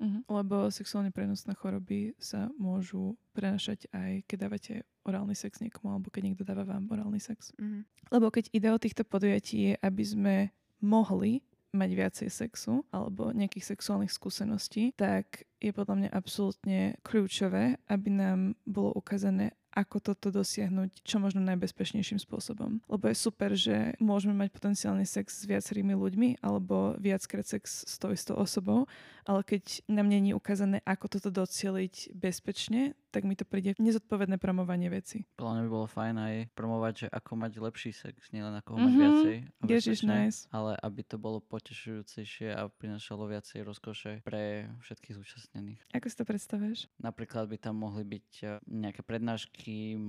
Uh-huh. 0.02 0.42
Lebo 0.42 0.74
sexuálne 0.74 1.14
prenosné 1.14 1.54
choroby 1.54 2.18
sa 2.18 2.50
môžu 2.58 3.14
prenašať 3.38 3.86
aj 3.94 4.26
keď 4.26 4.38
dávate 4.50 4.74
orálny 5.06 5.38
sex 5.38 5.62
niekomu, 5.62 5.94
alebo 5.94 6.10
keď 6.10 6.22
niekto 6.26 6.44
dáva 6.46 6.66
vám 6.66 6.90
orálny 6.90 7.22
sex. 7.22 7.54
Uh-huh. 7.62 7.86
Lebo 8.10 8.34
keď 8.34 8.50
ide 8.50 8.70
o 8.74 8.82
týchto 8.82 9.06
podujatí 9.06 9.56
je, 9.70 9.74
aby 9.78 10.04
sme 10.04 10.36
mohli 10.82 11.46
mať 11.72 11.90
viacej 11.96 12.30
sexu 12.30 12.84
alebo 12.92 13.32
nejakých 13.32 13.76
sexuálnych 13.76 14.12
skúseností, 14.12 14.92
tak 15.00 15.48
je 15.64 15.72
podľa 15.72 15.96
mňa 16.04 16.10
absolútne 16.12 17.00
kľúčové, 17.06 17.80
aby 17.88 18.10
nám 18.12 18.60
bolo 18.68 18.92
ukázané, 18.92 19.56
ako 19.72 19.98
toto 20.04 20.30
dosiahnuť 20.30 21.04
čo 21.08 21.18
možno 21.24 21.40
najbezpečnejším 21.48 22.20
spôsobom. 22.20 22.84
Lebo 22.92 23.04
je 23.08 23.16
super, 23.16 23.56
že 23.56 23.96
môžeme 24.04 24.36
mať 24.36 24.52
potenciálny 24.52 25.08
sex 25.08 25.44
s 25.44 25.48
viacerými 25.48 25.96
ľuďmi 25.96 26.44
alebo 26.44 26.96
viackrát 27.00 27.48
sex 27.48 27.88
s 27.88 27.96
tou 27.96 28.12
istou 28.12 28.36
osobou, 28.36 28.86
ale 29.24 29.42
keď 29.48 29.84
nám 29.88 30.12
není 30.12 30.36
ukázané, 30.36 30.84
ako 30.84 31.18
toto 31.18 31.30
docieliť 31.32 32.12
bezpečne, 32.12 32.94
tak 33.12 33.28
mi 33.28 33.36
to 33.36 33.44
príde 33.44 33.76
nezodpovedné 33.78 34.40
promovanie 34.40 34.88
veci. 34.88 35.28
Podľa 35.36 35.52
mňa 35.54 35.64
by 35.68 35.70
bolo 35.70 35.88
fajn 35.92 36.16
aj 36.16 36.36
promovať, 36.56 36.94
že 36.96 37.08
ako 37.12 37.32
mať 37.36 37.52
lepší 37.60 37.92
sex, 37.92 38.32
nielen 38.32 38.56
ako 38.56 38.76
ho 38.76 38.78
mať 38.80 38.88
mm-hmm. 38.88 39.04
viacej. 39.04 39.36
Ježiš, 39.68 40.00
nice. 40.08 40.40
Ale 40.50 40.80
aby 40.80 41.02
to 41.04 41.20
bolo 41.20 41.44
potešujúcejšie 41.44 42.56
a 42.56 42.72
prinašalo 42.72 43.28
viacej 43.28 43.60
rozkoše 43.68 44.12
pre 44.24 44.72
všetkých 44.80 45.16
zúčastnených. 45.20 45.82
Ako 45.92 46.08
si 46.08 46.16
to 46.16 46.24
predstavuješ? 46.24 46.88
Napríklad 47.04 47.52
by 47.52 47.60
tam 47.60 47.84
mohli 47.84 48.08
byť 48.08 48.30
eh, 48.48 48.50
nejaké 48.72 49.04
prednášky, 49.04 50.00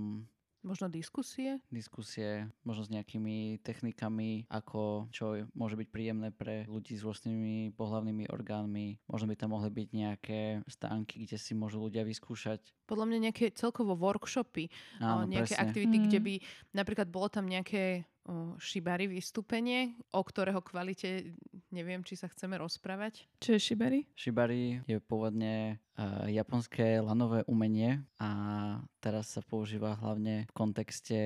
Možno 0.62 0.86
diskusie? 0.86 1.58
Diskusie, 1.74 2.46
možno 2.62 2.86
s 2.86 2.94
nejakými 2.94 3.58
technikami, 3.66 4.46
ako 4.46 5.10
čo 5.10 5.50
môže 5.58 5.74
byť 5.74 5.88
príjemné 5.90 6.30
pre 6.30 6.62
ľudí 6.70 6.94
s 6.94 7.02
rôznymi 7.02 7.74
pohľavnými 7.74 8.30
orgánmi. 8.30 9.02
Možno 9.10 9.26
by 9.26 9.34
tam 9.34 9.58
mohli 9.58 9.74
byť 9.74 9.88
nejaké 9.90 10.40
stánky, 10.70 11.26
kde 11.26 11.34
si 11.34 11.58
môžu 11.58 11.82
ľudia 11.82 12.06
vyskúšať. 12.06 12.62
Podľa 12.86 13.10
mňa 13.10 13.18
nejaké 13.30 13.50
celkovo 13.58 13.98
workshopy, 13.98 14.70
Áno, 15.02 15.26
nejaké 15.26 15.58
presne. 15.58 15.66
aktivity, 15.66 15.96
mm. 15.98 16.04
kde 16.06 16.18
by 16.22 16.34
napríklad 16.78 17.08
bolo 17.10 17.26
tam 17.26 17.50
nejaké 17.50 18.06
o 18.22 18.54
Shibari 18.62 19.10
vystúpenie, 19.10 19.98
o 20.14 20.22
ktorého 20.22 20.62
kvalite 20.62 21.34
neviem, 21.74 22.06
či 22.06 22.14
sa 22.14 22.30
chceme 22.30 22.54
rozprávať. 22.54 23.26
Čo 23.42 23.58
je 23.58 23.60
Shibari? 23.60 24.06
Shibari 24.14 24.78
je 24.86 25.02
pôvodne 25.02 25.82
japonské 26.26 27.04
lanové 27.04 27.44
umenie 27.44 28.00
a 28.16 28.30
teraz 29.02 29.34
sa 29.34 29.42
používa 29.44 29.98
hlavne 29.98 30.48
v 30.48 30.52
kontexte 30.56 31.18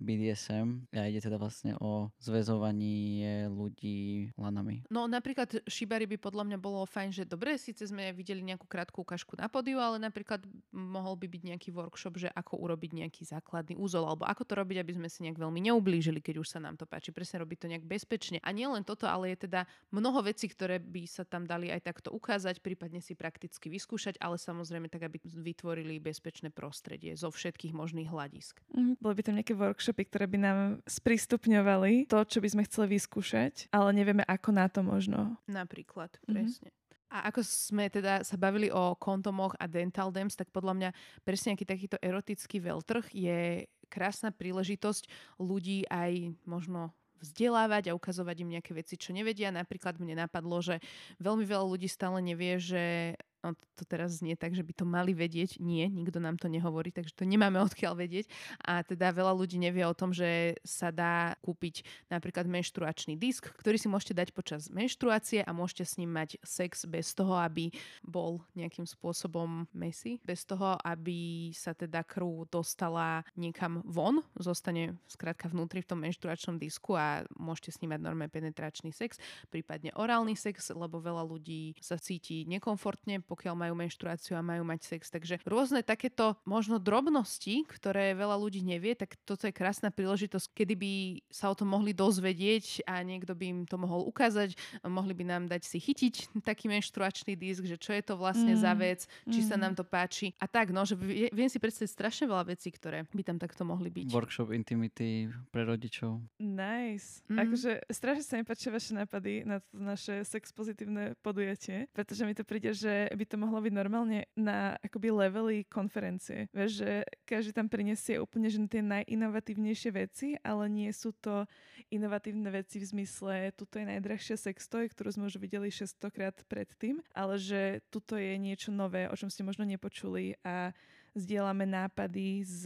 BDSM 0.00 0.86
a 0.94 1.10
ide 1.10 1.20
teda 1.20 1.36
vlastne 1.36 1.76
o 1.82 2.08
zväzovanie 2.22 3.50
ľudí 3.50 4.32
lanami. 4.38 4.86
No 4.88 5.04
napríklad 5.10 5.66
Shibari 5.68 6.08
by 6.08 6.16
podľa 6.16 6.44
mňa 6.46 6.58
bolo 6.62 6.86
fajn, 6.88 7.10
že 7.10 7.24
dobre, 7.28 7.58
síce 7.60 7.84
sme 7.84 8.14
videli 8.16 8.40
nejakú 8.40 8.64
krátku 8.64 9.02
ukážku 9.04 9.36
na 9.36 9.50
podiu, 9.50 9.76
ale 9.82 10.00
napríklad 10.00 10.40
mohol 10.72 11.18
by 11.20 11.26
byť 11.28 11.42
nejaký 11.44 11.68
workshop, 11.74 12.16
že 12.16 12.28
ako 12.32 12.64
urobiť 12.64 13.04
nejaký 13.04 13.22
základný 13.28 13.76
úzol 13.76 14.06
alebo 14.08 14.24
ako 14.24 14.46
to 14.46 14.54
robiť, 14.56 14.80
aby 14.80 14.92
sme 14.96 15.08
si 15.10 15.26
nejak 15.26 15.36
veľmi 15.36 15.60
neublížili, 15.68 16.24
keď 16.24 16.40
už 16.40 16.48
sa 16.48 16.58
nám 16.62 16.78
to 16.80 16.88
páči. 16.88 17.10
Presne 17.12 17.42
robiť 17.42 17.58
to 17.60 17.70
nejak 17.70 17.84
bezpečne. 17.84 18.38
A 18.40 18.54
nie 18.54 18.64
len 18.64 18.86
toto, 18.86 19.04
ale 19.10 19.34
je 19.34 19.50
teda 19.50 19.66
mnoho 19.92 20.22
vecí, 20.24 20.46
ktoré 20.48 20.78
by 20.80 21.04
sa 21.04 21.26
tam 21.26 21.44
dali 21.44 21.68
aj 21.68 21.82
takto 21.84 22.14
ukázať, 22.14 22.62
prípadne 22.62 23.02
si 23.02 23.18
prakticky 23.18 23.68
vyskúšať, 23.68 24.13
ale 24.20 24.36
samozrejme 24.38 24.86
tak, 24.90 25.06
aby 25.06 25.18
vytvorili 25.22 25.98
bezpečné 25.98 26.50
prostredie 26.52 27.14
zo 27.14 27.30
všetkých 27.30 27.74
možných 27.74 28.10
hľadisk. 28.10 28.62
Mm, 28.74 28.98
boli 28.98 29.14
by 29.18 29.22
tam 29.22 29.36
nejaké 29.38 29.54
workshopy, 29.54 30.02
ktoré 30.10 30.26
by 30.30 30.38
nám 30.38 30.58
sprístupňovali 30.86 32.10
to, 32.10 32.18
čo 32.26 32.38
by 32.42 32.48
sme 32.50 32.62
chceli 32.66 32.98
vyskúšať, 32.98 33.70
ale 33.74 33.90
nevieme 33.96 34.22
ako 34.26 34.50
na 34.54 34.66
to 34.70 34.80
možno. 34.84 35.38
Napríklad, 35.50 36.14
mhm. 36.26 36.32
presne. 36.34 36.70
Mm-hmm. 36.70 36.82
A 37.14 37.30
ako 37.30 37.46
sme 37.46 37.86
teda 37.86 38.26
sa 38.26 38.34
bavili 38.34 38.74
o 38.74 38.98
kontomoch 38.98 39.54
a 39.62 39.70
dental 39.70 40.10
dams, 40.10 40.34
tak 40.34 40.50
podľa 40.50 40.74
mňa 40.74 40.90
presne 41.22 41.54
nejaký 41.54 41.62
takýto 41.62 41.96
erotický 42.02 42.58
veľtrh 42.58 43.06
je 43.14 43.70
krásna 43.86 44.34
príležitosť 44.34 45.06
ľudí 45.38 45.86
aj 45.86 46.34
možno 46.42 46.90
vzdelávať 47.22 47.88
a 47.88 47.96
ukazovať 47.96 48.36
im 48.44 48.52
nejaké 48.58 48.76
veci, 48.76 49.00
čo 49.00 49.16
nevedia. 49.16 49.54
Napríklad 49.54 49.96
mne 49.96 50.26
napadlo, 50.26 50.60
že 50.60 50.82
veľmi 51.22 51.46
veľa 51.48 51.64
ľudí 51.64 51.88
stále 51.88 52.20
nevie, 52.20 52.60
že 52.60 53.14
no 53.44 53.52
to 53.76 53.84
teraz 53.84 54.24
znie 54.24 54.32
tak, 54.40 54.56
že 54.56 54.64
by 54.64 54.72
to 54.72 54.88
mali 54.88 55.12
vedieť. 55.12 55.60
Nie, 55.60 55.92
nikto 55.92 56.16
nám 56.16 56.40
to 56.40 56.48
nehovorí, 56.48 56.88
takže 56.88 57.12
to 57.12 57.28
nemáme 57.28 57.60
odkiaľ 57.68 57.92
vedieť. 57.92 58.24
A 58.64 58.80
teda 58.80 59.12
veľa 59.12 59.36
ľudí 59.36 59.60
nevie 59.60 59.84
o 59.84 59.92
tom, 59.92 60.16
že 60.16 60.56
sa 60.64 60.88
dá 60.88 61.36
kúpiť 61.44 61.84
napríklad 62.08 62.48
menštruačný 62.48 63.20
disk, 63.20 63.52
ktorý 63.60 63.76
si 63.76 63.92
môžete 63.92 64.16
dať 64.16 64.28
počas 64.32 64.72
menštruácie 64.72 65.44
a 65.44 65.50
môžete 65.52 65.84
s 65.84 65.94
ním 66.00 66.16
mať 66.16 66.40
sex 66.40 66.88
bez 66.88 67.12
toho, 67.12 67.36
aby 67.36 67.68
bol 68.00 68.40
nejakým 68.56 68.88
spôsobom 68.88 69.68
messy, 69.76 70.16
bez 70.24 70.48
toho, 70.48 70.80
aby 70.80 71.50
sa 71.52 71.76
teda 71.76 72.00
krv 72.06 72.48
dostala 72.48 73.26
niekam 73.36 73.84
von, 73.84 74.24
zostane 74.38 74.96
skrátka 75.10 75.50
vnútri 75.50 75.84
v 75.84 75.90
tom 75.92 76.00
menštruačnom 76.00 76.56
disku 76.56 76.96
a 76.96 77.26
môžete 77.36 77.74
s 77.74 77.80
ním 77.82 77.98
mať 77.98 78.00
normálne 78.00 78.32
penetračný 78.32 78.94
sex, 78.94 79.18
prípadne 79.50 79.90
orálny 79.98 80.38
sex, 80.38 80.70
lebo 80.70 81.02
veľa 81.02 81.26
ľudí 81.26 81.74
sa 81.82 81.98
cíti 81.98 82.46
nekomfortne, 82.46 83.18
pokiaľ 83.34 83.54
majú 83.58 83.74
menštruáciu 83.74 84.38
a 84.38 84.46
majú 84.46 84.62
mať 84.62 84.94
sex. 84.94 85.10
Takže 85.10 85.42
rôzne 85.42 85.82
takéto 85.82 86.38
možno 86.46 86.78
drobnosti, 86.78 87.66
ktoré 87.66 88.14
veľa 88.14 88.38
ľudí 88.38 88.62
nevie, 88.62 88.94
tak 88.94 89.18
toto 89.26 89.50
je 89.50 89.52
krásna 89.52 89.90
príležitosť, 89.90 90.54
kedy 90.54 90.74
by 90.78 90.92
sa 91.34 91.50
o 91.50 91.58
tom 91.58 91.74
mohli 91.74 91.90
dozvedieť 91.90 92.86
a 92.86 93.02
niekto 93.02 93.34
by 93.34 93.44
im 93.50 93.60
to 93.66 93.74
mohol 93.74 94.06
ukázať. 94.06 94.54
Mohli 94.86 95.14
by 95.18 95.24
nám 95.26 95.42
dať 95.50 95.66
si 95.66 95.82
chytiť 95.82 96.38
taký 96.46 96.70
menštruačný 96.70 97.34
disk, 97.34 97.66
že 97.66 97.74
čo 97.74 97.90
je 97.90 98.02
to 98.06 98.14
vlastne 98.14 98.54
mm. 98.54 98.60
za 98.62 98.72
vec, 98.78 99.00
či 99.26 99.40
mm. 99.42 99.46
sa 99.50 99.56
nám 99.58 99.74
to 99.74 99.82
páči. 99.82 100.30
A 100.38 100.46
tak, 100.46 100.70
no, 100.70 100.86
že 100.86 100.94
viem 101.34 101.50
si 101.50 101.58
predstaviť 101.58 101.90
strašne 101.90 102.24
veľa 102.30 102.54
vecí, 102.54 102.70
ktoré 102.70 103.02
by 103.10 103.22
tam 103.26 103.42
takto 103.42 103.66
mohli 103.66 103.90
byť. 103.90 104.14
Workshop 104.14 104.54
intimity 104.54 105.26
pre 105.50 105.66
rodičov. 105.66 106.22
Nice. 106.38 107.26
Mm. 107.26 107.42
Akože 107.48 107.82
strašne 107.90 108.22
sa 108.22 108.38
mi 108.38 108.46
páčia 108.46 108.70
vaše 108.70 108.94
nápady 108.94 109.42
na 109.42 109.58
to 109.58 109.74
naše 109.74 110.22
sex 110.22 110.52
pozitívne 110.52 111.16
podujatie, 111.24 111.88
pretože 111.96 112.22
mi 112.22 112.36
to 112.36 112.44
príde, 112.44 112.70
že 112.76 113.08
by 113.10 113.23
by 113.24 113.32
to 113.32 113.40
mohlo 113.40 113.56
byť 113.64 113.72
normálne 113.72 114.28
na 114.36 114.76
akoby 114.84 115.08
levely 115.08 115.64
konferencie. 115.64 116.52
Vieš, 116.52 116.84
že 116.84 116.90
každý 117.24 117.56
tam 117.56 117.72
prinesie 117.72 118.20
úplne 118.20 118.52
že 118.52 118.60
tie 118.68 118.84
najinovatívnejšie 118.84 119.90
veci, 119.96 120.36
ale 120.44 120.68
nie 120.68 120.92
sú 120.92 121.16
to 121.16 121.48
inovatívne 121.88 122.52
veci 122.52 122.84
v 122.84 122.84
zmysle, 122.84 123.56
tuto 123.56 123.80
je 123.80 123.88
najdrahšia 123.88 124.36
sextoj, 124.36 124.92
ktorú 124.92 125.08
sme 125.08 125.24
už 125.32 125.40
videli 125.40 125.72
600 125.72 126.12
krát 126.12 126.36
predtým, 126.52 127.00
ale 127.16 127.40
že 127.40 127.80
tuto 127.88 128.20
je 128.20 128.36
niečo 128.36 128.68
nové, 128.68 129.08
o 129.08 129.16
čom 129.16 129.32
ste 129.32 129.40
možno 129.40 129.64
nepočuli 129.64 130.36
a 130.44 130.76
zdieľame 131.16 131.64
nápady 131.64 132.44
z 132.44 132.62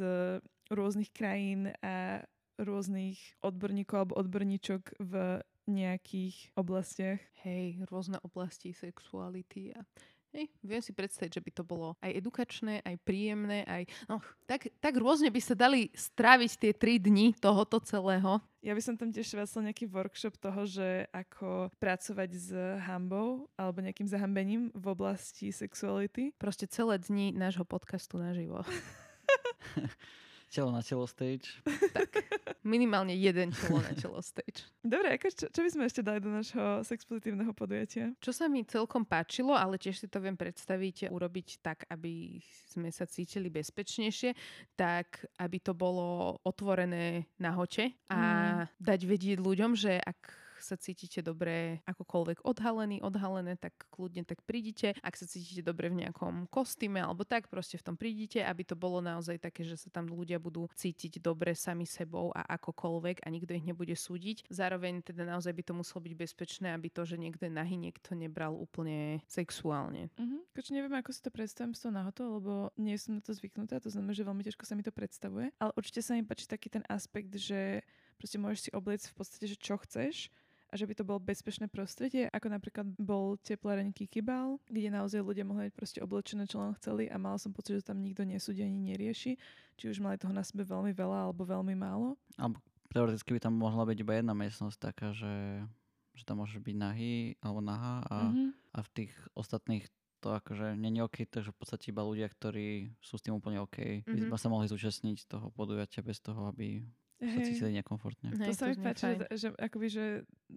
rôznych 0.74 1.14
krajín 1.14 1.70
a 1.78 2.26
rôznych 2.58 3.38
odborníkov 3.46 4.10
alebo 4.10 4.18
odborníčok 4.18 4.98
v 4.98 5.38
nejakých 5.68 6.56
oblastiach. 6.56 7.20
Hej, 7.44 7.84
rôzne 7.86 8.18
oblasti 8.24 8.72
sexuality 8.72 9.76
a 9.76 9.84
Hej, 10.28 10.52
viem 10.60 10.82
si 10.84 10.92
predstaviť, 10.92 11.40
že 11.40 11.44
by 11.44 11.50
to 11.56 11.64
bolo 11.64 11.96
aj 12.04 12.12
edukačné, 12.12 12.84
aj 12.84 13.00
príjemné, 13.00 13.64
aj... 13.64 13.88
No, 14.12 14.20
tak, 14.44 14.68
tak 14.76 15.00
rôzne 15.00 15.32
by 15.32 15.40
sa 15.40 15.56
dali 15.56 15.88
stráviť 15.96 16.52
tie 16.60 16.72
tri 16.76 17.00
dni 17.00 17.32
tohoto 17.32 17.80
celého. 17.80 18.36
Ja 18.60 18.76
by 18.76 18.82
som 18.84 19.00
tam 19.00 19.08
tiež 19.08 19.32
vlastne 19.32 19.72
nejaký 19.72 19.88
workshop 19.88 20.36
toho, 20.36 20.68
že 20.68 21.08
ako 21.16 21.72
pracovať 21.80 22.30
s 22.36 22.52
hambou 22.84 23.48
alebo 23.56 23.80
nejakým 23.80 24.04
zahambením 24.04 24.68
v 24.76 24.86
oblasti 24.92 25.48
sexuality. 25.48 26.36
Proste 26.36 26.68
celé 26.68 27.00
dni 27.00 27.32
nášho 27.32 27.64
podcastu 27.64 28.20
naživo. 28.20 28.60
Telo 30.48 30.72
na 30.72 30.80
telo 30.80 31.04
stage. 31.04 31.60
tak, 31.96 32.24
minimálne 32.64 33.12
jeden 33.12 33.52
telo 33.52 33.84
na 33.84 33.92
telo 33.92 34.20
stage. 34.24 34.64
Dobre, 34.80 35.20
ako, 35.20 35.28
čo, 35.28 35.46
čo 35.52 35.60
by 35.60 35.70
sme 35.70 35.84
ešte 35.84 36.00
dali 36.00 36.18
do 36.24 36.32
nášho 36.32 36.80
sexpozitívneho 36.88 37.52
podujatia? 37.52 38.16
Čo 38.18 38.32
sa 38.32 38.48
mi 38.48 38.64
celkom 38.64 39.04
páčilo, 39.04 39.52
ale 39.52 39.76
tiež 39.76 40.00
si 40.00 40.08
to 40.08 40.18
viem 40.24 40.40
predstaviť, 40.40 41.12
urobiť 41.12 41.60
tak, 41.60 41.84
aby 41.92 42.40
sme 42.72 42.88
sa 42.88 43.04
cítili 43.04 43.52
bezpečnejšie, 43.52 44.32
tak 44.72 45.28
aby 45.36 45.60
to 45.60 45.76
bolo 45.76 46.40
otvorené 46.44 47.28
na 47.36 47.52
hoče 47.52 48.08
a 48.08 48.20
mm. 48.64 48.80
dať 48.80 49.00
vedieť 49.04 49.38
ľuďom, 49.44 49.76
že 49.76 50.00
ak 50.00 50.47
sa 50.68 50.76
cítite 50.76 51.24
dobre 51.24 51.80
akokoľvek 51.88 52.44
odhalený, 52.44 53.00
odhalené, 53.00 53.56
tak 53.56 53.88
kľudne 53.88 54.28
tak 54.28 54.44
prídite. 54.44 54.92
Ak 55.00 55.16
sa 55.16 55.24
cítite 55.24 55.64
dobre 55.64 55.88
v 55.88 56.04
nejakom 56.04 56.44
kostýme 56.52 57.00
alebo 57.00 57.24
tak, 57.24 57.48
proste 57.48 57.80
v 57.80 57.86
tom 57.88 57.96
prídite, 57.96 58.44
aby 58.44 58.68
to 58.68 58.76
bolo 58.76 59.00
naozaj 59.00 59.40
také, 59.40 59.64
že 59.64 59.80
sa 59.80 59.88
tam 59.88 60.12
ľudia 60.12 60.36
budú 60.36 60.68
cítiť 60.76 61.24
dobre 61.24 61.56
sami 61.56 61.88
sebou 61.88 62.28
a 62.36 62.44
akokoľvek 62.60 63.24
a 63.24 63.28
nikto 63.32 63.56
ich 63.56 63.64
nebude 63.64 63.96
súdiť. 63.96 64.52
Zároveň 64.52 65.00
teda 65.00 65.24
naozaj 65.24 65.56
by 65.56 65.62
to 65.64 65.72
muselo 65.72 66.04
byť 66.04 66.14
bezpečné, 66.14 66.76
aby 66.76 66.92
to, 66.92 67.08
že 67.08 67.16
niekto 67.16 67.48
je 67.48 67.52
nahý, 67.54 67.80
niekto 67.80 68.12
nebral 68.12 68.52
úplne 68.52 69.24
sexuálne. 69.24 70.12
Uh-huh. 70.18 70.44
Koč 70.52 70.74
neviem, 70.74 70.92
ako 70.92 71.10
si 71.14 71.24
to 71.24 71.32
predstavím 71.32 71.72
z 71.72 71.88
toho 71.88 71.92
nahoto, 71.94 72.22
lebo 72.26 72.52
nie 72.76 72.98
som 72.98 73.16
na 73.16 73.22
to 73.22 73.32
zvyknutá, 73.32 73.80
to 73.80 73.88
znamená, 73.88 74.12
že 74.12 74.26
veľmi 74.26 74.42
ťažko 74.44 74.64
sa 74.66 74.74
mi 74.74 74.84
to 74.84 74.92
predstavuje. 74.92 75.54
Ale 75.62 75.72
určite 75.78 76.02
sa 76.04 76.18
mi 76.18 76.26
páči 76.26 76.50
taký 76.50 76.68
ten 76.68 76.84
aspekt, 76.90 77.32
že 77.38 77.86
proste 78.18 78.36
môžeš 78.42 78.60
si 78.68 78.70
obliecť 78.74 79.06
v 79.14 79.16
podstate, 79.16 79.46
že 79.46 79.56
čo 79.56 79.78
chceš 79.78 80.34
a 80.68 80.74
že 80.76 80.84
by 80.84 80.94
to 80.94 81.04
bolo 81.04 81.16
bezpečné 81.16 81.64
prostredie, 81.72 82.28
ako 82.28 82.52
napríklad 82.52 82.86
bol 83.00 83.40
tepláreň 83.40 83.88
Kikibal, 83.96 84.60
kde 84.68 84.92
naozaj 84.92 85.24
ľudia 85.24 85.48
mohli 85.48 85.68
mať 85.68 85.74
proste 85.74 85.98
oblečené, 86.04 86.44
čo 86.44 86.60
len 86.60 86.76
chceli 86.76 87.08
a 87.08 87.16
mal 87.16 87.40
som 87.40 87.56
pocit, 87.56 87.80
že 87.80 87.88
tam 87.88 88.04
nikto 88.04 88.28
nesúdi 88.28 88.60
ani 88.60 88.92
nerieši, 88.92 89.40
či 89.80 89.84
už 89.88 90.04
mali 90.04 90.20
toho 90.20 90.32
na 90.36 90.44
sebe 90.44 90.68
veľmi 90.68 90.92
veľa 90.92 91.28
alebo 91.28 91.48
veľmi 91.48 91.72
málo. 91.72 92.20
Alebo 92.36 92.60
teoreticky 92.92 93.32
by 93.32 93.40
tam 93.40 93.56
mohla 93.56 93.88
byť 93.88 93.98
iba 94.04 94.12
jedna 94.20 94.36
miestnosť 94.36 94.76
taká, 94.76 95.16
že, 95.16 95.64
že 96.12 96.22
tam 96.28 96.44
môže 96.44 96.60
byť 96.60 96.76
nahý 96.76 97.40
alebo 97.40 97.64
nahá 97.64 98.04
a, 98.04 98.16
mm-hmm. 98.28 98.48
a 98.76 98.78
v 98.84 98.88
tých 98.92 99.12
ostatných 99.32 99.88
to 100.18 100.34
akože 100.34 100.74
není 100.74 100.98
OK, 100.98 101.30
takže 101.30 101.54
v 101.54 101.58
podstate 101.62 101.94
iba 101.94 102.02
ľudia, 102.02 102.26
ktorí 102.26 102.90
sú 102.98 103.16
s 103.16 103.24
tým 103.24 103.38
úplne 103.38 103.62
OK, 103.62 104.02
mm-hmm. 104.02 104.28
by 104.28 104.36
sa 104.36 104.50
mohli 104.50 104.66
zúčastniť 104.66 105.30
toho 105.30 105.48
podujatia 105.54 106.02
bez 106.02 106.18
toho, 106.18 106.50
aby 106.50 106.82
sa 107.18 107.40
cítili 107.42 107.70
nekomfortne. 107.82 108.30
to 108.30 108.54
sa 108.54 108.70
mi 108.70 108.78
páči, 108.78 109.18
že, 109.18 109.26
že, 109.34 109.48
akoby, 109.58 109.86
že 109.90 110.04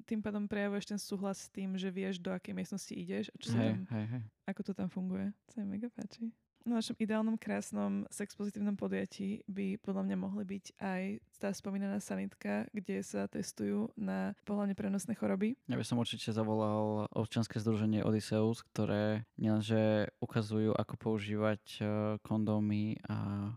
tým 0.06 0.22
pádom 0.22 0.46
prejavuješ 0.46 0.86
ten 0.94 1.00
súhlas 1.02 1.46
s 1.46 1.50
tým, 1.50 1.74
že 1.74 1.90
vieš, 1.90 2.22
do 2.22 2.30
akej 2.30 2.54
miestnosti 2.54 2.94
ideš 2.94 3.34
a 3.34 3.36
čo 3.42 3.50
hej, 3.58 3.74
tam, 3.74 3.78
hej, 3.98 4.06
hej. 4.14 4.24
ako 4.46 4.62
to 4.70 4.72
tam 4.78 4.90
funguje. 4.94 5.34
To 5.34 5.50
sa 5.52 5.58
mi 5.66 5.78
mega 5.78 5.90
páči. 5.90 6.30
Na 6.62 6.78
našom 6.78 6.94
ideálnom, 7.02 7.42
krásnom 7.42 8.06
sexpozitívnom 8.14 8.78
podujatí 8.78 9.42
by 9.50 9.82
podľa 9.82 10.06
mňa 10.06 10.18
mohli 10.22 10.46
byť 10.46 10.66
aj 10.78 11.04
tá 11.42 11.50
spomínaná 11.50 11.98
sanitka, 11.98 12.70
kde 12.70 13.02
sa 13.02 13.26
testujú 13.26 13.90
na 13.98 14.38
pohľadne 14.46 14.78
prenosné 14.78 15.18
choroby. 15.18 15.58
Ja 15.66 15.74
by 15.74 15.82
som 15.82 15.98
určite 15.98 16.30
zavolal 16.30 17.10
občianske 17.18 17.58
združenie 17.58 18.06
Odysseus, 18.06 18.62
ktoré 18.62 19.26
nielenže 19.42 20.14
ukazujú, 20.22 20.78
ako 20.78 20.94
používať 21.02 21.64
eh, 21.82 21.88
kondómy 22.22 23.02
a 23.10 23.50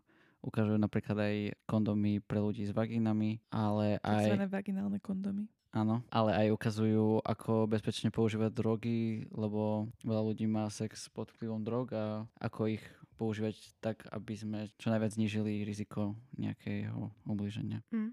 Ukazujú 0.44 0.76
napríklad 0.76 1.16
aj 1.16 1.36
kondomy 1.64 2.20
pre 2.20 2.36
ľudí 2.36 2.68
s 2.68 2.76
vagínami, 2.76 3.40
ale 3.48 3.96
aj... 4.04 4.28
Takzvané 4.28 4.46
vaginálne 4.52 4.98
kondomy. 5.00 5.48
Áno, 5.74 6.06
ale 6.06 6.30
aj 6.38 6.54
ukazujú, 6.54 7.18
ako 7.26 7.66
bezpečne 7.66 8.14
používať 8.14 8.54
drogy, 8.54 9.26
lebo 9.34 9.90
veľa 10.06 10.22
ľudí 10.22 10.46
má 10.46 10.70
sex 10.70 11.10
pod 11.10 11.34
vplyvom 11.34 11.66
drog 11.66 11.90
a 11.90 12.30
ako 12.38 12.78
ich 12.78 12.84
používať 13.14 13.78
tak, 13.78 14.04
aby 14.10 14.34
sme 14.34 14.60
čo 14.76 14.90
najviac 14.90 15.14
znížili 15.14 15.62
riziko 15.62 16.18
nejakého 16.36 17.10
ubliženia. 17.24 17.80
Mm. 17.94 18.12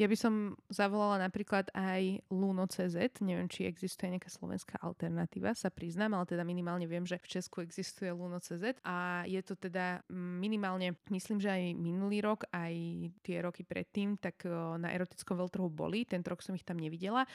Ja 0.00 0.08
by 0.08 0.16
som 0.16 0.56
zavolala 0.72 1.20
napríklad 1.20 1.68
aj 1.76 2.24
Luno.cz, 2.32 2.96
neviem, 3.20 3.48
či 3.48 3.68
existuje 3.68 4.08
nejaká 4.12 4.32
slovenská 4.32 4.80
alternatíva, 4.80 5.52
sa 5.52 5.68
priznám, 5.68 6.16
ale 6.16 6.24
teda 6.32 6.42
minimálne 6.48 6.88
viem, 6.88 7.04
že 7.04 7.20
v 7.20 7.28
Česku 7.38 7.60
existuje 7.60 8.08
Luno.cz 8.08 8.80
a 8.84 9.28
je 9.28 9.40
to 9.44 9.54
teda 9.56 10.00
minimálne, 10.12 10.96
myslím, 11.12 11.38
že 11.40 11.52
aj 11.52 11.64
minulý 11.76 12.24
rok, 12.24 12.48
aj 12.50 12.74
tie 13.20 13.44
roky 13.44 13.68
predtým, 13.68 14.16
tak 14.16 14.48
na 14.80 14.88
erotickom 14.96 15.36
veľtrhu 15.36 15.68
boli, 15.68 16.08
tento 16.08 16.32
rok 16.32 16.40
som 16.40 16.56
ich 16.56 16.64
tam 16.64 16.80
nevidela 16.80 17.28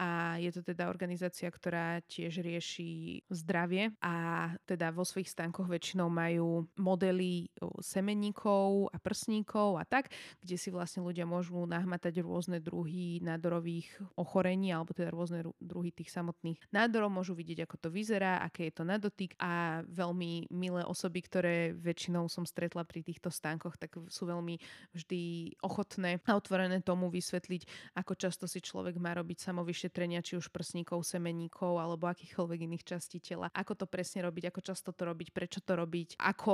a 0.00 0.40
je 0.40 0.48
to 0.48 0.64
teda 0.64 0.88
organizácia, 0.88 1.52
ktorá 1.52 2.00
tiež 2.08 2.40
rieši 2.40 3.20
zdravie 3.28 3.92
a 4.00 4.48
teda 4.64 4.96
vo 4.96 5.04
svojich 5.04 5.28
stánkoch 5.28 5.68
väčšinou 5.68 6.08
majú 6.08 6.59
modely 6.76 7.52
semenníkov 7.84 8.90
a 8.90 8.96
prsníkov 8.98 9.78
a 9.78 9.84
tak, 9.86 10.10
kde 10.42 10.56
si 10.56 10.72
vlastne 10.72 11.04
ľudia 11.04 11.28
môžu 11.28 11.62
nahmatať 11.68 12.24
rôzne 12.24 12.58
druhy 12.58 13.20
nádorových 13.22 14.02
ochorení 14.16 14.74
alebo 14.74 14.96
teda 14.96 15.12
rôzne 15.12 15.46
druhy 15.60 15.94
tých 15.94 16.10
samotných 16.10 16.58
nádorov, 16.72 17.12
môžu 17.12 17.36
vidieť, 17.36 17.68
ako 17.68 17.76
to 17.76 17.88
vyzerá, 17.92 18.42
aké 18.42 18.70
je 18.70 18.74
to 18.80 18.84
na 18.86 18.96
dotyk 18.96 19.36
a 19.38 19.84
veľmi 19.86 20.50
milé 20.50 20.82
osoby, 20.86 21.20
ktoré 21.22 21.76
väčšinou 21.76 22.26
som 22.26 22.48
stretla 22.48 22.82
pri 22.82 23.04
týchto 23.04 23.30
stánkoch, 23.30 23.76
tak 23.76 23.96
sú 24.10 24.26
veľmi 24.26 24.58
vždy 24.96 25.22
ochotné 25.62 26.22
a 26.24 26.38
otvorené 26.38 26.78
tomu 26.80 27.10
vysvetliť, 27.10 27.94
ako 27.98 28.12
často 28.14 28.46
si 28.46 28.62
človek 28.62 28.96
má 29.02 29.12
robiť 29.18 29.50
samovyšetrenie 29.50 29.90
vyšetrenia, 29.90 30.24
či 30.24 30.38
už 30.38 30.48
prsníkov, 30.54 31.02
semeníkov 31.04 31.80
alebo 31.82 32.06
akýchkoľvek 32.08 32.58
iných 32.68 32.84
častí 32.84 33.18
tela. 33.18 33.50
Ako 33.50 33.74
to 33.74 33.86
presne 33.90 34.22
robiť, 34.22 34.52
ako 34.52 34.60
často 34.60 34.90
to 34.94 35.02
robiť, 35.08 35.28
prečo 35.34 35.60
to 35.60 35.72
robiť, 35.74 36.20
ako 36.20 36.49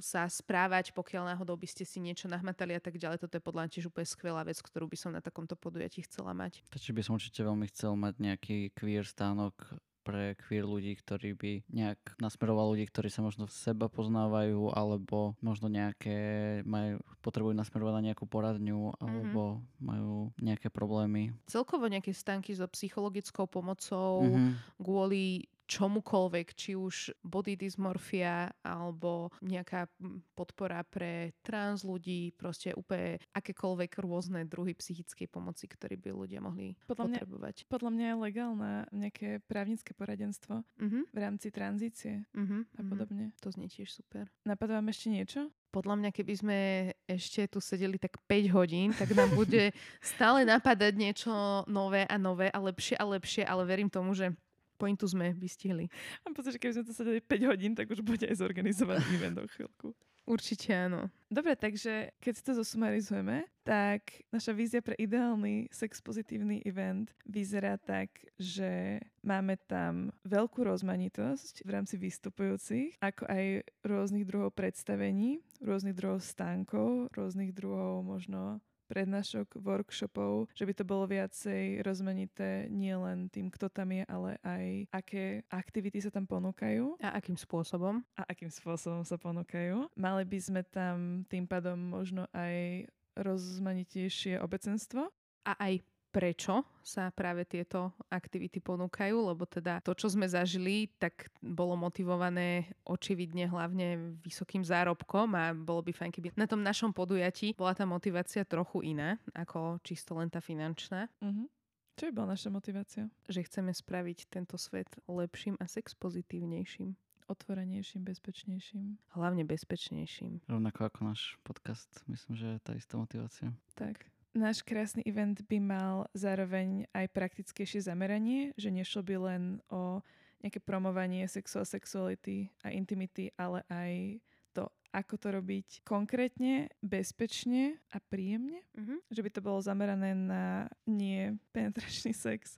sa 0.00 0.26
správať, 0.26 0.92
pokiaľ 0.96 1.36
náhodou 1.36 1.56
by 1.56 1.68
ste 1.68 1.84
si 1.84 1.98
niečo 2.02 2.26
nahmatali 2.26 2.76
a 2.76 2.82
tak 2.82 2.96
ďalej. 2.96 3.22
Toto 3.22 3.36
je 3.36 3.42
podľa 3.44 3.66
mňa 3.66 3.74
tiež 3.74 3.86
úplne 3.90 4.08
skvelá 4.08 4.42
vec, 4.46 4.58
ktorú 4.58 4.88
by 4.88 4.96
som 4.96 5.10
na 5.12 5.20
takomto 5.20 5.54
podujatí 5.54 6.06
chcela 6.08 6.32
mať. 6.32 6.62
Takže 6.72 6.90
by 6.94 7.02
som 7.04 7.16
určite 7.18 7.40
veľmi 7.44 7.66
chcel 7.70 7.94
mať 7.94 8.14
nejaký 8.18 8.72
queer 8.74 9.04
stánok 9.04 9.54
pre 10.00 10.34
queer 10.48 10.64
ľudí, 10.64 10.96
ktorí 10.96 11.36
by 11.36 11.52
nejak 11.68 12.00
nasmeroval 12.18 12.72
ľudí, 12.72 12.88
ktorí 12.88 13.12
sa 13.12 13.20
možno 13.20 13.46
seba 13.52 13.86
poznávajú, 13.92 14.72
alebo 14.72 15.36
možno 15.44 15.68
nejaké 15.68 16.60
majú, 16.64 16.98
potrebujú 17.20 17.52
nasmerovať 17.52 17.94
na 18.00 18.06
nejakú 18.10 18.24
poradňu, 18.24 18.96
alebo 18.96 19.60
mm-hmm. 19.60 19.84
majú 19.84 20.12
nejaké 20.40 20.72
problémy. 20.72 21.36
Celkovo 21.46 21.86
nejaké 21.86 22.16
stanky 22.16 22.56
so 22.56 22.64
psychologickou 22.72 23.44
pomocou 23.44 24.24
mm-hmm. 24.24 24.80
kvôli 24.80 25.46
čomukoľvek, 25.70 26.46
či 26.58 26.74
už 26.74 27.14
body 27.22 27.54
dysmorfia 27.54 28.50
alebo 28.66 29.30
nejaká 29.38 29.86
podpora 30.34 30.82
pre 30.82 31.38
trans 31.46 31.86
ľudí, 31.86 32.34
proste 32.34 32.74
úplne 32.74 33.22
akékoľvek 33.30 34.02
rôzne 34.02 34.42
druhy 34.50 34.74
psychickej 34.74 35.30
pomoci, 35.30 35.70
ktoré 35.70 35.94
by 35.94 36.10
ľudia 36.10 36.42
mohli 36.42 36.74
podľa 36.90 37.06
potrebovať. 37.06 37.54
Mňa, 37.62 37.70
podľa 37.70 37.90
mňa 37.94 38.06
je 38.10 38.16
legálne 38.18 38.72
nejaké 38.90 39.28
právnické 39.46 39.94
poradenstvo 39.94 40.66
uh-huh. 40.66 41.02
v 41.06 41.18
rámci 41.18 41.54
tranzície 41.54 42.26
uh-huh. 42.34 42.66
a 42.74 42.80
mhm. 42.82 42.88
podobne. 42.90 43.24
Uh-huh. 43.30 43.42
To 43.46 43.54
znie 43.54 43.70
tiež 43.70 43.94
super. 43.94 44.26
Napadá 44.42 44.82
vám 44.82 44.90
ešte 44.90 45.06
niečo? 45.06 45.46
podľa 45.70 46.02
mňa, 46.02 46.10
keby 46.10 46.34
sme 46.34 46.58
ešte 47.06 47.46
tu 47.46 47.62
sedeli 47.62 47.94
tak 47.96 48.18
5 48.26 48.56
hodín, 48.58 48.90
tak 48.90 49.14
nám 49.14 49.30
bude 49.38 49.70
stále 50.02 50.42
napadať 50.42 50.98
niečo 50.98 51.30
nové 51.70 52.04
a 52.10 52.18
nové 52.18 52.50
a 52.50 52.58
lepšie 52.58 52.98
a 52.98 53.06
lepšie, 53.06 53.46
ale 53.46 53.62
verím 53.64 53.86
tomu, 53.86 54.12
že 54.12 54.34
pointu 54.80 55.04
sme 55.04 55.36
vystihli. 55.36 55.92
Mám 56.24 56.32
pocit, 56.32 56.56
že 56.56 56.60
keby 56.60 56.80
sme 56.80 56.88
to 56.88 56.96
sedeli 56.96 57.20
5 57.20 57.50
hodín, 57.52 57.76
tak 57.76 57.92
už 57.92 58.00
bude 58.00 58.24
aj 58.24 58.40
zorganizovaný 58.40 59.04
event 59.20 59.36
do 59.36 59.44
chvíľku. 59.52 59.92
Určite 60.30 60.70
áno. 60.70 61.10
Dobre, 61.26 61.58
takže 61.58 62.14
keď 62.22 62.32
si 62.38 62.42
to 62.46 62.52
zosumarizujeme, 62.54 63.50
tak 63.66 64.22
naša 64.30 64.54
vízia 64.54 64.78
pre 64.78 64.94
ideálny 64.94 65.66
sex 65.74 65.98
pozitívny 65.98 66.62
event 66.62 67.10
vyzerá 67.26 67.74
tak, 67.74 68.14
že 68.38 69.02
máme 69.26 69.58
tam 69.66 70.14
veľkú 70.22 70.62
rozmanitosť 70.62 71.66
v 71.66 71.70
rámci 71.74 71.98
vystupujúcich, 71.98 73.02
ako 73.02 73.26
aj 73.26 73.44
rôznych 73.82 74.22
druhov 74.22 74.54
predstavení, 74.54 75.42
rôznych 75.58 75.98
druhov 75.98 76.22
stánkov, 76.22 77.10
rôznych 77.10 77.50
druhov 77.50 78.06
možno 78.06 78.62
prednášok, 78.90 79.62
workshopov, 79.62 80.50
že 80.50 80.66
by 80.66 80.72
to 80.74 80.82
bolo 80.82 81.06
viacej 81.06 81.86
rozmanité 81.86 82.66
nie 82.66 82.90
len 82.90 83.30
tým, 83.30 83.46
kto 83.46 83.70
tam 83.70 83.94
je, 83.94 84.02
ale 84.10 84.34
aj 84.42 84.66
aké 84.90 85.46
aktivity 85.46 86.02
sa 86.02 86.10
tam 86.10 86.26
ponúkajú. 86.26 86.98
A 86.98 87.14
akým 87.14 87.38
spôsobom. 87.38 88.02
A 88.18 88.26
akým 88.26 88.50
spôsobom 88.50 89.06
sa 89.06 89.14
ponúkajú. 89.14 89.86
Mali 89.94 90.26
by 90.26 90.38
sme 90.42 90.66
tam 90.66 91.22
tým 91.30 91.46
pádom 91.46 91.78
možno 91.78 92.26
aj 92.34 92.90
rozmanitejšie 93.14 94.42
obecenstvo. 94.42 95.06
A 95.46 95.52
aj 95.56 95.80
prečo 96.10 96.66
sa 96.82 97.08
práve 97.14 97.46
tieto 97.46 97.94
aktivity 98.10 98.58
ponúkajú, 98.58 99.30
lebo 99.30 99.46
teda 99.46 99.78
to, 99.80 99.94
čo 99.94 100.10
sme 100.10 100.26
zažili, 100.26 100.90
tak 100.98 101.30
bolo 101.38 101.78
motivované 101.78 102.74
očividne 102.84 103.46
hlavne 103.46 104.18
vysokým 104.20 104.66
zárobkom 104.66 105.32
a 105.38 105.54
bolo 105.54 105.86
by 105.86 105.94
fajn, 105.94 106.10
keby 106.10 106.28
na 106.34 106.50
tom 106.50 106.60
našom 106.60 106.90
podujatí 106.90 107.54
bola 107.54 107.72
tá 107.72 107.86
motivácia 107.86 108.42
trochu 108.42 108.82
iná, 108.90 109.16
ako 109.32 109.78
čisto 109.86 110.18
len 110.18 110.28
tá 110.28 110.42
finančná. 110.42 111.06
Mm-hmm. 111.22 111.46
Čo 111.94 112.04
je 112.08 112.16
bola 112.16 112.34
naša 112.34 112.50
motivácia? 112.50 113.04
Že 113.28 113.46
chceme 113.46 113.72
spraviť 113.76 114.26
tento 114.32 114.58
svet 114.58 114.88
lepším 115.06 115.54
a 115.62 115.70
sex 115.70 115.94
pozitívnejším 115.94 116.98
otvorenejším, 117.30 118.02
bezpečnejším. 118.02 118.98
Hlavne 119.14 119.46
bezpečnejším. 119.46 120.50
Rovnako 120.50 120.90
ako 120.90 121.00
náš 121.14 121.38
podcast. 121.46 121.86
Myslím, 122.10 122.34
že 122.34 122.58
je 122.58 122.58
tá 122.58 122.74
istá 122.74 122.98
motivácia. 122.98 123.54
Tak. 123.78 124.02
Náš 124.30 124.62
krásny 124.62 125.02
event 125.10 125.42
by 125.42 125.58
mal 125.58 126.06
zároveň 126.14 126.86
aj 126.94 127.10
praktickejšie 127.10 127.82
zameranie, 127.82 128.54
že 128.54 128.70
nešlo 128.70 129.02
by 129.02 129.16
len 129.18 129.42
o 129.66 129.98
nejaké 130.38 130.62
promovanie 130.62 131.26
sexu 131.26 131.58
a 131.58 131.66
sexuality 131.66 132.46
a 132.62 132.70
intimity, 132.70 133.34
ale 133.34 133.66
aj 133.66 134.22
to, 134.54 134.70
ako 134.94 135.14
to 135.18 135.28
robiť 135.34 135.68
konkrétne, 135.82 136.70
bezpečne 136.78 137.82
a 137.90 137.98
príjemne. 137.98 138.62
Mm-hmm. 138.78 138.98
Že 139.10 139.20
by 139.26 139.30
to 139.34 139.40
bolo 139.42 139.58
zamerané 139.66 140.14
na 140.14 140.70
nie 140.86 141.34
penetračný 141.50 142.14
sex, 142.14 142.54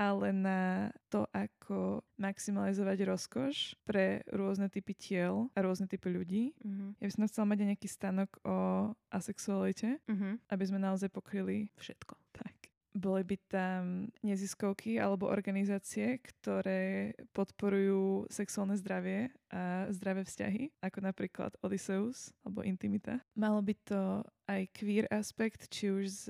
ale 0.00 0.32
na 0.32 0.88
to, 1.12 1.28
ako 1.28 2.00
maximalizovať 2.16 3.04
rozkoš 3.04 3.76
pre 3.84 4.24
rôzne 4.32 4.72
typy 4.72 4.96
tiel 4.96 5.52
a 5.52 5.60
rôzne 5.60 5.84
typy 5.84 6.08
ľudí. 6.08 6.56
Mm-hmm. 6.64 6.90
Ja 6.96 7.04
by 7.04 7.12
som 7.12 7.28
chcela 7.28 7.50
mať 7.52 7.58
aj 7.60 7.68
nejaký 7.76 7.88
stanok 7.92 8.30
o 8.40 8.56
asexualite, 9.12 10.00
mm-hmm. 10.08 10.32
aby 10.48 10.64
sme 10.64 10.80
naozaj 10.80 11.12
pokryli 11.12 11.68
všetko. 11.76 12.16
Tak. 12.32 12.59
Boli 12.90 13.22
by 13.22 13.36
tam 13.46 14.10
neziskovky 14.26 14.98
alebo 14.98 15.30
organizácie, 15.30 16.18
ktoré 16.18 17.14
podporujú 17.30 18.26
sexuálne 18.26 18.74
zdravie 18.74 19.30
a 19.54 19.86
zdravé 19.94 20.26
vzťahy, 20.26 20.74
ako 20.82 20.98
napríklad 20.98 21.54
Odysseus 21.62 22.34
alebo 22.42 22.66
Intimita. 22.66 23.22
Malo 23.38 23.62
by 23.62 23.74
to 23.86 24.26
aj 24.50 24.62
queer 24.74 25.06
aspekt, 25.14 25.70
či 25.70 25.94
už 25.94 26.04
z 26.10 26.24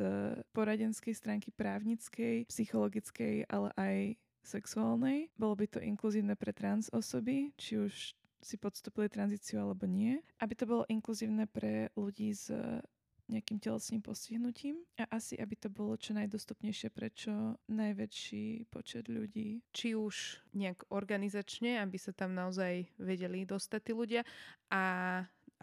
poradenskej 0.52 1.16
stránky 1.16 1.48
právnickej, 1.48 2.44
psychologickej, 2.44 3.48
ale 3.48 3.72
aj 3.80 3.96
sexuálnej. 4.44 5.32
Bolo 5.40 5.56
by 5.56 5.66
to 5.68 5.80
inkluzívne 5.80 6.36
pre 6.36 6.52
trans 6.52 6.92
osoby, 6.92 7.56
či 7.56 7.80
už 7.80 8.12
si 8.40 8.56
podstúpili 8.56 9.08
tranzíciu 9.08 9.60
alebo 9.60 9.84
nie. 9.84 10.20
Aby 10.40 10.54
to 10.56 10.64
bolo 10.64 10.84
inkluzívne 10.88 11.44
pre 11.44 11.92
ľudí 11.92 12.32
s 12.32 12.48
nejakým 13.30 13.62
telesným 13.62 14.02
postihnutím 14.02 14.82
a 14.98 15.06
asi, 15.14 15.38
aby 15.38 15.54
to 15.54 15.70
bolo 15.70 15.94
čo 15.94 16.12
najdostupnejšie 16.18 16.90
pre 16.90 17.14
čo 17.14 17.56
najväčší 17.70 18.66
počet 18.68 19.06
ľudí. 19.06 19.62
Či 19.70 19.94
už 19.94 20.42
nejak 20.58 20.90
organizačne, 20.90 21.78
aby 21.78 21.96
sa 21.96 22.10
tam 22.10 22.34
naozaj 22.34 22.90
vedeli 22.98 23.46
dostať 23.46 23.80
tí 23.80 23.92
ľudia 23.94 24.22
a, 24.68 24.84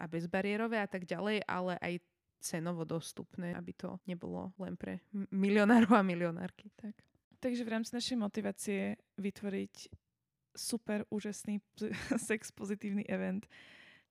a 0.00 0.04
bezbariérové 0.08 0.80
a 0.80 0.88
tak 0.88 1.04
ďalej, 1.04 1.44
ale 1.44 1.76
aj 1.78 1.94
cenovo 2.40 2.86
dostupné, 2.86 3.52
aby 3.52 3.74
to 3.74 3.98
nebolo 4.06 4.54
len 4.56 4.78
pre 4.78 5.02
milionárov 5.34 5.92
a 5.92 6.06
milionárky. 6.06 6.70
Tak. 6.78 6.94
Takže 7.38 7.62
v 7.62 7.72
rámci 7.76 7.90
našej 7.94 8.16
motivácie 8.18 8.80
vytvoriť 9.18 9.74
super 10.58 11.06
úžasný 11.10 11.62
sex 12.28 12.50
pozitívny 12.50 13.06
event 13.06 13.46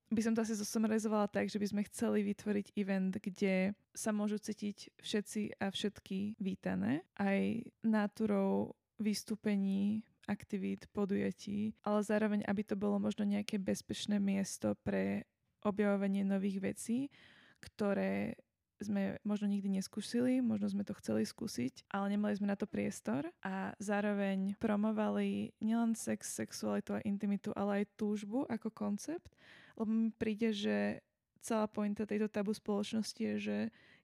by 0.08 0.22
som 0.24 0.34
to 0.36 0.44
asi 0.44 0.56
zosumarizovala 0.56 1.28
tak, 1.28 1.52
že 1.52 1.60
by 1.60 1.68
sme 1.68 1.88
chceli 1.92 2.24
vytvoriť 2.24 2.76
event, 2.80 3.20
kde 3.20 3.76
sa 3.92 4.16
môžu 4.16 4.40
cítiť 4.40 4.96
všetci 5.04 5.60
a 5.60 5.68
všetky 5.68 6.40
vítané. 6.40 7.04
Aj 7.20 7.60
náturou 7.84 8.78
vystúpení, 8.98 10.08
aktivít, 10.28 10.88
podujatí, 10.92 11.76
ale 11.84 12.00
zároveň, 12.04 12.44
aby 12.48 12.62
to 12.64 12.76
bolo 12.76 13.00
možno 13.00 13.24
nejaké 13.24 13.60
bezpečné 13.60 14.20
miesto 14.20 14.76
pre 14.84 15.28
objavovanie 15.64 16.24
nových 16.24 16.60
vecí, 16.64 17.12
ktoré 17.60 18.40
sme 18.78 19.18
možno 19.26 19.50
nikdy 19.50 19.82
neskúsili, 19.82 20.38
možno 20.38 20.70
sme 20.70 20.86
to 20.86 20.94
chceli 21.02 21.26
skúsiť, 21.26 21.90
ale 21.90 22.14
nemali 22.14 22.38
sme 22.38 22.54
na 22.54 22.54
to 22.54 22.70
priestor 22.70 23.26
a 23.42 23.74
zároveň 23.82 24.54
promovali 24.62 25.58
nielen 25.58 25.98
sex, 25.98 26.30
sexualitu 26.38 26.94
a 26.94 27.02
intimitu, 27.02 27.50
ale 27.58 27.84
aj 27.84 27.98
túžbu 27.98 28.46
ako 28.46 28.70
koncept 28.70 29.34
lebo 29.78 29.92
mi 29.94 30.10
príde, 30.10 30.52
že 30.52 31.00
celá 31.40 31.70
pointa 31.70 32.04
tejto 32.04 32.28
tabu 32.28 32.52
spoločnosti 32.52 33.22
je, 33.22 33.36
že 33.40 33.58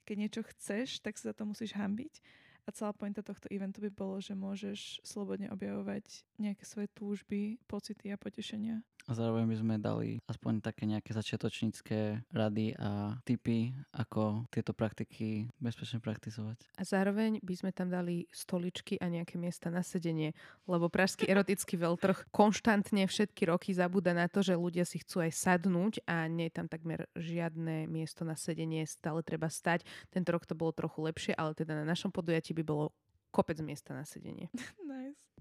keď 0.08 0.16
niečo 0.16 0.42
chceš, 0.56 1.02
tak 1.02 1.18
sa 1.18 1.32
za 1.32 1.34
to 1.36 1.44
musíš 1.50 1.76
hambiť. 1.76 2.22
A 2.64 2.72
celá 2.72 2.96
pointa 2.96 3.20
tohto 3.20 3.52
eventu 3.52 3.84
by 3.84 3.92
bolo, 3.92 4.24
že 4.24 4.32
môžeš 4.32 5.04
slobodne 5.04 5.52
objavovať 5.52 6.24
nejaké 6.40 6.64
svoje 6.64 6.88
túžby, 6.96 7.60
pocity 7.68 8.08
a 8.08 8.16
potešenia. 8.16 8.80
A 9.08 9.12
zároveň 9.12 9.44
by 9.52 9.58
sme 9.60 9.76
dali 9.84 10.24
aspoň 10.32 10.64
také 10.64 10.88
nejaké 10.88 11.12
začiatočnícke 11.12 12.24
rady 12.32 12.72
a 12.80 13.20
tipy, 13.28 13.76
ako 13.92 14.48
tieto 14.48 14.72
praktiky 14.72 15.52
bezpečne 15.60 16.00
praktizovať. 16.00 16.64
A 16.80 16.88
zároveň 16.88 17.44
by 17.44 17.54
sme 17.60 17.72
tam 17.76 17.92
dali 17.92 18.32
stoličky 18.32 18.96
a 19.04 19.12
nejaké 19.12 19.36
miesta 19.36 19.68
na 19.68 19.84
sedenie, 19.84 20.32
lebo 20.64 20.88
pražský 20.88 21.28
erotický 21.28 21.76
veľtrh 21.76 22.32
konštantne 22.32 23.04
všetky 23.04 23.52
roky 23.52 23.76
zabúda 23.76 24.16
na 24.16 24.32
to, 24.32 24.40
že 24.40 24.56
ľudia 24.56 24.88
si 24.88 25.04
chcú 25.04 25.20
aj 25.28 25.36
sadnúť 25.36 26.08
a 26.08 26.32
nie 26.32 26.48
je 26.48 26.56
tam 26.56 26.72
takmer 26.72 27.12
žiadne 27.20 27.92
miesto 27.92 28.24
na 28.24 28.40
sedenie, 28.40 28.88
stále 28.88 29.20
treba 29.20 29.52
stať. 29.52 29.84
Tento 30.16 30.32
rok 30.32 30.48
to 30.48 30.56
bolo 30.56 30.72
trochu 30.72 31.04
lepšie, 31.04 31.34
ale 31.36 31.52
teda 31.52 31.76
na 31.76 31.84
našom 31.84 32.14
podujatí 32.14 32.56
by 32.56 32.64
bolo 32.64 32.96
kopec 33.34 33.60
miesta 33.60 33.92
na 33.92 34.08
sedenie. 34.08 34.48
nice. 34.86 35.33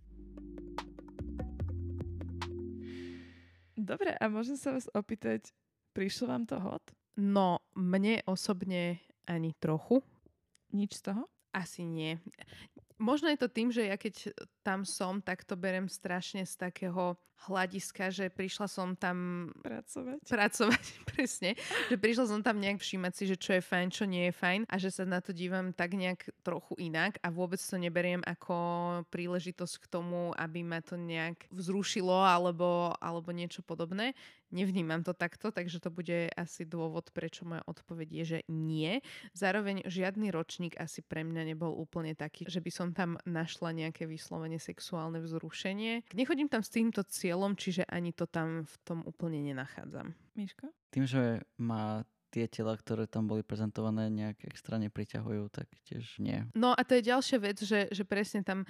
Dobre, 3.83 4.15
a 4.15 4.31
môžem 4.31 4.55
sa 4.55 4.71
vás 4.71 4.87
opýtať, 4.95 5.51
prišlo 5.91 6.31
vám 6.31 6.47
to 6.47 6.55
hot? 6.63 6.95
No, 7.19 7.59
mne 7.75 8.23
osobne 8.31 9.03
ani 9.27 9.59
trochu. 9.59 10.07
Nič 10.71 11.03
z 11.03 11.11
toho? 11.11 11.27
Asi 11.51 11.83
nie. 11.83 12.23
Možno 13.03 13.27
je 13.35 13.43
to 13.43 13.51
tým, 13.51 13.75
že 13.75 13.91
ja 13.91 13.99
keď 13.99 14.39
tam 14.63 14.87
som, 14.87 15.19
tak 15.19 15.43
to 15.43 15.59
berem 15.59 15.91
strašne 15.91 16.47
z 16.47 16.55
takého 16.57 17.19
hľadiska, 17.51 18.15
že 18.15 18.31
prišla 18.31 18.67
som 18.71 18.95
tam 18.95 19.51
pracovať. 19.63 20.23
Pracovať, 20.23 20.87
presne. 21.11 21.59
Že 21.91 21.97
prišla 21.99 22.25
som 22.31 22.41
tam 22.41 22.63
nejak 22.63 22.79
všímať 22.79 23.13
si, 23.15 23.25
že 23.27 23.37
čo 23.37 23.59
je 23.59 23.63
fajn, 23.63 23.87
čo 23.91 24.05
nie 24.07 24.31
je 24.31 24.35
fajn 24.35 24.61
a 24.71 24.75
že 24.79 24.91
sa 24.95 25.03
na 25.03 25.19
to 25.19 25.35
dívam 25.35 25.75
tak 25.75 25.99
nejak 25.99 26.31
trochu 26.47 26.79
inak 26.79 27.19
a 27.27 27.35
vôbec 27.35 27.59
to 27.59 27.77
neberiem 27.79 28.23
ako 28.23 28.55
príležitosť 29.11 29.75
k 29.83 29.91
tomu, 29.91 30.31
aby 30.39 30.63
ma 30.63 30.79
to 30.79 30.95
nejak 30.95 31.51
vzrušilo 31.51 32.15
alebo, 32.15 32.95
alebo 33.03 33.35
niečo 33.35 33.67
podobné. 33.67 34.15
Nevnímam 34.53 35.01
to 35.01 35.17
takto, 35.17 35.49
takže 35.49 35.81
to 35.81 35.89
bude 35.89 36.29
asi 36.37 36.69
dôvod, 36.69 37.09
prečo 37.17 37.49
moja 37.49 37.65
odpoveď 37.65 38.09
je, 38.21 38.25
že 38.37 38.39
nie. 38.53 39.01
Zároveň 39.33 39.81
žiadny 39.89 40.29
ročník 40.29 40.77
asi 40.77 41.01
pre 41.01 41.25
mňa 41.25 41.57
nebol 41.57 41.73
úplne 41.73 42.13
taký, 42.13 42.45
že 42.45 42.61
by 42.61 42.69
som 42.69 42.93
tam 42.93 43.17
našla 43.25 43.73
nejaké 43.73 44.05
vyslovene 44.53 44.59
sexuálne 44.61 45.19
vzrušenie. 45.25 46.13
Nechodím 46.13 46.49
tam 46.49 46.61
s 46.61 46.71
týmto 46.73 47.01
cieľom, 47.07 47.57
čiže 47.57 47.89
ani 47.89 48.13
to 48.13 48.29
tam 48.29 48.65
v 48.69 48.75
tom 48.85 48.99
úplne 49.09 49.41
nenachádzam. 49.41 50.13
Miško? 50.37 50.69
Tým, 50.93 51.05
že 51.09 51.41
má 51.57 52.05
tie 52.33 52.49
tela, 52.49 52.77
ktoré 52.77 53.05
tam 53.05 53.29
boli 53.29 53.45
prezentované, 53.45 54.09
nejak 54.09 54.49
extra 54.49 54.81
nepriťahujú, 54.81 55.53
tak 55.53 55.69
tiež 55.85 56.21
nie. 56.21 56.49
No 56.57 56.73
a 56.73 56.81
to 56.85 56.97
je 56.97 57.09
ďalšia 57.13 57.39
vec, 57.41 57.61
že, 57.61 57.93
že 57.93 58.05
presne 58.09 58.41
tam 58.41 58.65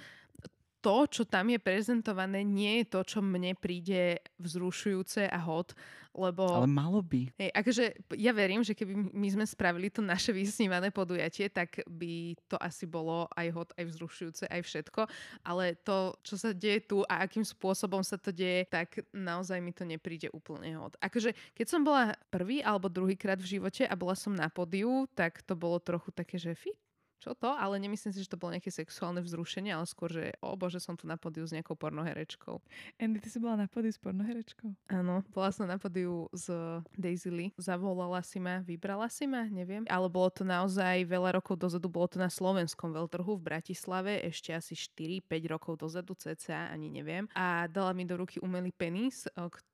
to, 0.83 1.07
čo 1.07 1.23
tam 1.23 1.47
je 1.47 1.59
prezentované, 1.63 2.43
nie 2.43 2.83
je 2.83 2.85
to, 2.91 2.99
čo 3.07 3.19
mne 3.23 3.55
príde 3.55 4.19
vzrušujúce 4.35 5.31
a 5.31 5.39
hot, 5.39 5.71
lebo... 6.11 6.43
Ale 6.45 6.67
malo 6.69 6.99
by. 7.01 7.31
Hej, 7.39 7.49
akože 7.55 7.83
ja 8.19 8.35
verím, 8.35 8.61
že 8.61 8.75
keby 8.75 9.15
my 9.15 9.27
sme 9.33 9.45
spravili 9.47 9.87
to 9.87 10.03
naše 10.03 10.35
vysnívané 10.35 10.91
podujatie, 10.91 11.47
tak 11.47 11.81
by 11.87 12.35
to 12.51 12.59
asi 12.59 12.83
bolo 12.83 13.25
aj 13.33 13.47
hot, 13.55 13.69
aj 13.79 13.85
vzrušujúce, 13.89 14.43
aj 14.51 14.61
všetko, 14.61 15.07
ale 15.47 15.79
to, 15.81 16.13
čo 16.21 16.35
sa 16.35 16.51
deje 16.51 16.83
tu 16.85 17.01
a 17.07 17.23
akým 17.23 17.47
spôsobom 17.47 18.03
sa 18.03 18.19
to 18.19 18.35
deje, 18.35 18.67
tak 18.67 19.07
naozaj 19.15 19.57
mi 19.63 19.71
to 19.71 19.87
nepríde 19.87 20.29
úplne 20.35 20.75
hot. 20.75 20.99
Akože 20.99 21.31
keď 21.55 21.65
som 21.65 21.81
bola 21.81 22.13
prvý 22.27 22.59
alebo 22.59 22.91
druhýkrát 22.91 23.39
v 23.39 23.57
živote 23.57 23.87
a 23.87 23.95
bola 23.95 24.13
som 24.13 24.35
na 24.35 24.51
podiu, 24.51 25.07
tak 25.15 25.41
to 25.47 25.55
bolo 25.55 25.79
trochu 25.79 26.11
také, 26.11 26.35
že 26.35 26.53
fit, 26.53 26.77
čo 27.23 27.31
to, 27.39 27.55
ale 27.55 27.79
nemyslím 27.79 28.11
si, 28.11 28.19
že 28.19 28.27
to 28.27 28.35
bolo 28.35 28.59
nejaké 28.59 28.67
sexuálne 28.67 29.23
vzrušenie, 29.23 29.71
ale 29.71 29.87
skôr, 29.87 30.11
že 30.11 30.35
o 30.43 30.59
bože, 30.59 30.83
som 30.83 30.99
tu 30.99 31.07
na 31.07 31.15
podiu 31.15 31.47
s 31.47 31.55
nejakou 31.55 31.79
pornoherečkou. 31.79 32.59
Andy, 32.99 33.23
ty 33.23 33.31
si 33.31 33.39
bola 33.39 33.63
na 33.63 33.67
podiu 33.71 33.95
s 33.95 33.99
pornoherečkou? 34.03 34.75
Áno, 34.91 35.23
bola 35.31 35.55
som 35.55 35.63
na 35.63 35.79
podiu 35.79 36.27
s 36.35 36.51
Daisy 36.99 37.31
Lee. 37.31 37.49
Zavolala 37.55 38.19
si 38.27 38.43
ma, 38.43 38.59
vybrala 38.59 39.07
si 39.07 39.23
ma, 39.23 39.47
neviem. 39.47 39.87
Ale 39.87 40.11
bolo 40.11 40.27
to 40.27 40.43
naozaj 40.43 41.07
veľa 41.07 41.39
rokov 41.39 41.55
dozadu, 41.55 41.87
bolo 41.87 42.11
to 42.11 42.19
na 42.19 42.27
slovenskom 42.27 42.91
veľtrhu 42.91 43.39
v 43.39 43.45
Bratislave, 43.55 44.19
ešte 44.27 44.51
asi 44.51 44.75
4-5 44.75 45.23
rokov 45.47 45.73
dozadu, 45.79 46.11
cca, 46.19 46.67
ani 46.67 46.91
neviem. 46.91 47.31
A 47.31 47.71
dala 47.71 47.95
mi 47.95 48.03
do 48.03 48.19
ruky 48.19 48.43
umelý 48.43 48.75
penis, 48.75 49.23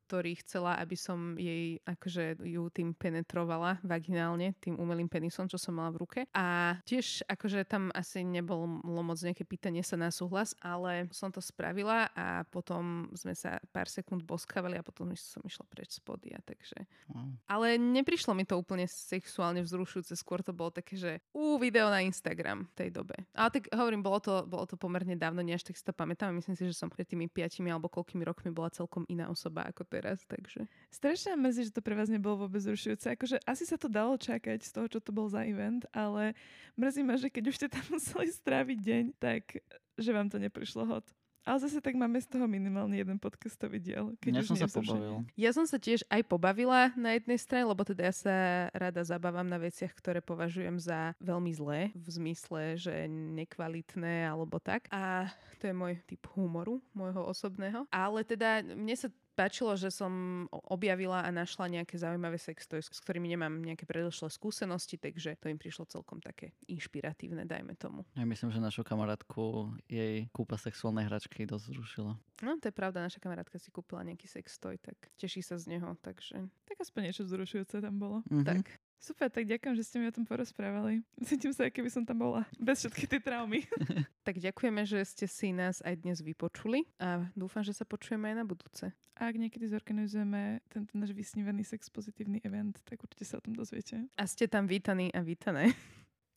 ktorý 0.10 0.42
chcela, 0.42 0.74
aby 0.82 0.98
som 0.98 1.38
jej 1.38 1.78
akože 1.86 2.42
ju 2.42 2.66
tým 2.74 2.98
penetrovala 2.98 3.78
vaginálne, 3.86 4.58
tým 4.58 4.74
umelým 4.82 5.06
penisom, 5.06 5.46
čo 5.46 5.62
som 5.62 5.78
mala 5.78 5.94
v 5.94 6.02
ruke. 6.02 6.20
A 6.34 6.82
tiež 6.82 7.30
akože 7.30 7.62
tam 7.70 7.94
asi 7.94 8.26
nebolo 8.26 8.66
moc 8.82 9.22
nejaké 9.22 9.46
pýtanie 9.46 9.86
sa 9.86 10.02
na 10.02 10.10
súhlas, 10.10 10.58
ale 10.66 11.06
som 11.14 11.30
to 11.30 11.38
spravila 11.38 12.10
a 12.18 12.42
potom 12.50 13.14
sme 13.14 13.38
sa 13.38 13.62
pár 13.70 13.86
sekúnd 13.86 14.26
boskavali 14.26 14.82
a 14.82 14.84
potom 14.84 15.14
som 15.14 15.46
išla 15.46 15.70
preč 15.70 15.94
z 15.94 16.02
podia, 16.02 16.42
takže... 16.42 16.90
Wow. 17.14 17.30
Ale 17.46 17.78
neprišlo 17.78 18.34
mi 18.34 18.50
to 18.50 18.58
úplne 18.58 18.90
sexuálne 18.90 19.62
vzrušujúce, 19.62 20.18
skôr 20.18 20.42
to 20.42 20.58
bolo 20.58 20.74
také, 20.74 20.98
že 20.98 21.22
ú, 21.38 21.62
video 21.62 21.86
na 21.94 22.02
Instagram 22.02 22.66
v 22.66 22.74
tej 22.74 22.90
dobe. 22.90 23.14
Ale 23.38 23.54
tak 23.54 23.70
hovorím, 23.70 24.02
bolo 24.02 24.18
to, 24.18 24.42
bolo 24.50 24.66
to 24.66 24.74
pomerne 24.74 25.14
dávno, 25.14 25.46
nie 25.46 25.54
až 25.54 25.70
tak 25.70 25.78
si 25.78 25.86
to 25.86 25.94
pamätám. 25.94 26.34
Myslím 26.34 26.58
si, 26.58 26.66
že 26.66 26.74
som 26.74 26.90
pred 26.90 27.06
tými 27.06 27.30
piatimi 27.30 27.70
alebo 27.70 27.94
koľkými 27.94 28.26
rokmi 28.26 28.50
bola 28.50 28.74
celkom 28.74 29.06
iná 29.06 29.30
osoba 29.30 29.70
ako 29.70 29.86
teraz, 30.00 30.24
takže... 30.24 30.64
Strašne 30.88 31.36
mrzí, 31.36 31.70
že 31.70 31.76
to 31.76 31.84
pre 31.84 31.92
vás 31.94 32.08
nebolo 32.08 32.48
vôbec 32.48 32.64
zrušujúce. 32.64 33.12
Akože 33.20 33.44
asi 33.44 33.68
sa 33.68 33.76
to 33.76 33.92
dalo 33.92 34.16
čakať 34.16 34.64
z 34.64 34.72
toho, 34.72 34.88
čo 34.88 35.04
to 35.04 35.12
bol 35.12 35.28
za 35.28 35.44
event, 35.44 35.84
ale 35.92 36.40
mrzí 36.80 37.04
ma, 37.04 37.20
že 37.20 37.28
keď 37.28 37.44
už 37.52 37.56
ste 37.60 37.68
tam 37.68 37.84
museli 38.00 38.32
stráviť 38.32 38.78
deň, 38.80 39.04
tak 39.20 39.60
že 40.00 40.16
vám 40.16 40.32
to 40.32 40.40
neprišlo 40.40 40.88
hot. 40.88 41.04
Ale 41.50 41.66
zase 41.66 41.80
tak 41.82 41.96
máme 41.96 42.20
z 42.20 42.28
toho 42.28 42.46
minimálne 42.46 43.00
jeden 43.00 43.16
podcastový 43.18 43.80
diel. 43.80 44.14
Keď 44.22 44.32
ja 44.38 44.44
som 44.44 44.54
sa 44.54 44.70
pobavil. 44.70 45.26
Ja 45.40 45.52
som 45.56 45.66
sa 45.66 45.80
tiež 45.80 46.04
aj 46.12 46.22
pobavila 46.28 46.92
na 47.00 47.16
jednej 47.16 47.40
strane, 47.40 47.66
lebo 47.66 47.82
teda 47.88 48.12
ja 48.12 48.14
sa 48.14 48.36
rada 48.70 49.02
zabávam 49.02 49.48
na 49.48 49.56
veciach, 49.56 49.90
ktoré 49.96 50.20
považujem 50.20 50.78
za 50.78 51.18
veľmi 51.18 51.52
zlé, 51.56 51.80
v 51.96 52.08
zmysle, 52.12 52.78
že 52.78 53.08
nekvalitné 53.10 54.30
alebo 54.30 54.60
tak. 54.60 54.92
A 54.92 55.32
to 55.58 55.72
je 55.72 55.74
môj 55.74 55.98
typ 56.06 56.22
humoru, 56.36 56.84
môjho 56.92 57.24
osobného. 57.26 57.88
Ale 57.90 58.22
teda 58.28 58.62
mne 58.62 58.94
sa 58.94 59.10
páčilo, 59.40 59.72
že 59.80 59.88
som 59.88 60.12
objavila 60.52 61.24
a 61.24 61.32
našla 61.32 61.72
nejaké 61.72 61.96
zaujímavé 61.96 62.36
sextoy, 62.36 62.84
s 62.84 63.00
ktorými 63.00 63.32
nemám 63.32 63.64
nejaké 63.64 63.88
predošlé 63.88 64.28
skúsenosti, 64.28 65.00
takže 65.00 65.40
to 65.40 65.48
im 65.48 65.56
prišlo 65.56 65.88
celkom 65.88 66.20
také 66.20 66.52
inšpiratívne, 66.68 67.48
dajme 67.48 67.80
tomu. 67.80 68.04
Ja 68.20 68.28
myslím, 68.28 68.52
že 68.52 68.60
našu 68.60 68.84
kamarátku 68.84 69.72
jej 69.88 70.28
kúpa 70.36 70.60
sexuálnej 70.60 71.08
hračky 71.08 71.48
dosť 71.48 71.66
zrušila. 71.72 72.14
No, 72.44 72.60
to 72.60 72.68
je 72.68 72.76
pravda, 72.76 73.00
naša 73.00 73.24
kamarátka 73.24 73.56
si 73.56 73.72
kúpila 73.72 74.04
nejaký 74.04 74.28
sextoj, 74.28 74.76
tak 74.84 74.96
teší 75.16 75.40
sa 75.40 75.56
z 75.56 75.80
neho, 75.80 75.96
takže... 76.04 76.52
Tak 76.68 76.84
aspoň 76.84 77.02
niečo 77.08 77.24
zrušujúce 77.24 77.80
tam 77.80 77.96
bolo. 77.96 78.20
Mm-hmm. 78.28 78.44
Tak. 78.44 78.79
Super, 79.00 79.32
tak 79.32 79.48
ďakujem, 79.48 79.80
že 79.80 79.88
ste 79.88 79.96
mi 79.96 80.12
o 80.12 80.14
tom 80.14 80.28
porozprávali. 80.28 81.00
Cítim 81.24 81.56
sa, 81.56 81.72
keby 81.72 81.88
som 81.88 82.04
tam 82.04 82.20
bola. 82.20 82.44
Bez 82.60 82.84
všetky 82.84 83.08
tie 83.08 83.24
traumy. 83.24 83.64
tak 84.28 84.44
ďakujeme, 84.44 84.84
že 84.84 85.00
ste 85.08 85.24
si 85.24 85.56
nás 85.56 85.80
aj 85.88 86.04
dnes 86.04 86.20
vypočuli 86.20 86.84
a 87.00 87.24
dúfam, 87.32 87.64
že 87.64 87.72
sa 87.72 87.88
počujeme 87.88 88.28
aj 88.28 88.36
na 88.36 88.46
budúce. 88.46 88.92
A 89.16 89.32
ak 89.32 89.40
niekedy 89.40 89.72
zorganizujeme 89.72 90.60
tento 90.68 91.00
náš 91.00 91.16
vysnívaný 91.16 91.64
sex 91.64 91.88
pozitívny 91.88 92.44
event, 92.44 92.76
tak 92.84 93.00
určite 93.00 93.24
sa 93.24 93.40
o 93.40 93.44
tom 93.44 93.56
dozviete. 93.56 94.04
A 94.20 94.24
ste 94.28 94.52
tam 94.52 94.68
vítaní 94.68 95.16
a 95.16 95.24
vítané. 95.24 95.72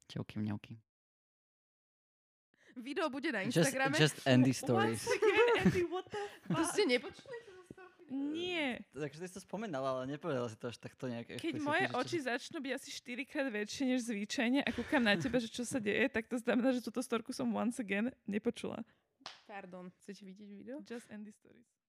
Čauky 0.06 0.38
mňauky. 0.38 0.78
Video 2.78 3.10
bude 3.10 3.34
na 3.34 3.42
Instagrame. 3.42 3.98
Just, 3.98 4.22
just 4.22 4.28
Andy 4.30 4.54
stories. 4.54 5.02
Once 5.02 5.18
again, 5.18 5.66
Andy, 5.66 5.82
what 5.90 6.06
the 6.08 6.22
fuck? 6.46 6.56
To 6.56 6.62
ste 6.70 6.82
nepočuli? 6.86 7.51
Nie. 8.12 8.84
Takže 8.92 9.24
si 9.24 9.34
to 9.34 9.40
spomenala, 9.40 9.96
ale 9.96 10.04
nepovedala 10.12 10.46
si 10.52 10.60
to 10.60 10.68
až 10.68 10.76
takto 10.76 11.08
nejak. 11.08 11.40
Keď 11.40 11.56
moje 11.64 11.88
čo... 11.88 11.96
oči 11.96 12.18
začnú 12.20 12.60
byť 12.60 12.72
asi 12.76 12.88
4 12.92 13.24
krát 13.24 13.48
väčšie 13.48 13.84
než 13.88 14.04
zvyčajne 14.04 14.60
a 14.60 14.70
kúkam 14.70 15.00
na 15.00 15.16
teba, 15.16 15.40
že 15.40 15.48
čo 15.48 15.64
sa 15.64 15.80
deje, 15.80 16.12
tak 16.12 16.28
to 16.28 16.36
znamená, 16.36 16.76
že 16.76 16.84
túto 16.84 17.00
storku 17.00 17.32
som 17.32 17.48
once 17.56 17.80
again 17.80 18.12
nepočula. 18.28 18.84
Pardon, 19.48 19.88
chcete 20.00 20.28
vidieť 20.28 20.48
video? 20.52 20.76
Just 20.84 21.08
end 21.08 21.24
the 21.24 21.34
stories. 21.34 21.81